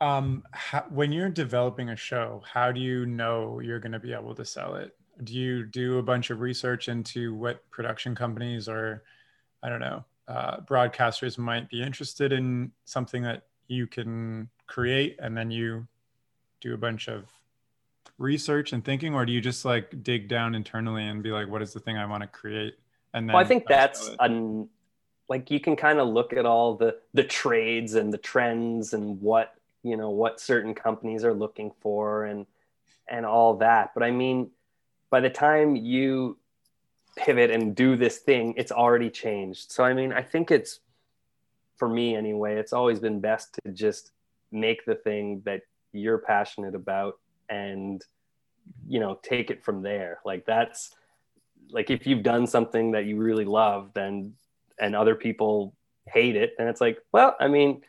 Um, 0.00 0.44
how, 0.52 0.84
when 0.90 1.10
you're 1.10 1.28
developing 1.28 1.90
a 1.90 1.96
show, 1.96 2.42
how 2.50 2.70
do 2.70 2.80
you 2.80 3.04
know 3.04 3.60
you're 3.60 3.80
going 3.80 3.92
to 3.92 3.98
be 3.98 4.12
able 4.12 4.34
to 4.36 4.44
sell 4.44 4.76
it? 4.76 4.94
do 5.24 5.34
you 5.34 5.64
do 5.64 5.98
a 5.98 6.02
bunch 6.02 6.30
of 6.30 6.40
research 6.40 6.88
into 6.88 7.34
what 7.34 7.68
production 7.70 8.14
companies 8.14 8.68
or 8.68 9.02
i 9.62 9.68
don't 9.68 9.80
know 9.80 10.04
uh, 10.28 10.60
broadcasters 10.60 11.38
might 11.38 11.70
be 11.70 11.82
interested 11.82 12.32
in 12.32 12.70
something 12.84 13.22
that 13.22 13.44
you 13.66 13.86
can 13.86 14.48
create 14.66 15.16
and 15.20 15.36
then 15.36 15.50
you 15.50 15.86
do 16.60 16.74
a 16.74 16.76
bunch 16.76 17.08
of 17.08 17.24
research 18.18 18.72
and 18.72 18.84
thinking 18.84 19.14
or 19.14 19.24
do 19.24 19.32
you 19.32 19.40
just 19.40 19.64
like 19.64 20.02
dig 20.02 20.28
down 20.28 20.54
internally 20.54 21.04
and 21.04 21.22
be 21.22 21.30
like 21.30 21.48
what 21.48 21.62
is 21.62 21.72
the 21.72 21.80
thing 21.80 21.96
i 21.96 22.04
want 22.04 22.20
to 22.20 22.26
create 22.26 22.74
and 23.14 23.28
then 23.28 23.34
well, 23.34 23.44
i 23.44 23.46
think 23.46 23.64
that's 23.68 24.10
an 24.18 24.68
like 25.28 25.50
you 25.50 25.60
can 25.60 25.76
kind 25.76 26.00
of 26.00 26.08
look 26.08 26.32
at 26.32 26.44
all 26.44 26.74
the 26.74 26.96
the 27.14 27.22
trades 27.22 27.94
and 27.94 28.12
the 28.12 28.18
trends 28.18 28.92
and 28.92 29.20
what 29.20 29.54
you 29.84 29.96
know 29.96 30.10
what 30.10 30.40
certain 30.40 30.74
companies 30.74 31.24
are 31.24 31.32
looking 31.34 31.70
for 31.80 32.24
and 32.24 32.44
and 33.08 33.24
all 33.24 33.54
that 33.56 33.92
but 33.94 34.02
i 34.02 34.10
mean 34.10 34.50
by 35.10 35.20
the 35.20 35.30
time 35.30 35.76
you 35.76 36.36
pivot 37.18 37.50
and 37.50 37.74
do 37.74 37.96
this 37.96 38.18
thing, 38.18 38.54
it's 38.56 38.72
already 38.72 39.10
changed. 39.10 39.72
So, 39.72 39.84
I 39.84 39.92
mean, 39.92 40.12
I 40.12 40.22
think 40.22 40.50
it's, 40.50 40.80
for 41.76 41.88
me 41.88 42.14
anyway, 42.14 42.56
it's 42.56 42.72
always 42.72 43.00
been 43.00 43.20
best 43.20 43.58
to 43.64 43.72
just 43.72 44.12
make 44.50 44.84
the 44.84 44.94
thing 44.94 45.42
that 45.44 45.62
you're 45.92 46.18
passionate 46.18 46.74
about 46.74 47.18
and, 47.48 48.02
you 48.86 49.00
know, 49.00 49.18
take 49.22 49.50
it 49.50 49.64
from 49.64 49.82
there. 49.82 50.20
Like, 50.24 50.46
that's 50.46 50.94
like 51.70 51.90
if 51.90 52.06
you've 52.06 52.22
done 52.22 52.46
something 52.46 52.92
that 52.92 53.04
you 53.04 53.16
really 53.16 53.44
love, 53.44 53.90
then, 53.94 54.34
and 54.80 54.94
other 54.94 55.14
people 55.14 55.74
hate 56.06 56.36
it, 56.36 56.54
then 56.56 56.68
it's 56.68 56.80
like, 56.80 56.98
well, 57.12 57.36
I 57.38 57.48
mean, 57.48 57.82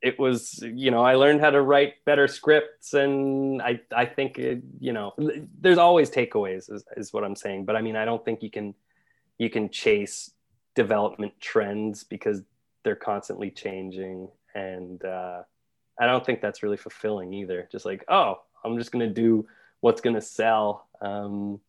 it 0.00 0.18
was 0.18 0.62
you 0.62 0.90
know 0.90 1.02
i 1.02 1.14
learned 1.14 1.40
how 1.40 1.50
to 1.50 1.60
write 1.60 2.04
better 2.04 2.28
scripts 2.28 2.94
and 2.94 3.60
i 3.62 3.80
i 3.94 4.04
think 4.04 4.38
it, 4.38 4.62
you 4.78 4.92
know 4.92 5.12
there's 5.60 5.78
always 5.78 6.10
takeaways 6.10 6.72
is, 6.72 6.84
is 6.96 7.12
what 7.12 7.24
i'm 7.24 7.36
saying. 7.36 7.64
But 7.64 7.76
i 7.76 7.82
mean 7.82 7.96
i 7.96 8.04
don't 8.04 8.24
think 8.24 8.42
you 8.42 8.50
can 8.50 8.74
you 9.38 9.50
can 9.50 9.70
chase 9.70 10.30
development 10.74 11.32
trends 11.40 12.04
because 12.04 12.42
they're 12.84 12.96
constantly 12.96 13.50
changing. 13.50 14.28
And 14.54 15.04
uh, 15.04 15.42
i 15.98 16.06
don't 16.06 16.24
think 16.24 16.40
that's 16.40 16.62
really 16.62 16.76
fulfilling 16.76 17.32
either. 17.32 17.68
Just 17.70 17.84
like 17.84 18.04
oh 18.08 18.40
i'm 18.64 18.78
just 18.78 18.92
going 18.92 19.06
to 19.06 19.12
do 19.12 19.46
what's 19.80 20.00
going 20.00 20.14
to 20.14 20.22
sell 20.22 20.86
um, 21.00 21.60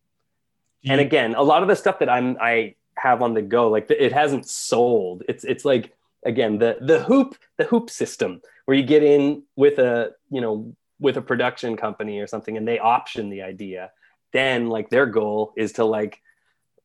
and 0.84 1.00
again 1.00 1.34
a 1.34 1.42
lot 1.42 1.62
of 1.62 1.68
the 1.68 1.76
stuff 1.76 1.98
that 1.98 2.08
i'm 2.08 2.36
i 2.40 2.74
have 3.00 3.22
on 3.22 3.34
the 3.34 3.42
go 3.42 3.68
like 3.68 3.90
it 3.90 4.12
hasn't 4.12 4.46
sold. 4.46 5.22
It's 5.28 5.44
it's 5.44 5.64
like 5.64 5.94
again 6.24 6.58
the 6.58 6.76
the 6.80 7.02
hoop 7.02 7.36
the 7.56 7.64
hoop 7.64 7.88
system 7.88 8.42
where 8.66 8.76
you 8.76 8.84
get 8.84 9.02
in 9.02 9.42
with 9.56 9.78
a 9.78 10.12
you 10.30 10.40
know 10.40 10.74
with 10.98 11.16
a 11.16 11.22
production 11.22 11.76
company 11.76 12.18
or 12.18 12.26
something 12.26 12.56
and 12.56 12.68
they 12.68 12.78
option 12.78 13.30
the 13.30 13.42
idea. 13.42 13.90
Then 14.32 14.68
like 14.68 14.90
their 14.90 15.06
goal 15.06 15.52
is 15.56 15.72
to 15.72 15.84
like 15.84 16.20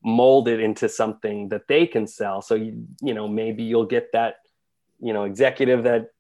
mold 0.04 0.48
it 0.48 0.60
into 0.60 0.88
something 0.88 1.50
that 1.50 1.68
they 1.68 1.86
can 1.86 2.08
sell. 2.08 2.42
So 2.42 2.56
you 2.56 2.88
you 3.02 3.14
know 3.14 3.28
maybe 3.28 3.64
you'll 3.64 3.86
get 3.86 4.12
that 4.14 4.38
you 5.02 5.14
know 5.14 5.26
executive 5.26 5.84
that 5.84 6.12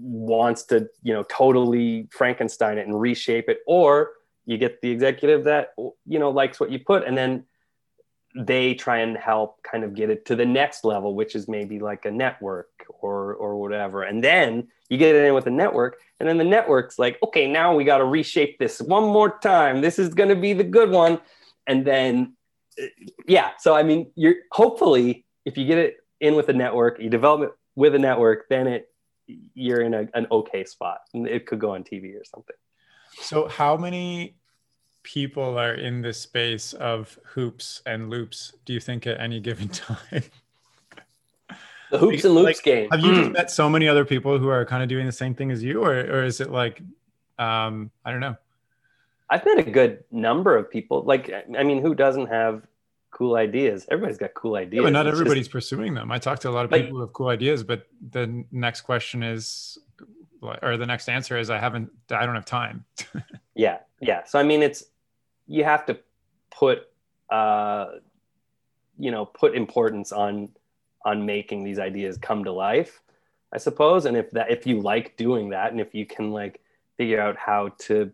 wants 0.00 0.64
to 0.64 0.88
you 1.02 1.12
know 1.12 1.22
totally 1.24 2.08
frankenstein 2.10 2.78
it 2.78 2.86
and 2.86 2.98
reshape 2.98 3.48
it 3.48 3.58
or 3.66 4.12
you 4.46 4.56
get 4.56 4.80
the 4.80 4.90
executive 4.90 5.44
that 5.44 5.74
you 6.06 6.18
know 6.18 6.30
likes 6.30 6.58
what 6.58 6.70
you 6.70 6.78
put 6.78 7.04
and 7.06 7.16
then 7.16 7.44
they 8.36 8.74
try 8.74 8.98
and 8.98 9.16
help 9.16 9.60
kind 9.62 9.82
of 9.82 9.94
get 9.94 10.08
it 10.08 10.24
to 10.24 10.36
the 10.36 10.46
next 10.46 10.84
level 10.84 11.14
which 11.14 11.34
is 11.34 11.48
maybe 11.48 11.80
like 11.80 12.04
a 12.04 12.10
network 12.10 12.68
or 13.00 13.34
or 13.34 13.56
whatever. 13.56 14.02
And 14.02 14.22
then 14.22 14.68
you 14.88 14.98
get 14.98 15.14
it 15.14 15.24
in 15.24 15.34
with 15.34 15.46
a 15.46 15.50
network 15.50 15.98
and 16.18 16.28
then 16.28 16.38
the 16.38 16.44
network's 16.44 16.98
like 16.98 17.18
okay 17.22 17.50
now 17.50 17.74
we 17.74 17.84
got 17.84 17.98
to 17.98 18.04
reshape 18.04 18.58
this 18.58 18.80
one 18.80 19.04
more 19.04 19.38
time. 19.38 19.80
This 19.80 19.98
is 19.98 20.14
going 20.14 20.28
to 20.28 20.36
be 20.36 20.52
the 20.52 20.64
good 20.64 20.90
one. 20.90 21.20
And 21.66 21.86
then 21.86 22.34
uh, 22.80 22.86
yeah 23.26 23.50
so 23.58 23.74
i 23.74 23.82
mean 23.82 24.10
you're 24.14 24.36
hopefully 24.52 25.24
if 25.44 25.58
you 25.58 25.66
get 25.66 25.78
it 25.78 25.96
in 26.20 26.34
with 26.36 26.48
a 26.48 26.52
network 26.52 27.00
you 27.00 27.10
develop 27.10 27.42
it 27.42 27.50
with 27.74 27.94
a 27.94 27.98
network 27.98 28.48
then 28.48 28.66
it 28.66 28.89
you're 29.54 29.82
in 29.82 29.94
a, 29.94 30.08
an 30.14 30.26
okay 30.30 30.64
spot. 30.64 31.00
And 31.14 31.26
it 31.26 31.46
could 31.46 31.58
go 31.58 31.74
on 31.74 31.84
tv 31.84 32.20
or 32.20 32.24
something. 32.24 32.56
So 33.20 33.48
how 33.48 33.76
many 33.76 34.36
people 35.02 35.58
are 35.58 35.74
in 35.74 36.02
this 36.02 36.20
space 36.20 36.72
of 36.74 37.18
hoops 37.24 37.82
and 37.86 38.10
loops 38.10 38.54
do 38.64 38.72
you 38.72 38.80
think 38.80 39.06
at 39.06 39.20
any 39.20 39.40
given 39.40 39.68
time? 39.68 40.24
The 41.90 41.98
hoops 41.98 42.24
and 42.24 42.34
loops 42.34 42.58
like, 42.58 42.62
game. 42.62 42.88
have 42.90 43.00
you 43.00 43.12
mm. 43.12 43.32
met 43.32 43.50
so 43.50 43.68
many 43.68 43.88
other 43.88 44.04
people 44.04 44.38
who 44.38 44.48
are 44.48 44.64
kind 44.64 44.82
of 44.82 44.88
doing 44.88 45.06
the 45.06 45.12
same 45.12 45.34
thing 45.34 45.50
as 45.50 45.62
you 45.62 45.82
or, 45.82 45.92
or 45.92 46.24
is 46.24 46.40
it 46.40 46.50
like 46.50 46.80
um 47.38 47.90
i 48.04 48.10
don't 48.10 48.20
know. 48.20 48.36
I've 49.28 49.44
met 49.44 49.58
a 49.58 49.62
good 49.62 50.02
number 50.10 50.56
of 50.56 50.70
people. 50.70 51.02
Like 51.02 51.32
i 51.58 51.62
mean 51.62 51.82
who 51.82 51.94
doesn't 51.94 52.26
have 52.26 52.62
cool 53.10 53.36
ideas. 53.36 53.86
Everybody's 53.90 54.18
got 54.18 54.34
cool 54.34 54.56
ideas 54.56 54.82
yeah, 54.82 54.86
but 54.86 54.92
not 54.92 55.06
it's 55.06 55.14
everybody's 55.14 55.44
just, 55.44 55.52
pursuing 55.52 55.94
them. 55.94 56.10
I 56.10 56.18
talk 56.18 56.38
to 56.40 56.48
a 56.48 56.52
lot 56.52 56.64
of 56.64 56.70
people 56.70 56.96
who 56.96 57.00
have 57.00 57.12
cool 57.12 57.28
ideas 57.28 57.62
but 57.62 57.86
the 58.10 58.44
next 58.52 58.82
question 58.82 59.22
is 59.22 59.78
or 60.62 60.76
the 60.76 60.86
next 60.86 61.08
answer 61.08 61.36
is 61.36 61.50
i 61.50 61.58
haven't 61.58 61.90
i 62.10 62.24
don't 62.24 62.34
have 62.34 62.44
time. 62.44 62.84
Yeah 63.54 63.78
yeah. 64.00 64.24
So 64.24 64.38
i 64.38 64.42
mean 64.42 64.62
it's 64.62 64.84
you 65.46 65.64
have 65.64 65.84
to 65.86 65.98
put 66.50 66.88
uh 67.28 67.86
you 68.98 69.10
know 69.10 69.26
put 69.26 69.54
importance 69.54 70.12
on 70.12 70.50
on 71.04 71.26
making 71.26 71.64
these 71.64 71.78
ideas 71.78 72.16
come 72.16 72.44
to 72.44 72.52
life 72.52 73.02
i 73.52 73.58
suppose. 73.58 74.06
And 74.06 74.16
if 74.16 74.30
that 74.30 74.50
if 74.50 74.66
you 74.66 74.80
like 74.80 75.16
doing 75.16 75.50
that 75.50 75.72
and 75.72 75.80
if 75.80 75.94
you 75.94 76.06
can 76.06 76.32
like 76.32 76.62
figure 76.96 77.20
out 77.20 77.36
how 77.36 77.70
to 77.80 78.10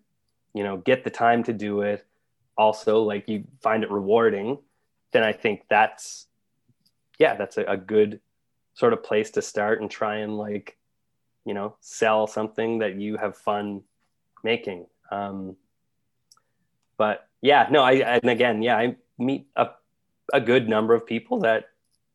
you 0.54 0.64
know 0.64 0.78
get 0.78 1.04
the 1.04 1.10
time 1.10 1.44
to 1.44 1.52
do 1.52 1.82
it 1.82 2.04
also 2.56 3.02
like 3.02 3.28
you 3.28 3.44
find 3.60 3.84
it 3.84 3.90
rewarding 3.90 4.58
then 5.12 5.22
i 5.22 5.32
think 5.32 5.62
that's 5.68 6.26
yeah 7.18 7.34
that's 7.34 7.56
a, 7.56 7.64
a 7.64 7.76
good 7.76 8.20
sort 8.74 8.92
of 8.92 9.02
place 9.02 9.30
to 9.30 9.42
start 9.42 9.80
and 9.80 9.90
try 9.90 10.16
and 10.16 10.36
like 10.36 10.76
you 11.44 11.54
know 11.54 11.76
sell 11.80 12.26
something 12.26 12.78
that 12.78 12.96
you 12.96 13.16
have 13.16 13.36
fun 13.36 13.82
making. 14.44 14.86
Um, 15.10 15.56
but 16.98 17.28
yeah 17.42 17.68
no 17.70 17.82
i 17.82 17.92
and 17.92 18.30
again 18.30 18.62
yeah 18.62 18.76
i 18.76 18.96
meet 19.18 19.46
a, 19.56 19.68
a 20.32 20.40
good 20.40 20.68
number 20.68 20.94
of 20.94 21.06
people 21.06 21.40
that 21.40 21.68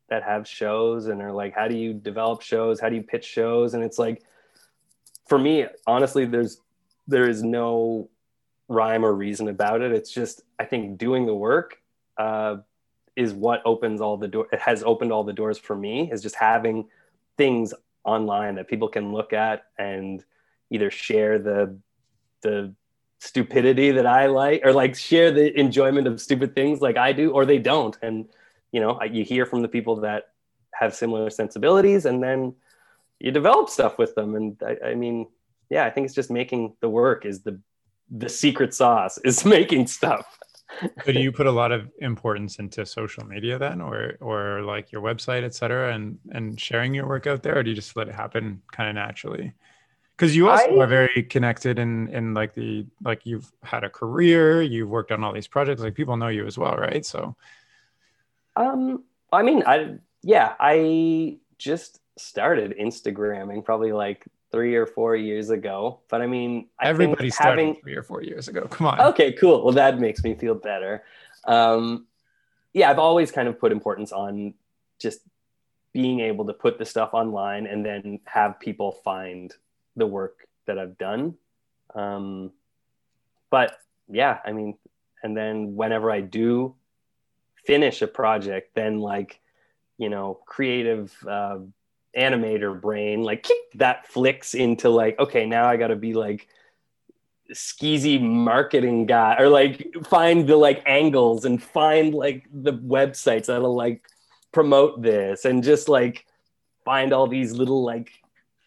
that 0.09 0.23
have 0.23 0.47
shows 0.47 1.07
and 1.07 1.21
are 1.21 1.31
like 1.31 1.53
how 1.53 1.67
do 1.67 1.75
you 1.75 1.93
develop 1.93 2.41
shows? 2.41 2.79
How 2.79 2.89
do 2.89 2.95
you 2.95 3.03
pitch 3.03 3.25
shows? 3.25 3.73
And 3.73 3.83
it's 3.83 3.97
like 3.97 4.23
for 5.27 5.39
me 5.39 5.65
honestly 5.87 6.25
there's 6.25 6.59
there 7.07 7.29
is 7.29 7.43
no 7.43 8.09
rhyme 8.67 9.05
or 9.05 9.13
reason 9.13 9.47
about 9.47 9.81
it. 9.81 9.91
It's 9.91 10.11
just 10.11 10.41
i 10.59 10.65
think 10.65 10.97
doing 10.97 11.25
the 11.25 11.35
work 11.35 11.81
uh, 12.17 12.57
is 13.21 13.33
what 13.33 13.61
opens 13.65 14.01
all 14.01 14.17
the 14.17 14.27
door 14.27 14.47
it 14.51 14.59
has 14.59 14.83
opened 14.83 15.11
all 15.11 15.23
the 15.23 15.33
doors 15.33 15.57
for 15.57 15.75
me 15.75 16.11
is 16.11 16.21
just 16.21 16.35
having 16.35 16.85
things 17.37 17.73
online 18.03 18.55
that 18.55 18.67
people 18.67 18.87
can 18.87 19.11
look 19.11 19.33
at 19.33 19.65
and 19.77 20.23
either 20.69 20.89
share 20.89 21.37
the 21.39 21.77
the 22.41 22.73
stupidity 23.19 23.91
that 23.91 24.07
I 24.07 24.25
like 24.25 24.61
or 24.65 24.73
like 24.73 24.95
share 24.95 25.31
the 25.31 25.57
enjoyment 25.59 26.07
of 26.07 26.19
stupid 26.19 26.55
things 26.55 26.81
like 26.81 26.97
I 26.97 27.13
do 27.13 27.31
or 27.31 27.45
they 27.45 27.59
don't. 27.59 27.95
And 28.01 28.27
you 28.71 28.79
know 28.79 29.01
you 29.03 29.23
hear 29.23 29.45
from 29.45 29.61
the 29.61 29.67
people 29.67 29.97
that 29.97 30.29
have 30.73 30.95
similar 30.95 31.29
sensibilities 31.29 32.05
and 32.05 32.23
then 32.23 32.55
you 33.19 33.31
develop 33.31 33.69
stuff 33.69 33.99
with 33.99 34.15
them. 34.15 34.35
And 34.35 34.61
I, 34.65 34.89
I 34.89 34.95
mean 34.95 35.27
yeah 35.69 35.85
I 35.85 35.91
think 35.91 36.05
it's 36.05 36.15
just 36.15 36.31
making 36.31 36.75
the 36.81 36.89
work 36.89 37.25
is 37.25 37.41
the 37.41 37.59
the 38.09 38.29
secret 38.29 38.73
sauce 38.73 39.19
is 39.19 39.45
making 39.57 39.87
stuff 39.87 40.39
so 41.05 41.11
do 41.11 41.19
you 41.19 41.31
put 41.39 41.47
a 41.47 41.51
lot 41.51 41.71
of 41.71 41.89
importance 41.99 42.59
into 42.59 42.85
social 42.85 43.25
media 43.25 43.57
then 43.57 43.81
or 43.81 44.17
or 44.19 44.61
like 44.61 44.91
your 44.91 45.01
website 45.01 45.43
et 45.43 45.53
cetera 45.53 45.93
and 45.93 46.17
and 46.31 46.59
sharing 46.59 46.93
your 46.93 47.07
work 47.07 47.27
out 47.27 47.43
there 47.43 47.57
or 47.57 47.63
do 47.63 47.69
you 47.69 47.75
just 47.75 47.95
let 47.95 48.07
it 48.07 48.15
happen 48.15 48.61
kind 48.71 48.89
of 48.89 48.95
naturally? 48.95 49.53
Because 50.15 50.35
you 50.35 50.49
also 50.49 50.79
I, 50.79 50.83
are 50.83 50.87
very 50.87 51.23
connected 51.23 51.79
in 51.79 52.07
in 52.09 52.33
like 52.33 52.53
the 52.53 52.85
like 53.03 53.25
you've 53.25 53.51
had 53.63 53.83
a 53.83 53.89
career 53.89 54.61
you've 54.61 54.89
worked 54.89 55.11
on 55.11 55.23
all 55.23 55.33
these 55.33 55.47
projects 55.47 55.81
like 55.81 55.95
people 55.95 56.17
know 56.17 56.27
you 56.27 56.45
as 56.45 56.57
well 56.57 56.75
right? 56.75 57.05
So 57.05 57.35
um 58.55 59.03
i 59.31 59.41
mean 59.41 59.63
i 59.65 59.95
yeah 60.23 60.55
i 60.59 61.37
just 61.57 61.99
started 62.17 62.75
instagramming 62.77 63.63
probably 63.63 63.93
like 63.93 64.25
three 64.51 64.75
or 64.75 64.85
four 64.85 65.15
years 65.15 65.49
ago. 65.49 65.99
But 66.09 66.21
I 66.21 66.27
mean, 66.27 66.67
I 66.79 66.87
everybody 66.87 67.29
started 67.29 67.61
having... 67.61 67.81
three 67.81 67.95
or 67.95 68.03
four 68.03 68.21
years 68.21 68.47
ago. 68.47 68.67
Come 68.69 68.87
on. 68.87 68.99
Okay, 68.99 69.31
cool. 69.33 69.63
Well, 69.63 69.73
that 69.73 69.99
makes 69.99 70.23
me 70.23 70.35
feel 70.35 70.55
better. 70.55 71.03
Um, 71.45 72.07
yeah, 72.73 72.89
I've 72.89 72.99
always 72.99 73.31
kind 73.31 73.47
of 73.47 73.59
put 73.59 73.71
importance 73.71 74.11
on 74.11 74.53
just 74.99 75.21
being 75.93 76.19
able 76.21 76.45
to 76.45 76.53
put 76.53 76.77
the 76.77 76.85
stuff 76.85 77.13
online 77.13 77.65
and 77.65 77.85
then 77.85 78.19
have 78.25 78.59
people 78.59 78.93
find 79.03 79.53
the 79.95 80.07
work 80.07 80.47
that 80.67 80.77
I've 80.77 80.97
done. 80.97 81.35
Um, 81.95 82.51
but 83.49 83.77
yeah, 84.09 84.39
I 84.45 84.53
mean, 84.53 84.77
and 85.23 85.35
then 85.35 85.75
whenever 85.75 86.09
I 86.09 86.21
do 86.21 86.75
finish 87.65 88.01
a 88.01 88.07
project, 88.07 88.73
then 88.75 88.99
like, 88.99 89.39
you 89.97 90.09
know, 90.09 90.39
creative 90.45 91.13
uh, 91.27 91.59
animator 92.17 92.79
brain 92.79 93.23
like 93.23 93.47
that 93.75 94.05
flicks 94.07 94.53
into 94.53 94.89
like 94.89 95.17
okay 95.17 95.45
now 95.45 95.65
i 95.65 95.77
gotta 95.77 95.95
be 95.95 96.13
like 96.13 96.47
skeezy 97.53 98.21
marketing 98.21 99.05
guy 99.05 99.35
or 99.37 99.49
like 99.49 99.93
find 100.05 100.47
the 100.47 100.55
like 100.55 100.81
angles 100.85 101.45
and 101.45 101.61
find 101.61 102.13
like 102.13 102.47
the 102.51 102.73
websites 102.73 103.47
that'll 103.47 103.75
like 103.75 104.05
promote 104.51 105.01
this 105.01 105.45
and 105.45 105.63
just 105.63 105.89
like 105.89 106.25
find 106.85 107.13
all 107.13 107.27
these 107.27 107.53
little 107.53 107.83
like 107.83 108.11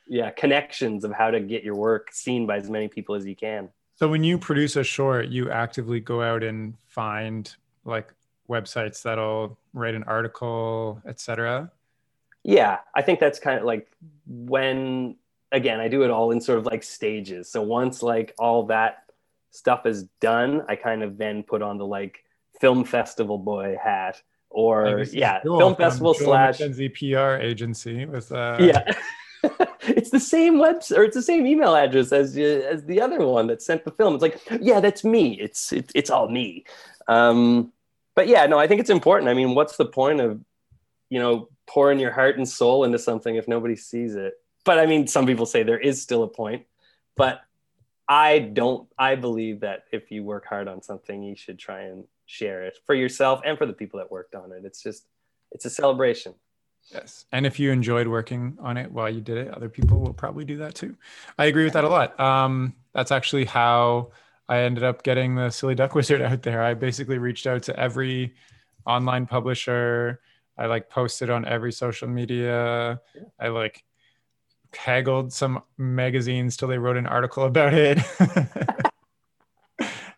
yeah 0.09 0.31
connections 0.31 1.05
of 1.05 1.13
how 1.13 1.31
to 1.31 1.41
get 1.41 1.63
your 1.65 1.75
work 1.75 2.13
seen 2.13 2.47
by 2.47 2.57
as 2.57 2.69
many 2.69 2.89
people 2.89 3.15
as 3.15 3.25
you 3.25 3.35
can. 3.35 3.69
So 3.97 4.09
when 4.09 4.25
you 4.25 4.39
produce 4.39 4.77
a 4.77 4.85
short 4.85 5.29
you 5.29 5.51
actively 5.51 6.01
go 6.01 6.23
out 6.23 6.43
and 6.43 6.75
find 6.87 7.55
like 7.85 8.13
websites 8.51 9.03
that'll 9.03 9.59
write 9.73 9.95
an 9.95 10.05
article 10.05 11.01
etc 11.07 11.71
yeah 12.45 12.79
i 12.95 13.03
think 13.03 13.19
that's 13.19 13.39
kind 13.39 13.59
of 13.59 13.65
like 13.65 13.89
when 14.27 15.17
again 15.53 15.81
i 15.81 15.89
do 15.89 16.03
it 16.03 16.11
all 16.11 16.31
in 16.31 16.41
sort 16.41 16.59
of 16.59 16.67
like 16.67 16.83
stages. 16.83 17.51
So 17.51 17.63
once 17.63 18.03
like 18.03 18.35
all 18.39 18.67
that 18.67 19.05
stuff 19.51 19.87
is 19.87 20.05
done 20.21 20.63
i 20.69 20.77
kind 20.77 21.03
of 21.03 21.17
then 21.17 21.43
put 21.43 21.63
on 21.63 21.79
the 21.79 21.87
like 21.87 22.23
film 22.61 22.85
festival 22.85 23.39
boy 23.39 23.77
hat 23.83 24.23
or 24.51 25.05
yeah 25.11 25.41
film 25.43 25.75
festival 25.75 26.15
slash 26.15 26.59
the 26.59 26.89
pr 26.89 27.43
agency 27.43 28.07
with 28.07 28.31
uh 28.31 28.57
yeah. 28.61 28.95
It's 29.87 30.11
the 30.11 30.21
same 30.21 30.55
website 30.55 30.97
or 30.97 31.05
it's 31.05 31.15
the 31.15 31.23
same 31.23 31.47
email 31.47 31.75
address 31.75 32.13
as 32.13 32.37
as 32.37 32.85
the 32.85 33.01
other 33.01 33.27
one 33.27 33.47
that 33.49 33.61
sent 33.63 33.85
the 33.85 33.91
film. 33.91 34.15
It's 34.15 34.23
like 34.23 34.41
yeah 34.61 34.81
that's 34.81 35.05
me. 35.05 35.39
It's 35.41 35.73
it, 35.73 35.93
it's 35.95 36.11
all 36.11 36.29
me. 36.29 36.65
Um 37.09 37.73
but 38.15 38.29
yeah 38.29 38.47
no 38.47 38.59
i 38.59 38.67
think 38.67 38.81
it's 38.81 38.91
important. 38.91 39.29
I 39.29 39.35
mean 39.35 39.55
what's 39.55 39.77
the 39.77 39.85
point 39.85 40.21
of 40.21 40.41
you 41.15 41.21
know 41.21 41.49
pouring 41.69 42.01
your 42.01 42.11
heart 42.11 42.37
and 42.37 42.49
soul 42.49 42.83
into 42.83 42.99
something 42.99 43.37
if 43.37 43.47
nobody 43.47 43.77
sees 43.77 44.17
it. 44.17 44.35
But 44.65 44.81
I 44.81 44.87
mean, 44.87 45.07
some 45.07 45.27
people 45.27 45.47
say 45.47 45.63
there 45.63 45.79
is 45.79 46.03
still 46.03 46.25
a 46.25 46.29
point, 46.29 46.65
but 47.17 47.43
I 48.09 48.41
don't, 48.41 48.89
I 48.99 49.15
believe 49.15 49.61
that 49.61 49.85
if 49.93 50.11
you 50.11 50.25
work 50.25 50.45
hard 50.45 50.67
on 50.67 50.83
something, 50.83 51.23
you 51.23 51.37
should 51.37 51.57
try 51.57 51.83
and 51.83 52.05
share 52.27 52.65
it 52.65 52.79
for 52.85 52.97
yourself 52.97 53.41
and 53.45 53.57
for 53.57 53.65
the 53.65 53.73
people 53.73 53.99
that 54.01 54.11
worked 54.11 54.35
on 54.35 54.51
it. 54.51 54.65
It's 54.65 54.83
just, 54.83 55.07
it's 55.53 55.65
a 55.67 55.71
celebration. 55.71 56.35
Yes. 56.93 57.27
And 57.31 57.47
if 57.47 57.61
you 57.61 57.71
enjoyed 57.71 58.09
working 58.09 58.59
on 58.61 58.77
it 58.77 58.91
while 58.91 59.09
you 59.09 59.21
did 59.21 59.39
it, 59.39 59.55
other 59.55 59.69
people 59.69 60.01
will 60.01 60.13
probably 60.13 60.45
do 60.45 60.57
that 60.59 60.75
too. 60.75 60.97
I 61.39 61.45
agree 61.45 61.65
with 61.65 61.75
that 61.75 61.85
a 61.85 61.89
lot. 61.89 62.19
Um, 62.19 62.75
that's 62.93 63.13
actually 63.13 63.45
how 63.45 64.11
I 64.49 64.59
ended 64.63 64.83
up 64.83 65.05
getting 65.05 65.37
the 65.37 65.51
Silly 65.51 65.77
Duck 65.77 65.95
Wizard 65.95 66.23
out 66.23 66.43
there. 66.43 66.61
I 66.61 66.75
basically 66.75 67.19
reached 67.19 67.47
out 67.47 67.63
to 67.65 67.79
every 67.79 68.35
online 68.85 69.27
publisher, 69.27 70.21
I 70.57 70.67
like 70.67 70.89
posted 70.89 71.31
on 71.31 71.45
every 71.45 71.73
social 71.73 72.09
media. 72.09 73.01
Yeah. 73.15 73.23
I 73.41 73.49
like 73.49 73.83
haggled 74.77 75.33
some 75.33 75.63
magazines 75.79 76.57
till 76.57 76.69
they 76.69 76.79
wrote 76.79 76.97
an 76.97 77.07
article 77.07 77.45
about 77.45 77.75
it, 77.75 77.99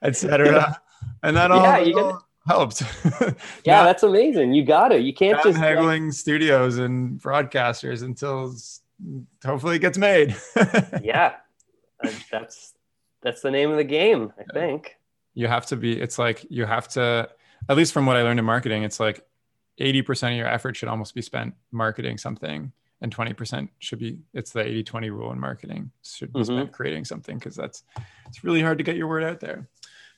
etc. 0.02 0.80
and 1.22 1.36
that 1.36 1.50
all, 1.50 1.62
Yeah, 1.62 1.78
you 1.78 1.98
all 1.98 2.26
helped. 2.46 2.82
Yeah, 3.64 3.66
Now- 3.66 3.84
that's 3.84 4.02
amazing. 4.02 4.54
You 4.54 4.64
got 4.64 4.92
it. 4.92 5.02
You 5.02 5.12
can't 5.14 5.36
not 5.36 5.44
just 5.44 5.58
like, 5.58 5.68
haggling 5.68 6.12
studios 6.12 6.78
and 6.78 7.20
broadcasters 7.20 8.02
until 8.02 8.54
hopefully 9.44 9.76
it 9.76 9.80
gets 9.80 9.98
made. 9.98 10.36
yeah. 11.02 11.34
Uh, 12.04 12.10
That's 12.30 12.74
that's 13.22 13.40
the 13.40 13.50
name 13.50 13.70
of 13.70 13.78
the 13.78 13.84
game, 13.84 14.32
I 14.38 14.44
think. 14.52 14.96
you 15.34 15.48
have 15.48 15.66
to 15.66 15.76
be 15.76 15.98
it's 16.00 16.18
like 16.18 16.46
you 16.50 16.64
have 16.66 16.86
to 16.88 17.28
at 17.68 17.76
least 17.76 17.92
from 17.94 18.04
what 18.06 18.16
i 18.16 18.22
learned 18.22 18.38
in 18.38 18.44
marketing 18.44 18.82
it's 18.84 19.00
like 19.00 19.24
80% 19.80 20.30
of 20.30 20.36
your 20.36 20.46
effort 20.46 20.76
should 20.76 20.88
almost 20.88 21.14
be 21.14 21.22
spent 21.22 21.54
marketing 21.70 22.18
something 22.18 22.72
and 23.00 23.14
20% 23.14 23.68
should 23.78 23.98
be 23.98 24.18
it's 24.32 24.52
the 24.52 24.60
80-20 24.60 25.10
rule 25.10 25.32
in 25.32 25.38
marketing 25.38 25.90
should 26.02 26.32
be 26.32 26.44
spent 26.44 26.72
creating 26.72 27.04
something 27.04 27.38
because 27.38 27.54
that's 27.54 27.82
it's 28.26 28.42
really 28.42 28.62
hard 28.62 28.78
to 28.78 28.84
get 28.84 28.96
your 28.96 29.06
word 29.06 29.22
out 29.22 29.40
there. 29.40 29.68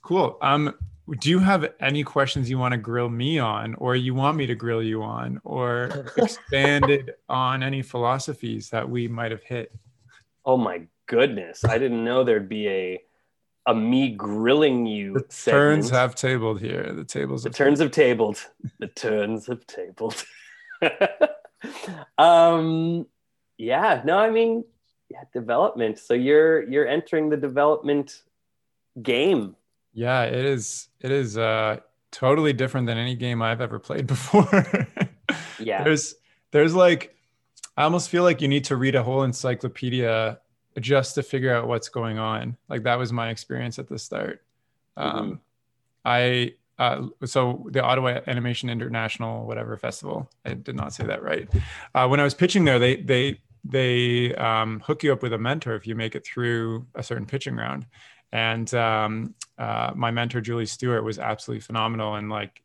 Cool. 0.03 0.39
Um 0.43 0.75
do 1.21 1.31
you 1.31 1.39
have 1.39 1.73
any 1.81 2.05
questions 2.05 2.51
you 2.51 2.59
want 2.59 2.73
to 2.73 2.79
grill 2.79 3.09
me 3.09 3.39
on 3.39 3.75
or 3.77 3.97
you 3.97 4.15
want 4.15 4.37
me 4.37 4.47
to 4.47 4.55
grill 4.55 4.83
you 4.83 5.03
on 5.03 5.41
or 5.43 6.13
expanded 6.19 7.15
on 7.29 7.63
any 7.63 7.83
philosophies 7.83 8.69
that 8.71 8.89
we 8.89 9.09
might 9.09 9.31
have 9.31 9.43
hit? 9.43 9.75
Oh 10.45 10.59
my 10.59 10.83
goodness. 11.07 11.65
I 11.65 11.79
didn't 11.79 12.05
know 12.05 12.25
there'd 12.25 12.49
be 12.49 12.69
a 12.69 13.01
a 13.69 13.75
me 13.75 14.11
grilling 14.11 14.85
you 14.87 15.13
the 15.13 15.25
segment. 15.29 15.61
turns 15.61 15.91
have 15.91 16.15
tabled 16.15 16.61
here 16.61 16.93
the 16.93 17.05
tables 17.05 17.45
the 17.45 17.51
have 17.51 17.57
turns 17.57 17.79
have 17.79 17.93
tabled. 17.93 18.45
The 18.81 18.89
turns 18.89 19.47
have 19.47 19.65
tabled. 19.67 20.25
um 22.19 23.07
yeah, 23.59 24.03
no, 24.05 24.19
I 24.19 24.31
mean 24.31 24.65
yeah, 25.11 25.25
development. 25.33 25.99
So 25.99 26.15
you're 26.15 26.69
you're 26.69 26.87
entering 26.87 27.31
the 27.31 27.37
development 27.37 28.23
game. 29.01 29.57
Yeah, 29.93 30.25
it 30.25 30.45
is. 30.45 30.89
It 31.01 31.11
is 31.11 31.39
uh, 31.39 31.79
totally 32.11 32.53
different 32.53 32.87
than 32.87 32.99
any 32.99 33.15
game 33.15 33.43
I've 33.43 33.61
ever 33.61 33.79
played 33.79 34.07
before. 34.17 34.67
Yeah. 35.59 35.83
There's, 35.83 36.15
there's 36.51 36.75
like, 36.75 37.15
I 37.77 37.85
almost 37.85 38.11
feel 38.11 38.23
like 38.23 38.41
you 38.41 38.49
need 38.49 38.65
to 38.65 38.77
read 38.77 38.95
a 38.95 39.03
whole 39.03 39.23
encyclopedia 39.23 40.39
just 40.81 41.15
to 41.17 41.23
figure 41.23 41.55
out 41.55 41.67
what's 41.69 41.89
going 41.89 42.19
on. 42.19 42.57
Like 42.69 42.85
that 42.85 42.99
was 42.99 43.13
my 43.13 43.31
experience 43.31 43.79
at 43.79 43.89
the 43.89 43.99
start. 43.99 44.43
Um, 44.97 45.41
I 46.05 46.55
uh, 46.79 47.09
so 47.25 47.67
the 47.71 47.83
Ottawa 47.83 48.21
Animation 48.27 48.71
International 48.71 49.47
whatever 49.47 49.77
festival. 49.77 50.31
I 50.45 50.55
did 50.55 50.77
not 50.77 50.93
say 50.93 51.05
that 51.05 51.23
right. 51.23 51.49
Uh, 51.95 52.07
when 52.07 52.21
I 52.21 52.25
was 52.25 52.35
pitching 52.35 52.65
there, 52.65 52.79
they 52.79 52.97
they 52.97 53.41
they 53.65 54.35
um, 54.37 54.81
hook 54.81 55.03
you 55.03 55.13
up 55.13 55.23
with 55.23 55.33
a 55.33 55.39
mentor 55.39 55.75
if 55.75 55.87
you 55.87 55.95
make 55.95 56.15
it 56.15 56.25
through 56.25 56.87
a 56.95 57.03
certain 57.03 57.27
pitching 57.27 57.57
round. 57.57 57.87
And 58.33 58.73
um, 58.75 59.35
uh, 59.59 59.93
my 59.95 60.11
mentor 60.11 60.41
Julie 60.41 60.67
Stewart 60.67 61.03
was 61.03 61.19
absolutely 61.19 61.61
phenomenal 61.61 62.15
and 62.15 62.29
like 62.31 62.63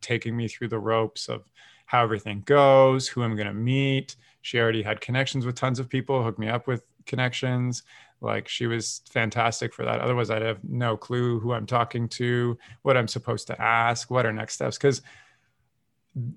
taking 0.00 0.36
me 0.36 0.48
through 0.48 0.68
the 0.68 0.78
ropes 0.78 1.28
of 1.28 1.50
how 1.86 2.02
everything 2.02 2.42
goes, 2.44 3.08
who 3.08 3.22
I'm 3.22 3.34
going 3.34 3.46
to 3.46 3.54
meet. 3.54 4.16
She 4.42 4.58
already 4.58 4.82
had 4.82 5.00
connections 5.00 5.46
with 5.46 5.54
tons 5.54 5.78
of 5.78 5.88
people, 5.88 6.22
hooked 6.22 6.38
me 6.38 6.48
up 6.48 6.66
with 6.66 6.84
connections. 7.06 7.82
Like 8.20 8.48
she 8.48 8.66
was 8.66 9.02
fantastic 9.10 9.74
for 9.74 9.84
that. 9.84 10.00
Otherwise, 10.00 10.30
I'd 10.30 10.42
have 10.42 10.62
no 10.62 10.96
clue 10.96 11.40
who 11.40 11.52
I'm 11.52 11.66
talking 11.66 12.08
to, 12.10 12.56
what 12.82 12.96
I'm 12.96 13.08
supposed 13.08 13.48
to 13.48 13.60
ask, 13.60 14.10
what 14.10 14.26
are 14.26 14.32
next 14.32 14.54
steps. 14.54 14.78
Because 14.78 15.02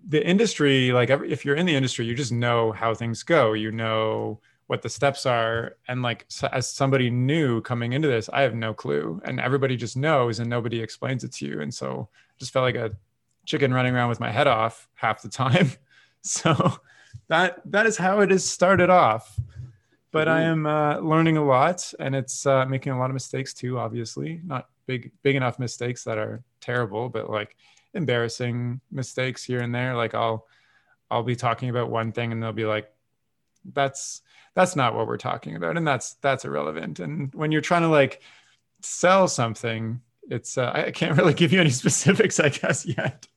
the 0.08 0.26
industry, 0.26 0.92
like 0.92 1.10
every, 1.10 1.32
if 1.32 1.46
you're 1.46 1.56
in 1.56 1.66
the 1.66 1.76
industry, 1.76 2.06
you 2.06 2.16
just 2.16 2.32
know 2.32 2.72
how 2.72 2.94
things 2.94 3.24
go. 3.24 3.54
You 3.54 3.72
know 3.72 4.40
what 4.68 4.82
the 4.82 4.90
steps 4.90 5.26
are. 5.26 5.78
And 5.88 6.02
like 6.02 6.26
as 6.52 6.70
somebody 6.70 7.10
new 7.10 7.62
coming 7.62 7.94
into 7.94 8.08
this, 8.08 8.30
I 8.34 8.42
have 8.42 8.56
no 8.56 8.74
clue. 8.74 9.22
And 9.26 9.40
everybody 9.40 9.76
just 9.76 9.96
knows 9.96 10.40
and 10.40 10.50
nobody 10.50 10.82
explains 10.82 11.24
it 11.24 11.34
to 11.34 11.46
you. 11.46 11.62
And 11.62 11.74
so 11.74 12.10
just 12.40 12.52
felt 12.52 12.64
like 12.64 12.76
a 12.76 12.96
chicken 13.46 13.74
running 13.74 13.94
around 13.94 14.10
with 14.10 14.20
my 14.20 14.32
head 14.32 14.48
off 14.48 14.90
half 14.96 15.22
the 15.22 15.30
time. 15.30 15.72
So 16.28 16.80
that 17.28 17.62
that 17.66 17.86
is 17.86 17.98
how 17.98 18.22
it 18.22 18.32
is 18.32 18.44
started 18.44 18.90
off. 18.90 19.40
But 20.16 20.30
I 20.30 20.44
am 20.44 20.66
uh, 20.66 21.00
learning 21.00 21.36
a 21.36 21.44
lot, 21.44 21.94
and 22.00 22.16
it's 22.16 22.46
uh, 22.46 22.66
making 22.66 22.94
a 22.94 22.98
lot 22.98 23.10
of 23.10 23.14
mistakes 23.14 23.54
too. 23.54 23.78
Obviously, 23.78 24.40
not 24.46 24.70
big 24.86 25.12
big 25.24 25.36
enough 25.36 25.60
mistakes 25.60 26.06
that 26.06 26.18
are 26.18 26.42
terrible, 26.62 27.10
but 27.10 27.30
like 27.30 27.58
embarrassing 27.94 28.80
mistakes 28.90 29.44
here 29.44 29.60
and 29.60 29.76
there. 29.76 29.94
Like 29.94 30.16
I'll 30.16 30.48
I'll 31.12 31.24
be 31.24 31.36
talking 31.36 31.70
about 31.70 31.92
one 31.92 32.14
thing, 32.14 32.32
and 32.32 32.42
they'll 32.42 32.54
be 32.54 32.64
like, 32.64 32.90
"That's 33.74 34.22
that's 34.54 34.74
not 34.74 34.96
what 34.96 35.06
we're 35.06 35.18
talking 35.18 35.58
about," 35.58 35.76
and 35.76 35.86
that's 35.86 36.14
that's 36.22 36.46
irrelevant. 36.46 37.02
And 37.02 37.34
when 37.36 37.52
you're 37.52 37.60
trying 37.60 37.82
to 37.82 37.90
like 37.90 38.22
sell 38.80 39.28
something, 39.28 40.00
it's 40.30 40.58
uh, 40.58 40.72
I 40.74 40.92
can't 40.92 41.18
really 41.18 41.34
give 41.34 41.52
you 41.52 41.60
any 41.60 41.72
specifics, 41.72 42.40
I 42.40 42.48
guess 42.48 42.86
yet 42.86 43.28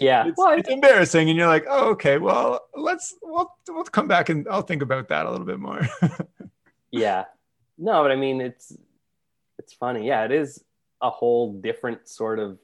Yeah. 0.00 0.26
it's, 0.28 0.38
Well, 0.38 0.48
I- 0.48 0.56
it's 0.56 0.68
embarrassing 0.68 1.28
and 1.28 1.36
you're 1.38 1.46
like 1.48 1.66
oh 1.68 1.90
okay 1.90 2.18
well 2.18 2.60
let's 2.74 3.14
we'll, 3.22 3.52
we'll 3.68 3.84
come 3.84 4.08
back 4.08 4.28
and 4.28 4.46
i'll 4.48 4.62
think 4.62 4.80
about 4.82 5.08
that 5.08 5.26
a 5.26 5.30
little 5.30 5.46
bit 5.46 5.58
more. 5.60 5.80
Yeah. 6.92 7.24
No 7.78 8.02
but 8.02 8.10
i 8.10 8.16
mean 8.16 8.40
it's 8.40 8.76
it's 9.58 9.72
funny. 9.72 10.06
Yeah 10.06 10.24
it 10.24 10.32
is 10.32 10.64
a 11.02 11.10
whole 11.10 11.52
different 11.60 12.08
sort 12.08 12.38
of 12.38 12.58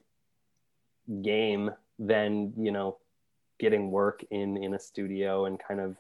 game 1.23 1.71
than 1.99 2.53
you 2.59 2.73
know 2.73 2.99
getting 3.59 3.91
work 3.91 4.25
in 4.31 4.57
in 4.63 4.75
a 4.75 4.79
studio 4.79 5.47
and 5.47 5.59
kind 5.59 5.81
of 5.81 5.97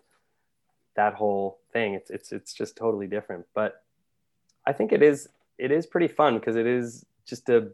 that 0.97 1.15
whole 1.15 1.59
thing. 1.73 1.95
It's 1.95 2.11
it's 2.11 2.33
it's 2.33 2.53
just 2.53 2.77
totally 2.77 3.07
different. 3.07 3.45
But 3.55 3.83
i 4.67 4.73
think 4.73 4.93
it 4.93 5.03
is 5.03 5.29
it 5.59 5.71
is 5.71 5.87
pretty 5.87 6.09
fun 6.09 6.35
because 6.39 6.57
it 6.57 6.67
is 6.67 7.05
just 7.27 7.49
a 7.49 7.69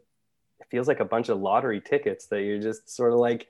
it 0.63 0.69
feels 0.69 0.87
like 0.87 1.01
a 1.01 1.05
bunch 1.05 1.29
of 1.29 1.39
lottery 1.39 1.81
tickets 1.81 2.27
that 2.27 2.41
you're 2.41 2.59
just 2.59 2.89
sort 2.89 3.11
of 3.11 3.19
like 3.19 3.47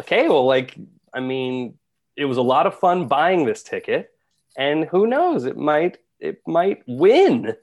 okay 0.00 0.28
well 0.28 0.44
like 0.44 0.76
i 1.14 1.20
mean 1.20 1.74
it 2.16 2.24
was 2.24 2.36
a 2.36 2.42
lot 2.42 2.66
of 2.66 2.78
fun 2.78 3.06
buying 3.06 3.44
this 3.44 3.62
ticket 3.62 4.10
and 4.56 4.84
who 4.86 5.06
knows 5.06 5.44
it 5.44 5.56
might 5.56 5.98
it 6.18 6.40
might 6.46 6.82
win 6.86 7.54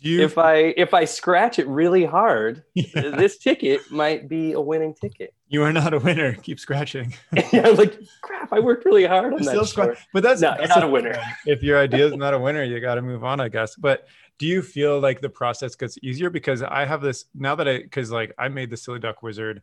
you 0.00 0.22
if 0.22 0.38
i 0.38 0.54
if 0.76 0.94
i 0.94 1.04
scratch 1.04 1.58
it 1.58 1.66
really 1.68 2.04
hard 2.04 2.62
Yeah. 2.74 3.10
this 3.10 3.36
ticket 3.38 3.80
might 3.90 4.28
be 4.28 4.52
a 4.52 4.60
winning 4.60 4.94
ticket. 4.94 5.34
You 5.48 5.62
are 5.64 5.72
not 5.72 5.92
a 5.92 5.98
winner. 5.98 6.34
Keep 6.34 6.60
scratching. 6.60 7.12
Yeah 7.52 7.68
like 7.68 7.98
crap 8.22 8.52
i 8.52 8.60
worked 8.60 8.84
really 8.84 9.04
hard 9.06 9.32
on 9.34 9.42
that 9.42 9.48
still 9.50 9.64
scratch- 9.66 9.98
but 10.12 10.22
that's, 10.22 10.40
No, 10.40 10.54
that's 10.58 10.70
not 10.70 10.80
the 10.80 10.86
a 10.86 10.90
winner. 10.90 11.14
if 11.46 11.62
your 11.62 11.78
idea 11.78 12.06
is 12.06 12.14
not 12.16 12.34
a 12.34 12.38
winner 12.38 12.62
you 12.64 12.80
got 12.80 12.94
to 12.96 13.02
move 13.02 13.24
on 13.24 13.40
i 13.40 13.48
guess. 13.48 13.76
But 13.76 14.06
do 14.38 14.46
you 14.46 14.62
feel 14.62 15.00
like 15.00 15.20
the 15.20 15.28
process 15.28 15.74
gets 15.74 15.98
easier? 16.02 16.30
Because 16.30 16.62
i 16.62 16.84
have 16.84 17.02
this 17.02 17.26
now 17.34 17.54
that 17.56 17.68
i 17.68 17.78
because 17.78 18.10
like 18.10 18.32
i 18.38 18.48
made 18.48 18.70
the 18.70 18.76
silly 18.76 18.98
duck 19.00 19.22
wizard 19.22 19.62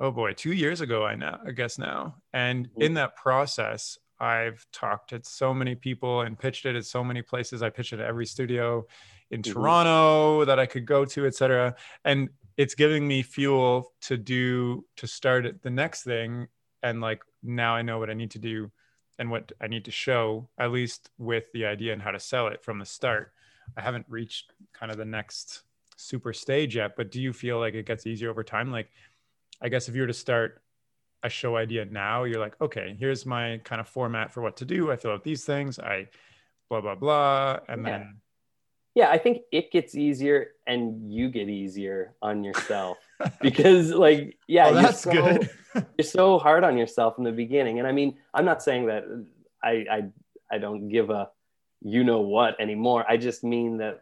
oh 0.00 0.10
boy 0.10 0.32
two 0.34 0.52
years 0.52 0.80
ago 0.80 1.04
i 1.04 1.14
now 1.14 1.40
i 1.46 1.52
guess 1.52 1.78
now. 1.78 2.16
And 2.32 2.66
Mhm. 2.68 2.82
in 2.82 2.94
that 2.94 3.16
process 3.16 3.98
i've 4.20 4.64
talked 4.72 5.10
to 5.10 5.20
so 5.24 5.52
many 5.54 5.74
people 5.74 6.20
and 6.22 6.38
pitched 6.38 6.66
it 6.66 6.76
at 6.76 6.84
so 6.84 7.02
many 7.02 7.20
places. 7.22 7.62
I 7.62 7.70
pitched 7.70 7.92
it 7.92 8.00
at 8.00 8.06
every 8.06 8.26
studio 8.26 8.86
in 9.30 9.42
Mhm. 9.42 9.52
toronto 9.52 10.44
that 10.44 10.58
i 10.58 10.66
could 10.66 10.86
go 10.86 11.04
to 11.04 11.26
etc 11.26 11.74
and 12.04 12.28
it's 12.56 12.74
giving 12.76 13.06
me 13.08 13.22
fuel 13.22 13.92
to 14.00 14.16
do 14.16 14.84
to 14.96 15.08
start 15.08 15.60
the 15.62 15.70
next 15.70 16.04
thing. 16.04 16.46
And 16.84 17.00
like 17.00 17.20
now 17.42 17.74
i 17.74 17.82
know 17.82 17.98
what 17.98 18.10
i 18.10 18.14
need 18.14 18.30
to 18.32 18.38
do 18.38 18.70
and 19.18 19.28
what 19.30 19.50
i 19.60 19.66
need 19.66 19.84
to 19.86 19.90
show 19.90 20.48
at 20.56 20.70
least 20.70 21.10
with 21.18 21.44
the 21.52 21.64
idea 21.66 21.92
and 21.92 22.00
how 22.00 22.12
to 22.12 22.20
sell 22.20 22.46
it 22.48 22.62
from 22.62 22.78
the 22.78 22.84
start. 22.86 23.32
I 23.76 23.80
haven't 23.80 24.06
reached 24.08 24.52
kind 24.72 24.92
of 24.92 24.98
the 24.98 25.04
next 25.04 25.64
super 25.96 26.32
stage 26.32 26.76
yet 26.76 26.94
but 26.96 27.10
do 27.10 27.20
you 27.20 27.32
feel 27.32 27.58
like 27.58 27.74
it 27.74 27.86
gets 27.86 28.06
easier 28.06 28.30
over 28.30 28.44
time? 28.44 28.70
Like 28.70 28.90
i 29.60 29.68
guess 29.68 29.88
if 29.88 29.94
you 29.96 30.02
were 30.02 30.06
to 30.06 30.12
start 30.12 30.62
a 31.24 31.28
show 31.30 31.56
idea 31.56 31.86
now 31.86 32.22
you're 32.24 32.38
like 32.40 32.60
okay 32.60 32.94
here's 33.00 33.24
my 33.26 33.58
kind 33.64 33.80
of 33.80 33.88
format 33.88 34.30
for 34.32 34.42
what 34.42 34.56
to 34.58 34.64
do. 34.64 34.92
I 34.92 34.96
fill 34.96 35.10
out 35.12 35.24
these 35.24 35.44
things. 35.44 35.78
I 35.80 36.08
blah 36.68 36.82
blah 36.82 36.94
blah. 36.94 37.58
And 37.68 37.84
Yeah. 37.84 37.98
then 37.98 38.20
yeah 38.94 39.10
i 39.10 39.18
think 39.18 39.42
it 39.52 39.70
gets 39.70 39.94
easier 39.94 40.48
and 40.66 41.12
you 41.12 41.28
get 41.28 41.48
easier 41.48 42.14
on 42.22 42.44
yourself 42.44 42.96
because 43.40 43.90
like 43.92 44.36
yeah 44.48 44.68
oh, 44.68 44.80
you're 44.80 44.92
so- 44.92 45.12
good. 45.12 45.50
you're 45.98 46.04
so 46.06 46.38
hard 46.38 46.62
on 46.62 46.78
yourself 46.78 47.18
in 47.18 47.24
the 47.24 47.32
beginning. 47.32 47.78
And 47.78 47.88
i 47.88 47.92
mean 47.92 48.16
i'm 48.32 48.44
not 48.44 48.62
saying 48.62 48.86
that 48.86 49.04
i 49.62 49.84
i, 49.90 50.04
I 50.50 50.58
don't 50.58 50.88
give 50.88 51.10
a 51.10 51.28
you 51.84 52.02
know 52.02 52.20
what 52.20 52.58
anymore. 52.60 53.04
I 53.06 53.18
just 53.18 53.44
mean 53.44 53.76
that 53.78 54.00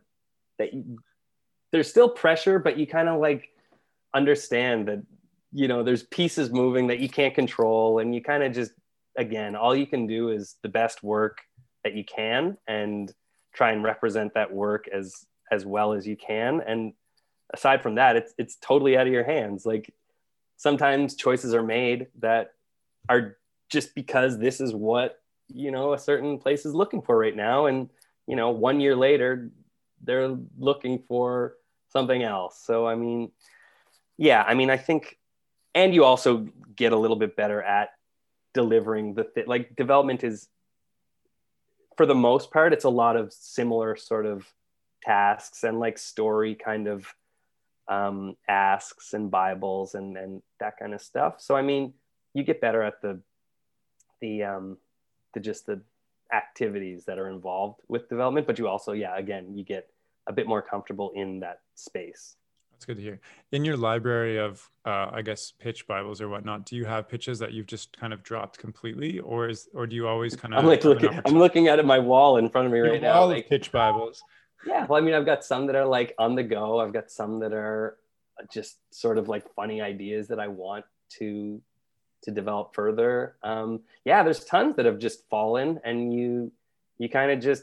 that 0.58 0.72
you, 0.72 0.98
there's 1.72 1.88
still 1.88 2.08
pressure 2.08 2.58
but 2.58 2.78
you 2.78 2.86
kind 2.86 3.08
of 3.08 3.20
like 3.20 3.48
understand 4.14 4.88
that 4.88 5.02
you 5.52 5.68
know 5.68 5.82
there's 5.82 6.04
pieces 6.04 6.50
moving 6.50 6.86
that 6.86 7.00
you 7.00 7.08
can't 7.08 7.34
control 7.34 7.98
and 7.98 8.14
you 8.14 8.22
kind 8.22 8.42
of 8.42 8.52
just 8.52 8.72
again 9.16 9.56
all 9.56 9.74
you 9.74 9.86
can 9.86 10.06
do 10.06 10.30
is 10.30 10.56
the 10.62 10.68
best 10.68 11.02
work 11.02 11.38
that 11.82 11.94
you 11.94 12.04
can 12.04 12.56
and 12.68 13.12
try 13.52 13.72
and 13.72 13.82
represent 13.82 14.34
that 14.34 14.52
work 14.52 14.86
as 14.92 15.26
as 15.50 15.66
well 15.66 15.92
as 15.92 16.06
you 16.06 16.16
can. 16.16 16.60
And 16.60 16.94
aside 17.52 17.82
from 17.82 17.96
that 17.96 18.16
it's 18.16 18.34
it's 18.38 18.56
totally 18.56 18.96
out 18.96 19.06
of 19.06 19.12
your 19.12 19.24
hands. 19.24 19.66
Like 19.66 19.92
sometimes 20.56 21.14
choices 21.14 21.54
are 21.54 21.62
made 21.62 22.08
that 22.20 22.54
are 23.08 23.36
just 23.68 23.94
because 23.94 24.38
this 24.38 24.60
is 24.60 24.74
what 24.74 25.20
you 25.48 25.70
know 25.70 25.92
a 25.92 25.98
certain 25.98 26.38
place 26.38 26.64
is 26.64 26.74
looking 26.74 27.02
for 27.02 27.16
right 27.16 27.36
now. 27.36 27.66
And 27.66 27.90
you 28.26 28.36
know 28.36 28.50
one 28.50 28.80
year 28.80 28.96
later 28.96 29.50
they're 30.04 30.36
looking 30.58 30.98
for 31.08 31.54
something 31.90 32.22
else. 32.22 32.60
So 32.64 32.86
i 32.86 32.94
mean 32.94 33.30
yeah, 34.22 34.44
I 34.46 34.54
mean, 34.54 34.70
I 34.70 34.76
think, 34.76 35.18
and 35.74 35.94
you 35.94 36.04
also 36.04 36.46
get 36.76 36.92
a 36.92 36.96
little 36.96 37.16
bit 37.16 37.34
better 37.36 37.62
at 37.62 37.90
delivering 38.54 39.14
the 39.14 39.24
th- 39.24 39.46
like 39.46 39.74
development 39.74 40.22
is 40.22 40.48
for 41.96 42.06
the 42.06 42.14
most 42.14 42.50
part 42.50 42.72
it's 42.72 42.84
a 42.84 42.90
lot 42.90 43.16
of 43.16 43.32
similar 43.32 43.96
sort 43.96 44.26
of 44.26 44.46
tasks 45.02 45.64
and 45.64 45.80
like 45.80 45.98
story 45.98 46.54
kind 46.54 46.86
of 46.86 47.06
um, 47.88 48.36
asks 48.48 49.12
and 49.12 49.30
bibles 49.30 49.94
and 49.94 50.16
and 50.16 50.42
that 50.60 50.78
kind 50.78 50.94
of 50.94 51.02
stuff. 51.02 51.40
So 51.40 51.56
i 51.56 51.62
mean 51.62 51.94
you 52.34 52.44
get 52.44 52.60
better 52.60 52.82
at 52.82 53.00
the 53.02 53.20
the 54.20 54.42
um 54.44 54.78
the 55.34 55.40
just 55.40 55.66
the 55.66 55.80
activities 56.32 57.04
that 57.04 57.18
are 57.18 57.28
involved 57.28 57.80
with 57.88 58.08
development 58.08 58.46
but 58.46 58.58
you 58.58 58.66
also 58.66 58.92
yeah 58.92 59.18
again 59.18 59.54
you 59.54 59.62
get 59.62 59.88
a 60.26 60.32
bit 60.32 60.46
more 60.46 60.62
comfortable 60.62 61.12
in 61.14 61.40
that 61.40 61.60
space 61.74 62.36
that's 62.82 62.86
good 62.86 63.00
to 63.00 63.02
hear. 63.02 63.20
In 63.52 63.64
your 63.64 63.76
library 63.76 64.38
of, 64.38 64.68
uh, 64.84 65.10
I 65.12 65.22
guess, 65.22 65.52
pitch 65.52 65.86
Bibles 65.86 66.20
or 66.20 66.28
whatnot, 66.28 66.66
do 66.66 66.74
you 66.74 66.84
have 66.84 67.08
pitches 67.08 67.38
that 67.38 67.52
you've 67.52 67.66
just 67.66 67.96
kind 67.96 68.12
of 68.12 68.24
dropped 68.24 68.58
completely, 68.58 69.20
or 69.20 69.48
is, 69.48 69.68
or 69.72 69.86
do 69.86 69.94
you 69.94 70.08
always 70.08 70.34
kind 70.34 70.52
of? 70.52 70.58
I'm 70.58 70.66
like 70.66 70.84
looking. 70.84 71.20
I'm 71.24 71.38
looking 71.38 71.68
at 71.68 71.84
my 71.84 72.00
wall 72.00 72.38
in 72.38 72.48
front 72.50 72.66
of 72.66 72.72
me 72.72 72.80
right 72.80 73.00
now. 73.00 73.12
All 73.12 73.28
like, 73.28 73.48
pitch 73.48 73.70
Bibles. 73.70 74.22
Yeah, 74.66 74.86
well, 74.86 75.00
I 75.00 75.04
mean, 75.04 75.14
I've 75.14 75.26
got 75.26 75.44
some 75.44 75.66
that 75.68 75.76
are 75.76 75.86
like 75.86 76.14
on 76.18 76.34
the 76.34 76.42
go. 76.42 76.80
I've 76.80 76.92
got 76.92 77.10
some 77.10 77.38
that 77.40 77.52
are 77.52 77.98
just 78.52 78.78
sort 78.90 79.16
of 79.16 79.28
like 79.28 79.52
funny 79.54 79.80
ideas 79.80 80.28
that 80.28 80.40
I 80.40 80.48
want 80.48 80.84
to 81.18 81.60
to 82.24 82.30
develop 82.32 82.74
further. 82.74 83.36
Um, 83.44 83.80
yeah, 84.04 84.24
there's 84.24 84.44
tons 84.44 84.74
that 84.76 84.86
have 84.86 84.98
just 84.98 85.28
fallen, 85.28 85.80
and 85.84 86.12
you 86.12 86.50
you 86.98 87.08
kind 87.08 87.30
of 87.30 87.38
just 87.38 87.62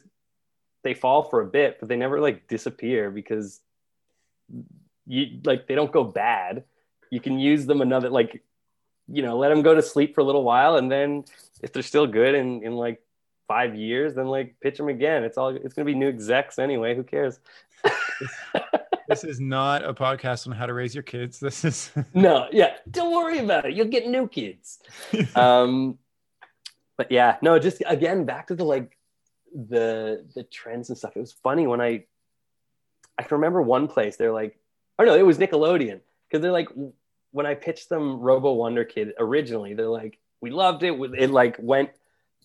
they 0.83 0.93
fall 0.93 1.23
for 1.23 1.41
a 1.41 1.45
bit, 1.45 1.77
but 1.81 1.89
they 1.89 1.97
never 1.97 2.21
like 2.21 2.47
disappear 2.47 3.11
because 3.11 3.59
you 5.09 5.41
like 5.43 5.67
they 5.67 5.75
don't 5.75 5.91
go 5.91 6.03
bad. 6.03 6.63
You 7.09 7.19
can 7.19 7.39
use 7.39 7.65
them 7.65 7.81
another 7.81 8.09
like 8.09 8.43
you 9.11 9.23
know 9.23 9.37
let 9.37 9.49
them 9.49 9.63
go 9.63 9.73
to 9.73 9.81
sleep 9.81 10.13
for 10.13 10.21
a 10.21 10.23
little 10.23 10.43
while 10.43 10.75
and 10.75 10.89
then 10.89 11.25
if 11.63 11.73
they're 11.73 11.83
still 11.83 12.05
good 12.05 12.35
in 12.35 12.63
in 12.63 12.75
like 12.75 13.01
five 13.47 13.75
years 13.75 14.13
then 14.13 14.27
like 14.27 14.55
pitch 14.61 14.77
them 14.77 14.87
again. 14.87 15.23
It's 15.23 15.37
all 15.37 15.49
it's 15.49 15.73
gonna 15.73 15.87
be 15.87 15.95
new 15.95 16.07
execs 16.07 16.59
anyway. 16.59 16.95
Who 16.95 17.03
cares? 17.03 17.39
This 19.07 19.23
is 19.23 19.39
not 19.39 19.83
a 19.83 19.91
podcast 19.91 20.45
on 20.45 20.53
how 20.53 20.67
to 20.67 20.73
raise 20.75 20.93
your 20.93 21.01
kids. 21.01 21.39
This 21.39 21.65
is 21.65 21.91
no 22.13 22.47
yeah. 22.51 22.75
Don't 22.91 23.11
worry 23.11 23.39
about 23.39 23.65
it. 23.65 23.73
You'll 23.73 23.87
get 23.87 24.07
new 24.07 24.27
kids. 24.27 24.79
Um 25.35 25.97
but 26.95 27.11
yeah 27.11 27.37
no 27.41 27.57
just 27.57 27.81
again 27.87 28.25
back 28.25 28.47
to 28.47 28.55
the 28.55 28.63
like 28.63 28.95
the 29.51 30.27
the 30.35 30.43
trends 30.43 30.89
and 30.89 30.97
stuff. 30.97 31.13
It 31.15 31.19
was 31.19 31.33
funny 31.33 31.65
when 31.65 31.81
i 31.81 32.03
i 33.17 33.23
can 33.23 33.37
remember 33.37 33.63
one 33.63 33.87
place 33.87 34.15
they're 34.15 34.31
like 34.31 34.58
or 34.99 35.05
no, 35.05 35.15
it 35.15 35.25
was 35.25 35.37
Nickelodeon 35.37 36.01
because 36.27 36.41
they're 36.41 36.51
like 36.51 36.69
when 37.31 37.45
I 37.45 37.55
pitched 37.55 37.89
them 37.89 38.19
Robo 38.19 38.53
Wonder 38.53 38.83
Kid 38.83 39.13
originally, 39.17 39.73
they're 39.73 39.87
like, 39.87 40.19
we 40.41 40.51
loved 40.51 40.83
it. 40.83 40.93
It 41.17 41.31
like 41.31 41.55
went 41.57 41.91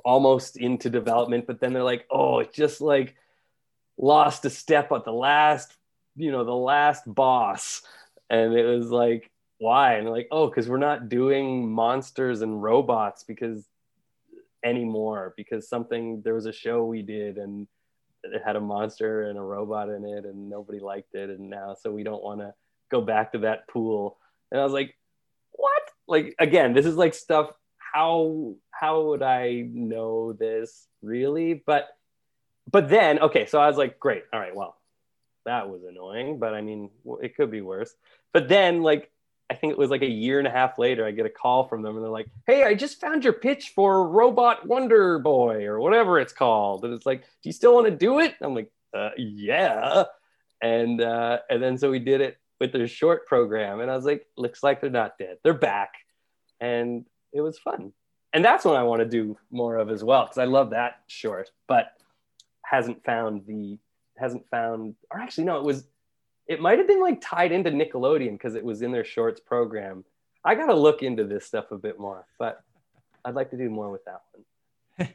almost 0.04 0.56
into 0.56 0.88
development, 0.88 1.46
but 1.46 1.60
then 1.60 1.72
they're 1.72 1.82
like, 1.82 2.06
oh, 2.10 2.38
it 2.38 2.52
just 2.52 2.80
like 2.80 3.16
lost 3.98 4.44
a 4.44 4.50
step 4.50 4.92
at 4.92 5.04
the 5.04 5.12
last, 5.12 5.74
you 6.16 6.30
know, 6.30 6.44
the 6.44 6.52
last 6.52 7.02
boss. 7.06 7.82
And 8.30 8.54
it 8.54 8.64
was 8.64 8.88
like, 8.88 9.30
why? 9.58 9.94
And 9.94 10.08
like, 10.08 10.28
oh, 10.30 10.46
because 10.46 10.68
we're 10.68 10.78
not 10.78 11.08
doing 11.08 11.70
monsters 11.70 12.42
and 12.42 12.62
robots 12.62 13.24
because 13.24 13.64
anymore, 14.64 15.34
because 15.36 15.68
something 15.68 16.22
there 16.22 16.34
was 16.34 16.46
a 16.46 16.52
show 16.52 16.84
we 16.84 17.02
did 17.02 17.36
and 17.38 17.66
it 18.32 18.42
had 18.44 18.56
a 18.56 18.60
monster 18.60 19.28
and 19.28 19.38
a 19.38 19.42
robot 19.42 19.88
in 19.88 20.04
it 20.04 20.24
and 20.24 20.48
nobody 20.48 20.80
liked 20.80 21.14
it. 21.14 21.30
And 21.30 21.50
now 21.50 21.74
so 21.80 21.90
we 21.90 22.02
don't 22.02 22.22
want 22.22 22.40
to 22.40 22.54
go 22.90 23.00
back 23.00 23.32
to 23.32 23.38
that 23.38 23.68
pool. 23.68 24.18
And 24.50 24.60
i 24.60 24.64
was 24.64 24.72
like 24.72 24.96
what? 25.52 25.82
Like 26.06 26.34
again 26.38 26.72
this 26.72 26.86
is 26.86 26.96
like 26.96 27.14
stuff 27.14 27.50
how 27.78 28.54
how 28.70 29.02
would 29.02 29.22
i 29.22 29.64
know 29.72 30.32
this 30.32 30.86
really? 31.02 31.62
But 31.66 31.88
but 32.70 32.88
then 32.88 33.18
okay 33.20 33.46
so 33.46 33.60
i 33.60 33.66
was 33.66 33.76
like 33.76 33.98
great. 33.98 34.24
All 34.32 34.40
right 34.40 34.54
well 34.54 34.76
that 35.44 35.68
was 35.68 35.82
annoying 35.84 36.38
but 36.38 36.54
i 36.54 36.62
mean 36.62 36.90
it 37.22 37.36
could 37.36 37.50
be 37.50 37.60
worse. 37.60 37.92
But 38.32 38.48
then 38.48 38.82
like 38.82 39.10
I 39.50 39.54
think 39.54 39.72
it 39.72 39.78
was 39.78 39.90
like 39.90 40.02
a 40.02 40.10
year 40.10 40.38
and 40.38 40.48
a 40.48 40.50
half 40.50 40.78
later, 40.78 41.06
I 41.06 41.10
get 41.10 41.26
a 41.26 41.30
call 41.30 41.68
from 41.68 41.82
them 41.82 41.96
and 41.96 42.04
they're 42.04 42.10
like, 42.10 42.28
Hey, 42.46 42.64
I 42.64 42.74
just 42.74 43.00
found 43.00 43.24
your 43.24 43.34
pitch 43.34 43.72
for 43.74 44.08
Robot 44.08 44.66
Wonder 44.66 45.18
Boy 45.18 45.66
or 45.66 45.80
whatever 45.80 46.18
it's 46.18 46.32
called. 46.32 46.84
And 46.84 46.94
it's 46.94 47.06
like, 47.06 47.22
Do 47.22 47.48
you 47.48 47.52
still 47.52 47.74
want 47.74 47.86
to 47.86 47.94
do 47.94 48.20
it? 48.20 48.34
I'm 48.40 48.54
like, 48.54 48.70
uh, 48.94 49.10
Yeah. 49.16 50.04
And, 50.62 51.00
uh, 51.00 51.40
and 51.50 51.62
then 51.62 51.76
so 51.76 51.90
we 51.90 51.98
did 51.98 52.22
it 52.22 52.38
with 52.58 52.72
their 52.72 52.88
short 52.88 53.26
program. 53.26 53.80
And 53.80 53.90
I 53.90 53.96
was 53.96 54.06
like, 54.06 54.26
Looks 54.36 54.62
like 54.62 54.80
they're 54.80 54.90
not 54.90 55.18
dead. 55.18 55.38
They're 55.42 55.52
back. 55.52 55.92
And 56.60 57.04
it 57.32 57.42
was 57.42 57.58
fun. 57.58 57.92
And 58.32 58.44
that's 58.44 58.64
what 58.64 58.76
I 58.76 58.82
want 58.82 59.00
to 59.00 59.08
do 59.08 59.36
more 59.50 59.76
of 59.76 59.90
as 59.90 60.02
well, 60.02 60.24
because 60.24 60.38
I 60.38 60.44
love 60.44 60.70
that 60.70 61.00
short, 61.06 61.50
but 61.68 61.92
hasn't 62.64 63.04
found 63.04 63.46
the, 63.46 63.78
hasn't 64.16 64.48
found, 64.48 64.96
or 65.10 65.20
actually, 65.20 65.44
no, 65.44 65.58
it 65.58 65.64
was 65.64 65.84
it 66.46 66.60
might 66.60 66.78
have 66.78 66.86
been 66.86 67.00
like 67.00 67.20
tied 67.20 67.52
into 67.52 67.70
Nickelodeon 67.70 68.32
because 68.32 68.54
it 68.54 68.64
was 68.64 68.82
in 68.82 68.92
their 68.92 69.04
shorts 69.04 69.40
program. 69.40 70.04
I 70.44 70.54
got 70.54 70.66
to 70.66 70.74
look 70.74 71.02
into 71.02 71.24
this 71.24 71.46
stuff 71.46 71.70
a 71.70 71.78
bit 71.78 71.98
more, 71.98 72.26
but 72.38 72.62
I'd 73.24 73.34
like 73.34 73.50
to 73.50 73.56
do 73.56 73.70
more 73.70 73.90
with 73.90 74.02
that 74.04 74.20
one. 74.32 75.08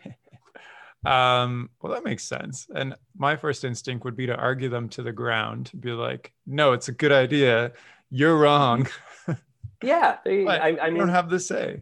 um, 1.05 1.69
well, 1.81 1.93
that 1.93 2.03
makes 2.03 2.23
sense. 2.23 2.67
And 2.73 2.95
my 3.15 3.35
first 3.35 3.63
instinct 3.63 4.05
would 4.05 4.15
be 4.15 4.25
to 4.25 4.35
argue 4.35 4.69
them 4.69 4.89
to 4.89 5.03
the 5.03 5.11
ground, 5.11 5.71
be 5.79 5.91
like, 5.91 6.33
no, 6.47 6.73
it's 6.73 6.87
a 6.87 6.93
good 6.93 7.11
idea. 7.11 7.73
You're 8.09 8.37
wrong. 8.37 8.87
yeah. 9.83 10.17
They, 10.25 10.47
I, 10.47 10.87
I 10.87 10.89
mean, 10.89 10.97
don't 10.97 11.09
have 11.09 11.29
the 11.29 11.39
say. 11.39 11.81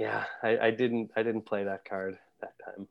Yeah, 0.00 0.24
I, 0.42 0.58
I 0.58 0.70
didn't, 0.72 1.12
I 1.14 1.22
didn't 1.22 1.42
play 1.42 1.62
that 1.64 1.84
card 1.84 2.18
that 2.40 2.54
time 2.64 2.88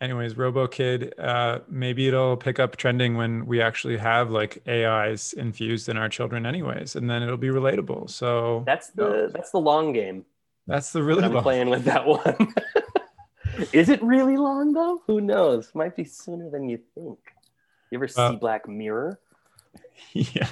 anyways 0.00 0.36
robo 0.36 0.66
kid 0.66 1.12
uh, 1.18 1.58
maybe 1.68 2.08
it'll 2.08 2.36
pick 2.36 2.58
up 2.58 2.76
trending 2.76 3.16
when 3.16 3.44
we 3.46 3.60
actually 3.60 3.96
have 3.96 4.30
like 4.30 4.62
ais 4.66 5.32
infused 5.34 5.88
in 5.88 5.96
our 5.96 6.08
children 6.08 6.46
anyways 6.46 6.96
and 6.96 7.08
then 7.08 7.22
it'll 7.22 7.36
be 7.36 7.48
relatable. 7.48 8.08
So 8.10 8.62
that's 8.66 8.90
the 8.90 9.30
that's 9.32 9.50
the 9.50 9.60
long 9.60 9.92
game. 9.92 10.24
That's 10.66 10.92
the 10.92 11.02
really 11.02 11.24
i'm 11.24 11.32
long. 11.34 11.42
playing 11.42 11.68
with 11.70 11.84
that 11.84 12.06
one. 12.06 12.54
Is 13.72 13.88
it 13.88 14.02
really 14.02 14.36
long 14.36 14.72
though? 14.72 15.02
Who 15.06 15.20
knows? 15.20 15.74
Might 15.74 15.96
be 15.96 16.04
sooner 16.04 16.48
than 16.48 16.68
you 16.68 16.78
think. 16.94 17.18
You 17.90 17.98
ever 17.98 18.08
see 18.08 18.22
uh, 18.22 18.32
black 18.32 18.68
mirror? 18.68 19.20
Yeah. 20.14 20.48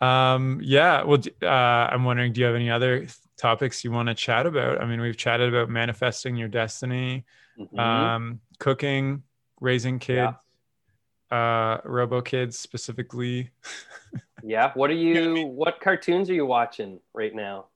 Um 0.00 0.60
yeah 0.62 1.02
well 1.04 1.20
uh, 1.42 1.46
i'm 1.46 2.04
wondering 2.04 2.32
do 2.32 2.40
you 2.40 2.46
have 2.46 2.56
any 2.56 2.70
other 2.70 3.06
topics 3.44 3.84
you 3.84 3.92
want 3.92 4.08
to 4.08 4.14
chat 4.14 4.46
about. 4.46 4.80
I 4.80 4.86
mean, 4.86 5.02
we've 5.02 5.18
chatted 5.18 5.50
about 5.50 5.68
manifesting 5.68 6.34
your 6.34 6.48
destiny, 6.48 7.26
mm-hmm. 7.58 7.78
um, 7.78 8.40
cooking, 8.58 9.22
raising 9.60 9.98
kids, 9.98 10.32
yeah. 11.30 11.76
uh, 11.76 11.80
Robo 11.84 12.22
Kids 12.22 12.58
specifically. 12.58 13.50
yeah. 14.42 14.72
What 14.72 14.88
are 14.88 14.94
you? 14.94 15.44
What 15.44 15.78
cartoons 15.78 16.30
are 16.30 16.34
you 16.34 16.46
watching 16.46 17.00
right 17.12 17.34
now? 17.34 17.66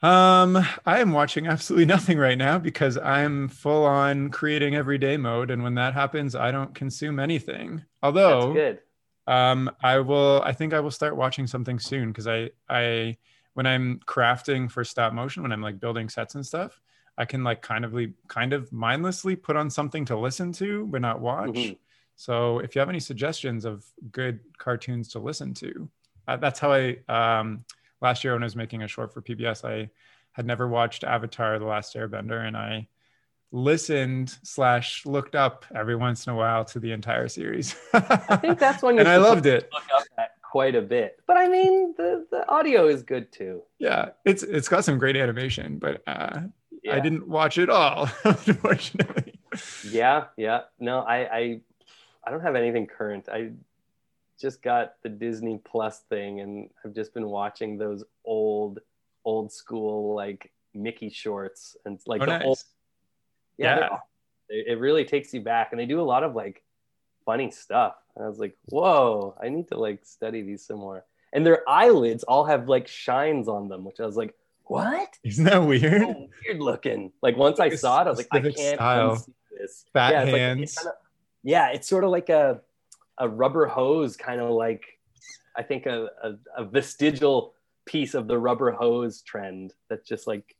Um, 0.00 0.56
I 0.86 1.00
am 1.00 1.12
watching 1.12 1.46
absolutely 1.46 1.84
nothing 1.94 2.16
right 2.16 2.38
now 2.38 2.58
because 2.58 2.96
I'm 2.96 3.48
full 3.48 3.84
on 3.84 4.30
creating 4.30 4.74
everyday 4.74 5.18
mode, 5.18 5.50
and 5.50 5.62
when 5.62 5.74
that 5.74 5.92
happens, 5.92 6.34
I 6.34 6.52
don't 6.52 6.74
consume 6.74 7.20
anything. 7.20 7.84
Although, 8.02 8.54
That's 8.54 8.54
good. 8.54 8.78
Um, 9.26 9.70
I 9.82 9.98
will. 9.98 10.40
I 10.42 10.54
think 10.54 10.72
I 10.72 10.80
will 10.80 10.90
start 10.90 11.16
watching 11.16 11.46
something 11.46 11.78
soon 11.78 12.08
because 12.08 12.26
I 12.26 12.48
I 12.66 13.18
when 13.54 13.66
I'm 13.66 14.00
crafting 14.06 14.70
for 14.70 14.84
stop 14.84 15.12
motion, 15.12 15.42
when 15.42 15.52
I'm 15.52 15.62
like 15.62 15.80
building 15.80 16.08
sets 16.08 16.34
and 16.34 16.44
stuff, 16.44 16.80
I 17.18 17.24
can 17.24 17.44
like 17.44 17.62
kind 17.62 17.84
of 17.84 17.94
kind 18.28 18.52
of 18.52 18.72
mindlessly 18.72 19.36
put 19.36 19.56
on 19.56 19.68
something 19.70 20.04
to 20.06 20.18
listen 20.18 20.52
to 20.54 20.86
but 20.86 21.00
not 21.00 21.20
watch. 21.20 21.50
Mm-hmm. 21.50 21.74
So 22.16 22.58
if 22.60 22.74
you 22.74 22.80
have 22.80 22.88
any 22.88 23.00
suggestions 23.00 23.64
of 23.64 23.84
good 24.10 24.40
cartoons 24.58 25.08
to 25.08 25.18
listen 25.18 25.54
to, 25.54 25.88
uh, 26.28 26.36
that's 26.36 26.58
how 26.58 26.72
I 26.72 26.98
um, 27.08 27.64
last 28.00 28.24
year 28.24 28.32
when 28.34 28.42
I 28.42 28.46
was 28.46 28.56
making 28.56 28.82
a 28.82 28.88
short 28.88 29.12
for 29.12 29.20
PBS, 29.20 29.64
I 29.64 29.90
had 30.32 30.46
never 30.46 30.68
watched 30.68 31.04
Avatar: 31.04 31.58
The 31.58 31.66
Last 31.66 31.94
Airbender, 31.94 32.46
and 32.46 32.56
I 32.56 32.88
listened 33.50 34.38
slash 34.42 35.04
looked 35.04 35.34
up 35.34 35.66
every 35.74 35.94
once 35.94 36.26
in 36.26 36.32
a 36.32 36.36
while 36.36 36.64
to 36.64 36.80
the 36.80 36.90
entire 36.92 37.28
series. 37.28 37.76
I 37.92 38.36
think 38.36 38.58
that's 38.58 38.82
when 38.82 38.94
you 38.96 39.00
and 39.00 39.08
I 39.08 39.18
loved 39.18 39.46
it. 39.46 39.68
Look 39.72 39.84
up 39.94 40.04
quite 40.52 40.74
a 40.74 40.82
bit. 40.82 41.18
But 41.26 41.38
I 41.38 41.48
mean, 41.48 41.94
the 41.96 42.26
the 42.30 42.46
audio 42.46 42.86
is 42.86 43.02
good 43.02 43.32
too. 43.32 43.62
Yeah, 43.78 44.10
it's 44.26 44.42
it's 44.42 44.68
got 44.68 44.84
some 44.84 44.98
great 44.98 45.16
animation, 45.16 45.78
but 45.78 46.02
uh, 46.06 46.42
yeah. 46.82 46.94
I 46.94 47.00
didn't 47.00 47.26
watch 47.26 47.56
it 47.56 47.70
all, 47.70 48.10
unfortunately. 48.24 49.40
Yeah, 49.90 50.24
yeah. 50.36 50.60
No, 50.78 51.00
I 51.00 51.16
I 51.36 51.60
I 52.24 52.30
don't 52.30 52.42
have 52.42 52.54
anything 52.54 52.86
current. 52.86 53.30
I 53.32 53.52
just 54.38 54.60
got 54.60 54.96
the 55.02 55.08
Disney 55.08 55.58
Plus 55.64 56.00
thing, 56.10 56.40
and 56.40 56.68
I've 56.84 56.94
just 56.94 57.14
been 57.14 57.28
watching 57.28 57.78
those 57.78 58.04
old 58.26 58.80
old 59.24 59.50
school 59.50 60.14
like 60.14 60.52
Mickey 60.74 61.08
shorts 61.08 61.78
and 61.86 61.98
like 62.06 62.20
oh, 62.20 62.26
the 62.26 62.38
nice. 62.38 62.44
old. 62.44 62.62
Yeah, 63.56 63.78
yeah. 63.78 63.98
It, 64.50 64.66
it 64.72 64.78
really 64.78 65.06
takes 65.06 65.32
you 65.32 65.40
back, 65.40 65.72
and 65.72 65.80
they 65.80 65.86
do 65.86 65.98
a 65.98 66.04
lot 66.04 66.24
of 66.24 66.34
like 66.34 66.62
funny 67.24 67.50
stuff. 67.50 67.94
I 68.20 68.28
was 68.28 68.38
like, 68.38 68.56
whoa, 68.66 69.36
I 69.42 69.48
need 69.48 69.68
to 69.68 69.78
like 69.78 70.04
study 70.04 70.42
these 70.42 70.64
some 70.66 70.78
more. 70.78 71.04
And 71.32 71.46
their 71.46 71.68
eyelids 71.68 72.24
all 72.24 72.44
have 72.44 72.68
like 72.68 72.86
shines 72.88 73.48
on 73.48 73.68
them, 73.68 73.84
which 73.84 74.00
I 74.00 74.06
was 74.06 74.16
like, 74.16 74.34
what? 74.64 75.08
Isn't 75.24 75.44
that 75.44 75.58
weird? 75.64 76.02
So 76.02 76.28
weird 76.46 76.60
looking. 76.60 77.12
Like 77.22 77.36
once 77.36 77.58
I 77.58 77.70
saw 77.70 78.02
it, 78.02 78.06
I 78.06 78.10
was 78.10 78.18
like, 78.18 78.28
I 78.30 78.40
can't 78.40 78.78
unsee 78.80 79.32
this. 79.58 79.84
Fat 79.92 80.12
yeah, 80.12 80.22
it's 80.22 80.32
like- 80.32 80.40
hands. 80.40 80.62
it's 80.62 80.78
kinda- 80.78 80.94
yeah, 81.42 81.68
it's 81.72 81.88
sort 81.88 82.04
of 82.04 82.10
like 82.10 82.28
a 82.28 82.60
a 83.18 83.28
rubber 83.28 83.66
hose, 83.66 84.16
kind 84.16 84.40
of 84.40 84.50
like 84.50 84.84
I 85.56 85.62
think 85.62 85.86
a, 85.86 86.08
a, 86.22 86.32
a 86.58 86.64
vestigial 86.64 87.54
piece 87.84 88.14
of 88.14 88.26
the 88.28 88.38
rubber 88.38 88.70
hose 88.72 89.22
trend. 89.22 89.74
That's 89.90 90.08
just 90.08 90.26
like, 90.26 90.56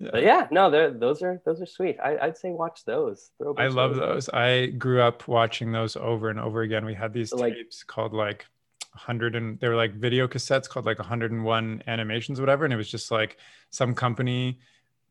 Yeah. 0.00 0.16
yeah, 0.18 0.46
no, 0.52 0.70
they're 0.70 0.92
those 0.92 1.22
are 1.22 1.42
those 1.44 1.60
are 1.60 1.66
sweet. 1.66 1.98
I, 2.02 2.16
I'd 2.18 2.38
say 2.38 2.50
watch 2.50 2.84
those. 2.84 3.30
I 3.56 3.66
love 3.66 3.96
those. 3.96 4.28
I 4.28 4.66
grew 4.66 5.02
up 5.02 5.26
watching 5.26 5.72
those 5.72 5.96
over 5.96 6.30
and 6.30 6.38
over 6.38 6.62
again. 6.62 6.84
We 6.86 6.94
had 6.94 7.12
these 7.12 7.32
like- 7.32 7.54
tapes 7.54 7.82
called 7.82 8.12
like 8.12 8.46
100 8.92 9.34
and 9.34 9.58
they 9.60 9.68
were 9.68 9.74
like 9.76 9.94
video 9.94 10.28
cassettes 10.28 10.68
called 10.68 10.86
like 10.86 10.98
101 11.00 11.82
animations, 11.88 12.40
whatever. 12.40 12.64
And 12.64 12.72
it 12.72 12.76
was 12.76 12.90
just 12.90 13.10
like 13.10 13.38
some 13.70 13.94
company 13.94 14.60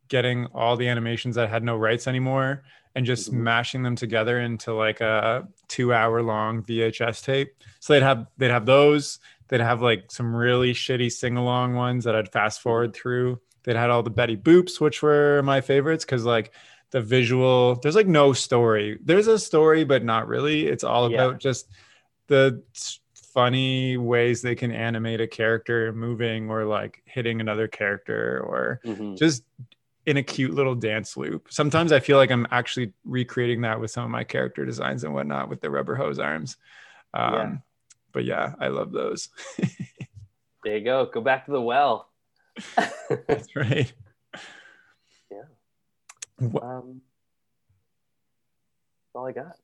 getting 0.07 0.45
all 0.53 0.77
the 0.77 0.87
animations 0.87 1.35
that 1.35 1.49
had 1.49 1.63
no 1.63 1.75
rights 1.75 2.07
anymore 2.07 2.63
and 2.95 3.05
just 3.05 3.29
Mhm. 3.31 3.39
mashing 3.39 3.83
them 3.83 3.95
together 3.95 4.39
into 4.39 4.73
like 4.73 5.01
a 5.01 5.47
two 5.67 5.93
hour 5.93 6.21
long 6.23 6.63
VHS 6.63 7.21
tape. 7.23 7.53
So 7.81 7.91
they'd 7.93 8.03
have 8.03 8.27
they'd 8.37 8.51
have 8.51 8.65
those. 8.65 9.19
They'd 9.49 9.59
have 9.61 9.81
like 9.81 10.11
some 10.11 10.33
really 10.35 10.73
shitty 10.73 11.11
sing 11.11 11.35
along 11.37 11.75
ones 11.75 12.05
that 12.05 12.15
I'd 12.15 12.31
fast 12.31 12.61
forward 12.61 12.93
through. 12.93 13.39
They'd 13.67 13.75
had 13.75 13.89
all 13.89 14.01
the 14.01 14.09
Betty 14.09 14.37
Boops, 14.37 14.79
which 14.79 15.01
were 15.03 15.41
my 15.43 15.59
favorites 15.59 16.05
because 16.05 16.23
like 16.23 16.53
the 16.91 17.01
visual, 17.01 17.75
there's 17.75 17.95
like 17.97 18.07
no 18.07 18.31
story. 18.31 18.97
There's 19.03 19.27
a 19.27 19.37
story, 19.37 19.83
but 19.83 20.05
not 20.05 20.29
really. 20.29 20.67
It's 20.67 20.85
all 20.85 21.11
Yeah. 21.11 21.25
about 21.25 21.39
just 21.41 21.67
the 22.27 22.63
funny 23.33 23.97
ways 23.97 24.41
they 24.41 24.55
can 24.55 24.71
animate 24.71 25.19
a 25.19 25.27
character 25.27 25.91
moving 25.91 26.49
or 26.49 26.63
like 26.63 27.01
hitting 27.03 27.41
another 27.41 27.67
character 27.67 28.39
or 28.39 28.79
Mhm. 28.85 29.17
just 29.17 29.43
in 30.05 30.15
a 30.15 30.23
cute 30.23 30.53
little 30.53 30.73
dance 30.75 31.17
loop. 31.17 31.47
Sometimes 31.51 31.91
I 31.91 31.99
feel 31.99 32.15
like 32.15 32.31
I'm 32.31 32.47
actually 32.49 32.93
recreating 33.03 33.59
that 33.63 33.81
with 33.81 33.91
some 33.91 34.05
of 34.05 34.09
my 34.09 34.23
character 34.23 34.63
designs 34.65 35.03
and 35.03 35.13
whatnot 35.13 35.49
with 35.49 35.59
the 35.59 35.69
rubber 35.69 35.95
hose 35.95 36.19
arms. 36.19 36.55
Um, 37.13 37.33
Yeah. 37.33 37.55
But 38.13 38.23
yeah, 38.23 38.53
I 38.61 38.69
love 38.69 38.93
those. 38.93 39.27
There 40.63 40.77
you 40.77 40.83
go. 40.83 41.05
Go 41.05 41.21
back 41.21 41.45
to 41.45 41.51
the 41.51 41.61
well. 41.61 42.09
That's 43.27 43.55
right. 43.55 43.91
Yeah. 45.29 45.41
Um, 46.39 47.01
that's 49.01 49.15
all 49.15 49.27
I 49.27 49.31
got. 49.31 49.57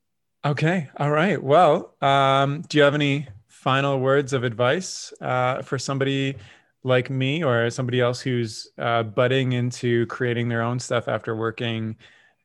Okay. 0.45 0.89
All 0.97 1.11
right. 1.11 1.41
Well, 1.41 1.95
um, 2.01 2.63
do 2.67 2.77
you 2.77 2.83
have 2.83 2.95
any 2.95 3.27
final 3.47 3.99
words 3.99 4.33
of 4.33 4.43
advice 4.43 5.13
uh, 5.21 5.61
for 5.61 5.79
somebody 5.79 6.35
like 6.83 7.09
me 7.09 7.43
or 7.43 7.69
somebody 7.69 8.01
else 8.01 8.19
who's 8.19 8.67
uh, 8.77 9.03
budding 9.03 9.53
into 9.53 10.05
creating 10.07 10.49
their 10.49 10.61
own 10.61 10.79
stuff 10.79 11.07
after 11.07 11.35
working 11.35 11.95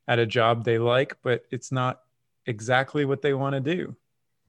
at 0.07 0.21
a 0.21 0.27
job 0.27 0.65
they 0.65 0.79
like, 0.79 1.17
but 1.23 1.43
it's 1.51 1.73
not 1.73 2.03
exactly 2.47 3.05
what 3.05 3.21
they 3.21 3.35
want 3.35 3.55
to 3.55 3.61
do? 3.61 3.97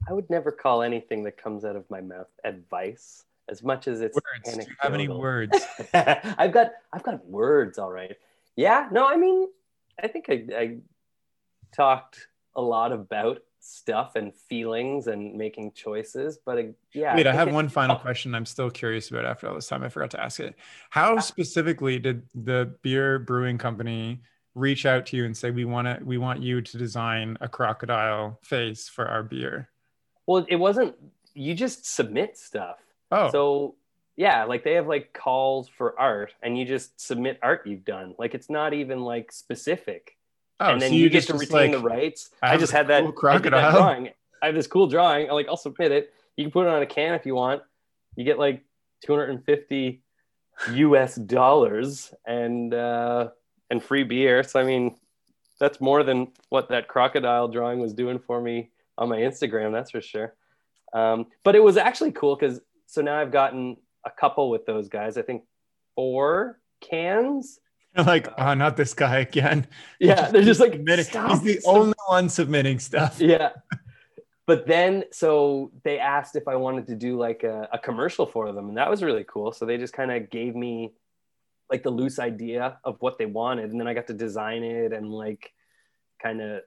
I 0.08 0.12
would 0.12 0.30
never 0.30 0.52
call 0.52 0.82
anything 0.82 1.24
that 1.24 1.36
comes 1.36 1.64
out 1.64 1.76
of 1.76 1.90
my 1.90 2.00
mouth 2.00 2.30
advice 2.44 3.24
as 3.50 3.62
much 3.62 3.88
as 3.88 4.00
it's 4.00 4.14
Words. 4.14 4.56
Do 4.56 4.62
you 4.62 4.76
have 4.78 4.94
any 4.94 5.08
words? 5.08 5.58
I've 5.94 6.52
got 6.52 6.72
I've 6.92 7.02
got 7.02 7.26
words 7.26 7.78
all 7.78 7.90
right. 7.90 8.16
Yeah, 8.56 8.88
no, 8.92 9.06
I 9.06 9.16
mean, 9.16 9.48
I 10.02 10.08
think 10.08 10.26
I, 10.28 10.44
I 10.56 10.78
talked 11.74 12.28
a 12.54 12.62
lot 12.62 12.92
about 12.92 13.42
stuff 13.60 14.16
and 14.16 14.34
feelings 14.34 15.06
and 15.06 15.34
making 15.34 15.72
choices, 15.72 16.38
but 16.44 16.58
I, 16.58 16.68
yeah. 16.92 17.14
Wait, 17.14 17.26
I 17.26 17.32
have 17.32 17.52
one 17.52 17.68
final 17.68 17.96
question 17.96 18.34
I'm 18.34 18.46
still 18.46 18.70
curious 18.70 19.10
about 19.10 19.24
after 19.24 19.48
all 19.48 19.54
this 19.54 19.68
time. 19.68 19.82
I 19.82 19.88
forgot 19.88 20.10
to 20.12 20.22
ask 20.22 20.40
it. 20.40 20.54
How 20.90 21.18
specifically 21.20 21.98
did 21.98 22.22
the 22.34 22.74
beer 22.82 23.18
brewing 23.18 23.58
company 23.58 24.22
reach 24.54 24.84
out 24.86 25.06
to 25.06 25.16
you 25.16 25.24
and 25.24 25.36
say 25.36 25.50
we 25.50 25.64
want 25.64 25.86
to 25.86 26.04
we 26.04 26.18
want 26.18 26.42
you 26.42 26.60
to 26.60 26.78
design 26.78 27.36
a 27.40 27.48
crocodile 27.48 28.38
face 28.42 28.88
for 28.88 29.06
our 29.06 29.22
beer? 29.22 29.68
Well, 30.26 30.44
it 30.48 30.56
wasn't. 30.56 30.96
You 31.34 31.54
just 31.54 31.86
submit 31.86 32.36
stuff. 32.36 32.78
Oh, 33.10 33.30
So 33.30 33.74
yeah, 34.16 34.44
like 34.44 34.64
they 34.64 34.74
have 34.74 34.86
like 34.86 35.12
calls 35.12 35.68
for 35.68 35.98
art, 35.98 36.34
and 36.42 36.58
you 36.58 36.64
just 36.64 37.00
submit 37.00 37.38
art 37.42 37.66
you've 37.66 37.84
done. 37.84 38.14
Like 38.18 38.34
it's 38.34 38.50
not 38.50 38.74
even 38.74 39.00
like 39.00 39.32
specific. 39.32 40.16
oh, 40.60 40.72
and 40.72 40.82
then 40.82 40.90
so 40.90 40.96
you, 40.96 41.04
you 41.04 41.10
get 41.10 41.24
to 41.24 41.34
retain 41.34 41.72
like, 41.72 41.72
the 41.72 41.78
rights. 41.78 42.30
I 42.42 42.54
I, 42.54 42.56
just 42.58 42.72
had 42.72 42.88
that, 42.88 43.00
cool 43.00 43.08
I 43.08 43.10
that 43.10 43.16
crocodile. 43.16 43.72
drawing. 43.72 44.10
I 44.42 44.46
have 44.46 44.54
this 44.54 44.66
cool 44.66 44.86
drawing. 44.86 45.28
I'm 45.28 45.34
like, 45.34 45.48
I'll 45.48 45.56
submit 45.56 45.92
it. 45.92 46.12
You 46.36 46.44
can 46.44 46.50
put 46.50 46.66
it 46.66 46.70
on 46.70 46.82
a 46.82 46.86
can 46.86 47.14
if 47.14 47.26
you 47.26 47.34
want. 47.34 47.62
You 48.16 48.24
get 48.24 48.38
like 48.38 48.64
250 49.04 50.02
US 50.72 51.14
dollars 51.16 52.12
and 52.26 52.74
uh, 52.74 53.28
and 53.70 53.82
free 53.82 54.04
beer. 54.04 54.42
So 54.42 54.60
I 54.60 54.64
mean, 54.64 54.96
that's 55.58 55.80
more 55.80 56.02
than 56.02 56.28
what 56.48 56.68
that 56.68 56.88
crocodile 56.88 57.48
drawing 57.48 57.78
was 57.78 57.94
doing 57.94 58.18
for 58.18 58.40
me 58.40 58.70
on 58.98 59.08
my 59.08 59.18
Instagram. 59.18 59.72
That's 59.72 59.90
for 59.90 60.00
sure. 60.00 60.34
Um, 60.92 61.26
but 61.44 61.54
it 61.54 61.62
was 61.62 61.76
actually 61.76 62.12
cool 62.12 62.36
because 62.36 62.60
so 62.90 63.00
now 63.02 63.18
I've 63.20 63.30
gotten 63.32 63.76
a 64.04 64.10
couple 64.10 64.50
with 64.50 64.66
those 64.66 64.88
guys. 64.88 65.16
I 65.16 65.22
think 65.22 65.44
four 65.94 66.58
cans. 66.80 67.60
They're 67.94 68.04
like, 68.16 68.28
uh, 68.28 68.32
oh, 68.38 68.54
not 68.54 68.76
this 68.76 68.94
guy 68.94 69.20
again. 69.20 69.66
Yeah, 70.00 70.30
they're 70.30 70.42
just 70.42 70.60
like 70.60 70.72
Submitting- 70.72 71.04
"Stop, 71.04 71.30
He's 71.30 71.42
the 71.42 71.60
stop." 71.60 71.74
only 71.76 71.94
one 72.08 72.28
submitting 72.28 72.78
stuff. 72.78 73.20
yeah 73.20 73.50
but 74.46 74.66
then 74.66 75.04
so 75.12 75.70
they 75.84 75.98
asked 76.00 76.34
if 76.34 76.48
i 76.48 76.56
wanted 76.56 76.84
to 76.88 76.96
do 76.96 77.16
like 77.16 77.44
a, 77.44 77.68
a 77.72 77.78
commercial 77.78 78.26
for 78.26 78.50
them 78.52 78.68
and 78.68 78.76
that 78.76 78.90
was 78.90 79.00
really 79.00 79.24
cool 79.28 79.52
so 79.52 79.64
they 79.64 79.76
just 79.78 79.92
kind 79.92 80.10
of 80.10 80.28
gave 80.28 80.56
me 80.56 80.92
like 81.70 81.84
the 81.84 81.90
loose 81.90 82.18
idea 82.18 82.78
of 82.82 82.96
what 82.98 83.16
they 83.16 83.26
wanted 83.26 83.70
and 83.70 83.78
then 83.78 83.86
i 83.86 83.94
got 83.94 84.08
to 84.08 84.14
design 84.14 84.64
it 84.64 84.92
and 84.92 85.08
like 85.12 85.52
kind 86.20 86.40
of 86.40 86.62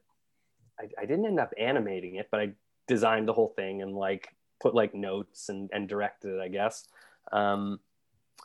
I, 0.80 0.84
I 1.02 1.04
didn't 1.04 1.26
end 1.26 1.38
up 1.40 1.52
animating 1.58 2.14
it 2.14 2.28
but 2.30 2.40
i 2.40 2.52
designed 2.88 3.28
the 3.28 3.34
whole 3.34 3.52
thing 3.54 3.82
and 3.82 3.92
like 3.94 4.28
put 4.64 4.74
like 4.74 4.94
notes 4.94 5.48
and, 5.50 5.70
and 5.72 5.88
directed 5.88 6.34
it 6.34 6.40
i 6.40 6.48
guess. 6.48 6.88
Um, 7.32 7.80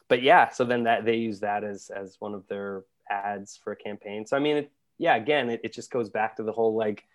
but 0.08 0.22
yeah 0.22 0.50
so 0.50 0.64
then 0.66 0.84
that 0.84 1.06
they 1.06 1.16
use 1.16 1.40
that 1.40 1.64
as 1.64 1.90
as 1.90 2.18
one 2.20 2.34
of 2.34 2.48
their 2.48 2.84
ads 3.10 3.58
for 3.62 3.72
a 3.74 3.76
campaign. 3.88 4.26
So 4.26 4.38
i 4.38 4.40
mean 4.40 4.58
it, 4.58 4.72
yeah 4.98 5.16
again 5.16 5.50
it, 5.50 5.62
it 5.64 5.74
just 5.74 5.92
goes 5.92 6.10
back 6.10 6.36
to 6.38 6.44
the 6.44 6.52
whole 6.52 6.76
like 6.76 7.06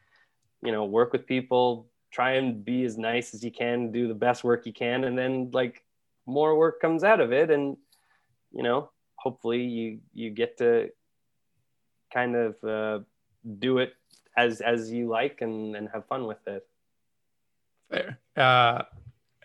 you 0.63 0.73
know 0.73 0.85
work 0.85 1.13
with 1.13 1.27
people 1.27 1.89
try 2.11 2.33
and 2.41 2.65
be 2.65 2.85
as 2.85 2.97
nice 2.97 3.35
as 3.35 3.43
you 3.43 3.51
can 3.51 3.91
do 3.91 4.07
the 4.09 4.21
best 4.27 4.45
work 4.45 4.67
you 4.67 4.73
can 4.73 5.05
and 5.05 5.19
then 5.19 5.51
like 5.53 5.85
more 6.27 6.57
work 6.57 6.81
comes 6.81 7.05
out 7.05 7.21
of 7.21 7.33
it. 7.33 7.51
And 7.51 7.77
you 8.53 8.63
know 8.63 8.91
hopefully 9.17 9.63
you 9.63 10.01
you 10.13 10.31
get 10.31 10.59
to 10.59 10.91
kind 12.13 12.37
of 12.37 12.65
uh, 12.65 13.01
do 13.59 13.79
it 13.79 13.95
as 14.37 14.61
as 14.61 14.91
you 14.93 15.09
like 15.09 15.41
and 15.41 15.77
and 15.77 15.89
have 15.93 16.07
fun 16.07 16.27
with 16.27 16.47
it 16.47 16.67
There. 17.91 18.19
Uh, 18.37 18.83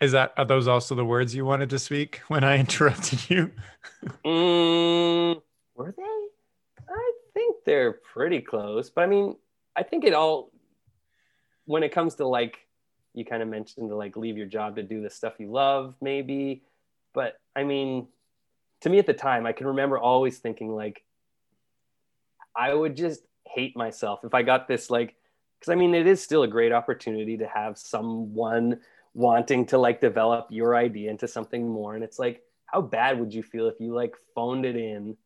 is 0.00 0.12
that 0.12 0.32
are 0.36 0.44
those 0.44 0.66
also 0.66 0.94
the 0.94 1.04
words 1.04 1.34
you 1.34 1.44
wanted 1.44 1.70
to 1.70 1.78
speak 1.78 2.22
when 2.28 2.42
I 2.42 2.58
interrupted 2.60 3.28
you? 3.28 3.50
Mm, 4.24 5.42
were 5.74 5.94
they? 5.96 6.02
I 6.88 7.12
think 7.34 7.56
they're 7.64 7.92
pretty 7.92 8.40
close, 8.40 8.90
but 8.90 9.02
I 9.02 9.06
mean, 9.06 9.36
I 9.76 9.82
think 9.82 10.04
it 10.04 10.14
all 10.14 10.50
when 11.66 11.82
it 11.82 11.92
comes 11.92 12.16
to 12.16 12.26
like 12.26 12.66
you 13.14 13.24
kind 13.24 13.42
of 13.42 13.48
mentioned 13.48 13.88
to 13.90 13.96
like 13.96 14.16
leave 14.16 14.36
your 14.36 14.46
job 14.46 14.76
to 14.76 14.82
do 14.82 15.02
the 15.02 15.10
stuff 15.10 15.34
you 15.38 15.50
love, 15.50 15.94
maybe. 16.00 16.62
But 17.12 17.38
I 17.54 17.64
mean, 17.64 18.08
to 18.82 18.88
me 18.88 18.98
at 18.98 19.06
the 19.06 19.14
time, 19.14 19.46
I 19.46 19.52
can 19.52 19.66
remember 19.66 19.98
always 19.98 20.38
thinking 20.38 20.74
like 20.74 21.04
I 22.56 22.72
would 22.72 22.96
just 22.96 23.22
hate 23.46 23.76
myself 23.76 24.20
if 24.24 24.34
I 24.34 24.42
got 24.42 24.68
this 24.68 24.90
like 24.90 25.16
because 25.60 25.70
I 25.70 25.76
mean 25.76 25.94
it 25.94 26.06
is 26.06 26.22
still 26.22 26.42
a 26.42 26.48
great 26.48 26.72
opportunity 26.72 27.36
to 27.36 27.46
have 27.46 27.78
someone 27.78 28.80
wanting 29.14 29.66
to 29.66 29.78
like 29.78 30.00
develop 30.00 30.46
your 30.50 30.74
idea 30.74 31.10
into 31.10 31.28
something 31.28 31.68
more 31.68 31.94
and 31.94 32.02
it's 32.02 32.18
like 32.18 32.42
how 32.66 32.80
bad 32.80 33.20
would 33.20 33.34
you 33.34 33.42
feel 33.42 33.68
if 33.68 33.74
you 33.78 33.94
like 33.94 34.14
phoned 34.34 34.64
it 34.64 34.76
in 34.76 35.16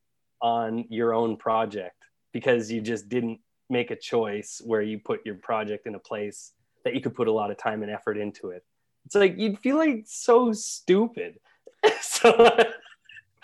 on 0.41 0.85
your 0.89 1.15
own 1.15 1.37
project 1.37 2.05
because 2.33 2.71
you 2.71 2.81
just 2.81 3.09
didn't 3.09 3.39
make 3.71 3.91
a 3.91 3.97
choice 3.97 4.61
where 4.65 4.83
you 4.83 4.99
put 4.99 5.25
your 5.25 5.37
project 5.37 5.87
in 5.87 5.95
a 5.95 5.99
place 5.99 6.53
that 6.85 6.95
you 6.95 7.01
could 7.01 7.15
put 7.15 7.29
a 7.29 7.33
lot 7.33 7.51
of 7.51 7.57
time 7.57 7.83
and 7.83 7.91
effort 7.91 8.19
into 8.19 8.51
it? 8.51 8.63
It's 9.07 9.15
like 9.15 9.37
you'd 9.39 9.59
feel 9.59 9.77
like 9.77 10.05
so 10.07 10.53
stupid. 10.53 11.39
So 12.01 12.57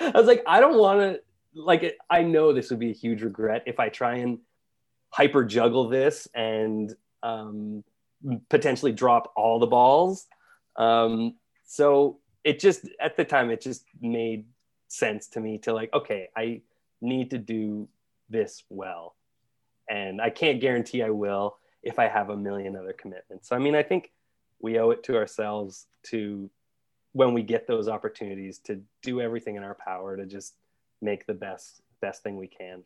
i 0.01 0.11
was 0.18 0.26
like 0.26 0.43
i 0.47 0.61
don't 0.61 0.78
want 0.78 1.01
to 1.01 1.20
like 1.55 1.97
i 2.09 2.22
know 2.22 2.53
this 2.53 2.70
would 2.70 2.78
be 2.78 2.91
a 2.91 2.95
huge 2.95 3.22
regret 3.22 3.62
if 3.66 3.78
i 3.78 3.88
try 3.88 4.16
and 4.16 4.38
hyper 5.11 5.45
juggle 5.45 5.89
this 5.89 6.29
and 6.35 6.95
um, 7.23 7.85
potentially 8.49 8.93
drop 8.93 9.33
all 9.37 9.59
the 9.59 9.67
balls. 9.67 10.27
Um, 10.77 11.35
so 11.65 12.19
it 12.45 12.59
just 12.59 12.89
at 13.01 13.17
the 13.17 13.25
time 13.25 13.51
it 13.51 13.61
just 13.61 13.85
made 14.01 14.47
sense 14.89 15.29
to 15.29 15.41
me 15.41 15.59
to 15.59 15.73
like 15.73 15.93
okay 15.93 16.29
i 16.37 16.61
need 17.01 17.31
to 17.31 17.39
do 17.39 17.89
this 18.29 18.63
well. 18.71 19.15
And 19.89 20.21
i 20.21 20.31
can't 20.31 20.61
guarantee 20.61 21.03
i 21.03 21.11
will 21.11 21.57
if 21.83 21.99
i 21.99 22.09
have 22.09 22.31
a 22.31 22.37
million 22.37 22.77
other 22.77 22.93
commitments. 22.93 23.49
So 23.49 23.57
i 23.57 23.59
mean 23.59 23.75
i 23.75 23.83
think 23.83 24.11
we 24.61 24.79
owe 24.79 24.91
it 24.91 25.03
to 25.05 25.17
ourselves 25.17 25.87
to 26.05 26.51
when 27.13 27.35
we 27.35 27.43
get 27.43 27.67
those 27.67 27.89
opportunities 27.89 28.59
to 28.59 28.81
do 29.03 29.21
everything 29.21 29.57
in 29.57 29.63
our 29.63 29.75
power 29.75 30.17
to 30.17 30.27
just 30.27 30.55
make 31.03 31.27
the 31.27 31.35
best 31.35 31.83
best 32.01 32.23
thing 32.23 32.37
we 32.37 32.47
can 32.47 32.83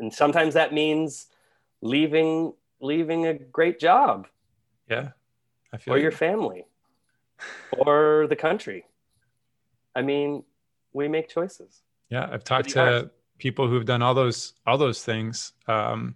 and 0.00 0.12
sometimes 0.12 0.54
that 0.54 0.72
means 0.72 1.26
leaving 1.80 2.52
leaving 2.80 3.26
a 3.26 3.34
great 3.34 3.78
job. 3.78 4.26
Yeah 4.88 5.10
I 5.72 5.76
feel 5.78 5.94
or 5.94 5.98
your 5.98 6.12
family. 6.12 6.64
Or 7.78 8.26
the 8.28 8.36
country. 8.36 8.84
I 9.94 10.02
mean 10.02 10.44
we 10.92 11.08
make 11.08 11.28
choices. 11.28 11.82
Yeah 12.10 12.28
i've 12.30 12.44
talked 12.44 12.70
to 12.70 13.10
people 13.38 13.68
who've 13.68 13.84
done 13.84 14.02
all 14.02 14.14
those 14.14 14.54
all 14.66 14.78
those 14.78 15.04
things 15.04 15.52
um, 15.66 16.14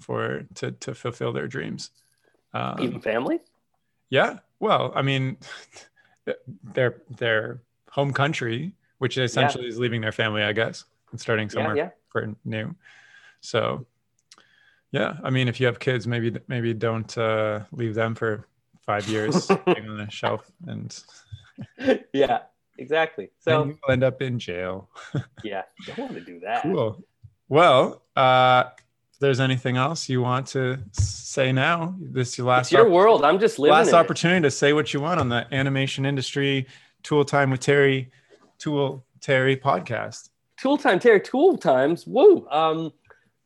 for 0.00 0.44
to 0.54 0.72
to 0.72 0.94
fulfill 0.94 1.32
their 1.32 1.46
dreams. 1.46 1.90
Um, 2.54 2.76
even 2.80 3.00
family? 3.00 3.40
Yeah 4.10 4.38
well 4.62 4.92
i 4.94 5.02
mean 5.02 5.36
their 6.74 7.02
their 7.10 7.62
home 7.90 8.12
country 8.12 8.74
which 8.98 9.18
essentially 9.18 9.64
yeah. 9.64 9.70
is 9.70 9.78
leaving 9.78 10.00
their 10.00 10.12
family 10.12 10.42
i 10.42 10.52
guess 10.52 10.84
and 11.10 11.20
starting 11.20 11.50
somewhere. 11.50 11.76
yeah, 11.76 11.84
yeah. 11.84 11.90
For 12.12 12.34
new. 12.44 12.74
So 13.40 13.86
yeah 14.92 15.16
i 15.24 15.30
mean 15.30 15.48
if 15.48 15.58
you 15.58 15.66
have 15.66 15.78
kids 15.78 16.06
maybe 16.06 16.32
maybe 16.46 16.72
don't 16.72 17.18
uh, 17.18 17.60
leave 17.72 17.94
them 17.94 18.14
for 18.14 18.46
five 18.82 19.08
years 19.08 19.50
on 19.66 19.96
the 19.96 20.06
shelf 20.10 20.50
and 20.66 21.02
yeah 22.12 22.40
exactly. 22.78 23.30
So 23.38 23.64
you'll 23.66 23.92
end 23.92 24.02
up 24.02 24.22
in 24.22 24.38
jail. 24.38 24.88
Yeah 25.44 25.62
don't 25.86 25.98
want 25.98 26.14
to 26.14 26.20
do 26.20 26.40
that. 26.40 26.62
Cool. 26.62 27.04
Well 27.48 28.02
uh 28.16 28.64
if 29.12 29.18
there's 29.18 29.40
anything 29.40 29.76
else 29.76 30.08
you 30.08 30.20
want 30.22 30.46
to 30.48 30.78
say 30.92 31.52
now 31.52 31.94
this 32.00 32.30
is 32.30 32.38
your 32.38 32.46
last 32.48 32.66
it's 32.66 32.72
your 32.72 32.88
world. 32.88 33.24
I'm 33.24 33.38
just 33.38 33.58
living 33.58 33.72
last 33.72 33.92
opportunity 33.92 34.38
it. 34.38 34.42
to 34.42 34.50
say 34.50 34.72
what 34.72 34.92
you 34.92 35.00
want 35.00 35.20
on 35.20 35.28
the 35.28 35.46
animation 35.54 36.04
industry 36.06 36.66
tool 37.02 37.24
time 37.24 37.50
with 37.50 37.60
terry 37.60 38.10
tool 38.58 39.04
terry 39.20 39.56
podcast 39.56 40.30
tool 40.62 40.78
time 40.78 40.98
terry 40.98 41.20
tool 41.20 41.56
times 41.56 42.06
woo 42.06 42.46
um 42.50 42.92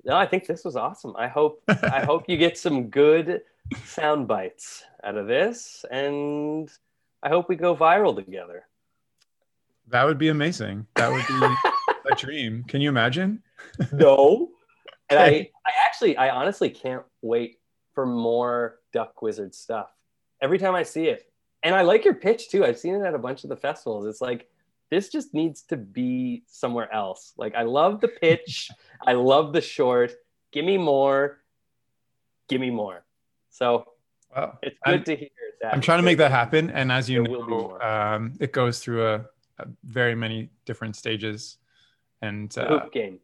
no 0.05 0.17
i 0.17 0.27
think 0.27 0.47
this 0.47 0.65
was 0.65 0.77
awesome 0.77 1.15
i 1.17 1.27
hope 1.27 1.63
i 1.69 2.05
hope 2.05 2.29
you 2.29 2.37
get 2.37 2.59
some 2.59 2.89
good 2.89 3.41
sound 3.85 4.29
bites 4.29 4.85
out 5.03 5.17
of 5.17 5.27
this 5.27 5.85
and 5.91 6.71
i 7.23 7.29
hope 7.29 7.49
we 7.49 7.57
go 7.57 7.75
viral 7.75 8.15
together 8.15 8.67
that 9.89 10.05
would 10.05 10.19
be 10.19 10.29
amazing. 10.29 10.87
That 10.97 11.13
would 11.13 11.27
be 11.27 12.11
a 12.11 12.15
dream. 12.17 12.65
Can 12.65 12.81
you 12.81 12.89
imagine? 12.89 13.43
no. 13.93 14.51
And 15.09 15.21
I, 15.21 15.51
I 15.65 15.71
actually, 15.87 16.17
I 16.17 16.31
honestly 16.31 16.71
can't 16.71 17.05
wait 17.23 17.59
for 17.95 18.05
more 18.05 18.81
Duck 18.93 19.23
Wizard 19.23 19.55
stuff. 19.55 19.91
Every 20.43 20.59
time 20.59 20.75
I 20.75 20.83
see 20.83 21.07
it, 21.07 21.31
and 21.63 21.75
I 21.75 21.83
like 21.83 22.05
your 22.05 22.15
pitch 22.15 22.49
too. 22.51 22.65
I've 22.65 22.79
seen 22.79 22.95
it 22.95 23.03
at 23.03 23.15
a 23.15 23.19
bunch 23.19 23.45
of 23.45 23.51
the 23.51 23.57
festivals. 23.57 24.07
It's 24.07 24.21
like 24.21 24.49
this 24.91 25.09
just 25.09 25.35
needs 25.35 25.63
to 25.63 25.77
be 25.77 26.45
somewhere 26.47 26.93
else. 26.93 27.33
Like 27.37 27.55
I 27.55 27.63
love 27.63 28.01
the 28.01 28.09
pitch. 28.09 28.71
I 29.05 29.13
love 29.13 29.53
the 29.53 29.61
short. 29.61 30.13
Give 30.53 30.65
me 30.65 30.79
more. 30.79 31.39
Give 32.49 32.61
me 32.61 32.71
more. 32.71 33.05
So 33.51 33.87
wow. 34.35 34.59
it's 34.63 34.79
good 34.85 34.95
I'm, 34.95 35.05
to 35.05 35.17
hear 35.17 35.29
that. 35.63 35.75
I'm 35.75 35.81
trying 35.81 35.99
to 35.99 36.05
make 36.05 36.19
that 36.19 36.31
happen. 36.31 36.71
And 36.71 36.93
as 36.93 37.11
you 37.11 37.25
know, 37.25 37.79
um, 37.81 38.35
it 38.41 38.53
goes 38.53 38.81
through 38.81 39.07
a 39.07 39.15
uh, 39.59 39.65
very 39.85 40.15
many 40.15 40.51
different 40.65 40.97
stages. 40.97 41.59
And 42.23 42.57
uh, 42.57 42.69
hoop 42.69 42.93
game. 42.93 43.21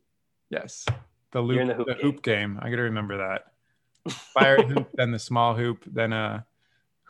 Yes, 0.51 0.85
the 1.31 1.41
loop, 1.41 1.67
the, 1.67 1.75
hoop, 1.75 1.87
the 1.87 1.95
game. 1.95 2.03
hoop, 2.03 2.23
game. 2.23 2.59
I 2.61 2.71
got 2.71 2.77
to 2.77 2.83
remember 2.83 3.19
that. 3.19 4.13
Fire 4.13 4.63
hoop, 4.67 4.91
then 4.95 5.13
the 5.13 5.19
small 5.19 5.55
hoop, 5.55 5.85
then 5.87 6.13
a 6.13 6.45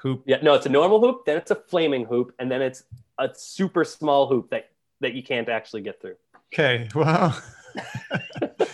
hoop. 0.02 0.22
Yeah, 0.26 0.38
no, 0.42 0.54
it's 0.54 0.66
a 0.66 0.70
normal 0.70 1.00
hoop, 1.00 1.24
then 1.24 1.36
it's 1.36 1.50
a 1.50 1.54
flaming 1.54 2.04
hoop, 2.04 2.34
and 2.38 2.50
then 2.50 2.62
it's 2.62 2.84
a 3.18 3.30
super 3.34 3.84
small 3.84 4.26
hoop 4.26 4.50
that 4.50 4.70
that 5.00 5.14
you 5.14 5.22
can't 5.22 5.48
actually 5.48 5.82
get 5.82 6.00
through. 6.00 6.16
Okay, 6.52 6.88
well. 6.94 7.40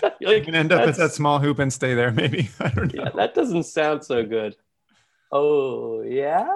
like, 0.03 0.21
you 0.21 0.43
can 0.43 0.55
end 0.55 0.73
up 0.73 0.87
at 0.87 0.97
that 0.97 1.13
small 1.13 1.39
hoop 1.39 1.59
and 1.59 1.73
stay 1.73 1.95
there, 1.95 2.11
maybe. 2.11 2.51
I 2.61 2.69
don't 2.69 2.95
know. 2.95 3.05
Yeah, 3.05 3.11
that 3.15 3.35
doesn't 3.35 3.65
sound 3.65 4.05
so 4.05 4.25
good. 4.25 4.57
Oh 5.31 6.03
yeah. 6.03 6.49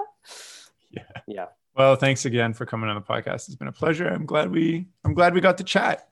Yeah. 0.91 1.03
Yeah. 1.27 1.45
Well, 1.75 1.95
thanks 1.95 2.25
again 2.25 2.53
for 2.53 2.65
coming 2.65 2.89
on 2.89 2.95
the 2.95 3.01
podcast. 3.01 3.47
It's 3.47 3.55
been 3.55 3.67
a 3.67 3.71
pleasure. 3.73 4.07
I'm 4.07 4.25
glad 4.25 4.51
we 4.51 4.87
I'm 5.03 5.13
glad 5.13 5.33
we 5.33 5.41
got 5.41 5.57
to 5.59 5.63
chat. 5.63 6.07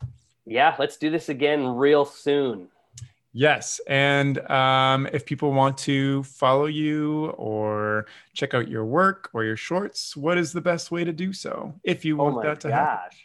Yeah, 0.45 0.75
let's 0.79 0.97
do 0.97 1.09
this 1.09 1.29
again 1.29 1.65
real 1.65 2.05
soon. 2.05 2.69
Yes, 3.33 3.79
and 3.87 4.39
um, 4.51 5.07
if 5.13 5.25
people 5.25 5.53
want 5.53 5.77
to 5.79 6.21
follow 6.23 6.65
you 6.65 7.27
or 7.37 8.05
check 8.33 8.53
out 8.53 8.67
your 8.67 8.83
work 8.83 9.29
or 9.33 9.45
your 9.45 9.55
shorts, 9.55 10.17
what 10.17 10.37
is 10.37 10.51
the 10.51 10.59
best 10.59 10.91
way 10.91 11.05
to 11.05 11.13
do 11.13 11.31
so? 11.31 11.73
If 11.83 12.03
you 12.03 12.17
want 12.17 12.37
oh 12.37 12.41
that 12.43 12.59
to 12.61 12.69
gosh. 12.69 12.77
happen. 12.77 13.17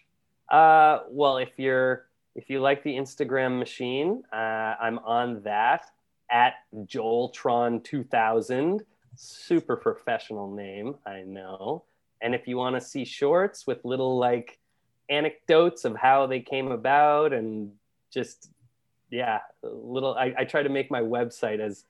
Uh, 0.49 1.01
well, 1.11 1.39
if 1.39 1.51
you're 1.57 2.07
if 2.37 2.51
you 2.51 2.61
like 2.61 2.85
the 2.85 2.95
Instagram 2.95 3.59
machine, 3.59 4.23
uh, 4.33 4.77
I'm 4.81 4.99
on 5.01 5.43
that 5.43 5.91
at 6.31 6.55
Joeltron 6.85 7.83
2000. 7.83 8.83
Super 9.17 9.77
professional 9.77 10.55
name, 10.55 10.97
I 11.07 11.23
know. 11.23 11.85
And 12.21 12.35
if 12.35 12.47
you 12.47 12.59
want 12.59 12.77
to 12.77 12.81
see 12.81 13.05
shorts 13.05 13.67
with 13.67 13.85
little 13.85 14.19
like 14.19 14.59
anecdotes 15.09 15.85
of 15.85 15.97
how 15.97 16.27
they 16.27 16.41
came 16.41 16.71
about 16.71 17.33
and 17.33 17.73
just 18.13 18.51
yeah, 19.11 19.41
little 19.63 20.15
I, 20.15 20.35
I 20.39 20.45
try 20.45 20.63
to 20.63 20.69
make 20.69 20.91
my 20.91 21.01
website 21.01 21.61
as 21.61 21.85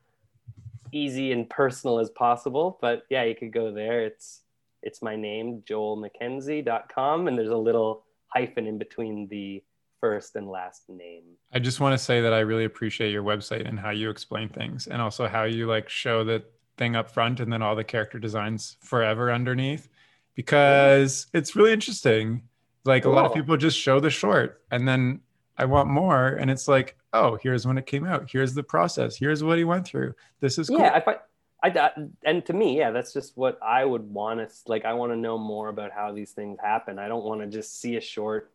easy 0.92 1.32
and 1.32 1.48
personal 1.48 1.98
as 1.98 2.10
possible. 2.10 2.78
But 2.80 3.04
yeah, 3.10 3.24
you 3.24 3.34
could 3.34 3.52
go 3.52 3.72
there. 3.72 4.04
It's 4.04 4.42
it's 4.82 5.02
my 5.02 5.16
name, 5.16 5.62
joelmackenzie.com, 5.68 7.28
and 7.28 7.38
there's 7.38 7.50
a 7.50 7.56
little 7.56 8.04
hyphen 8.28 8.66
in 8.66 8.78
between 8.78 9.26
the 9.28 9.62
first 10.00 10.36
and 10.36 10.48
last 10.48 10.88
name. 10.88 11.24
I 11.52 11.58
just 11.58 11.80
want 11.80 11.98
to 11.98 11.98
say 11.98 12.20
that 12.20 12.32
I 12.32 12.40
really 12.40 12.64
appreciate 12.64 13.10
your 13.10 13.22
website 13.22 13.66
and 13.66 13.80
how 13.80 13.90
you 13.90 14.10
explain 14.10 14.48
things 14.48 14.86
and 14.86 15.00
also 15.00 15.26
how 15.26 15.44
you 15.44 15.66
like 15.66 15.88
show 15.88 16.22
the 16.22 16.44
thing 16.76 16.94
up 16.94 17.10
front 17.10 17.40
and 17.40 17.52
then 17.52 17.62
all 17.62 17.74
the 17.74 17.84
character 17.84 18.18
designs 18.18 18.76
forever 18.80 19.32
underneath 19.32 19.88
because 20.34 21.26
it's 21.32 21.56
really 21.56 21.72
interesting. 21.72 22.42
Like 22.84 23.02
cool. 23.02 23.12
a 23.12 23.16
lot 23.16 23.24
of 23.24 23.34
people 23.34 23.56
just 23.56 23.78
show 23.78 23.98
the 23.98 24.10
short 24.10 24.62
and 24.70 24.86
then 24.86 25.20
I 25.58 25.64
want 25.64 25.88
more. 25.88 26.28
And 26.28 26.50
it's 26.50 26.68
like, 26.68 26.96
oh, 27.12 27.38
here's 27.42 27.66
when 27.66 27.78
it 27.78 27.86
came 27.86 28.06
out. 28.06 28.30
Here's 28.30 28.54
the 28.54 28.62
process. 28.62 29.16
Here's 29.16 29.42
what 29.42 29.58
he 29.58 29.64
went 29.64 29.86
through. 29.86 30.14
This 30.40 30.58
is 30.58 30.68
cool. 30.68 30.78
Yeah, 30.78 30.92
I 30.92 31.00
find, 31.00 31.18
I, 31.62 31.90
and 32.24 32.44
to 32.46 32.52
me, 32.52 32.78
yeah, 32.78 32.90
that's 32.90 33.12
just 33.12 33.36
what 33.36 33.58
I 33.62 33.84
would 33.84 34.02
want 34.02 34.40
to 34.40 34.54
like. 34.66 34.84
I 34.84 34.92
want 34.94 35.12
to 35.12 35.16
know 35.16 35.38
more 35.38 35.68
about 35.68 35.92
how 35.92 36.12
these 36.12 36.32
things 36.32 36.58
happen. 36.62 36.98
I 36.98 37.08
don't 37.08 37.24
want 37.24 37.40
to 37.40 37.46
just 37.46 37.80
see 37.80 37.96
a 37.96 38.00
short 38.00 38.52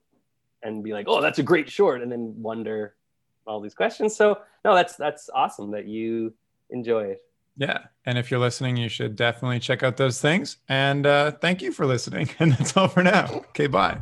and 0.64 0.84
be 0.84 0.94
like, 0.94 1.08
oh, 1.10 1.22
that's 1.22 1.40
a 1.40 1.44
great 1.44 1.70
short, 1.70 2.02
and 2.02 2.12
then 2.12 2.36
wonder 2.38 2.96
all 3.48 3.60
these 3.60 3.74
questions. 3.74 4.16
So 4.16 4.40
no, 4.64 4.76
that's 4.76 4.96
that's 4.96 5.30
awesome 5.34 5.72
that 5.72 5.88
you 5.88 6.34
enjoy 6.70 7.06
it. 7.06 7.22
Yeah. 7.58 7.80
And 8.06 8.18
if 8.18 8.32
you're 8.32 8.40
listening, 8.40 8.78
you 8.78 8.90
should 8.90 9.16
definitely 9.16 9.60
check 9.60 9.84
out 9.84 9.98
those 9.98 10.22
things. 10.22 10.58
And 10.70 11.06
uh, 11.06 11.32
thank 11.32 11.62
you 11.62 11.72
for 11.72 11.86
listening. 11.86 12.30
And 12.40 12.54
that's 12.54 12.76
all 12.76 12.88
for 12.88 13.04
now. 13.04 13.26
Okay, 13.50 13.68
bye. 13.68 13.98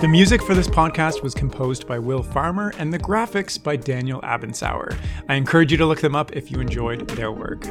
The 0.00 0.08
music 0.08 0.42
for 0.42 0.54
this 0.54 0.66
podcast 0.66 1.22
was 1.22 1.34
composed 1.34 1.86
by 1.86 1.98
Will 1.98 2.22
Farmer 2.22 2.72
and 2.78 2.90
the 2.90 2.98
graphics 2.98 3.62
by 3.62 3.76
Daniel 3.76 4.22
Abensauer. 4.22 4.96
I 5.28 5.34
encourage 5.34 5.72
you 5.72 5.76
to 5.76 5.84
look 5.84 6.00
them 6.00 6.16
up 6.16 6.32
if 6.34 6.50
you 6.50 6.58
enjoyed 6.58 7.06
their 7.08 7.30
work. 7.30 7.66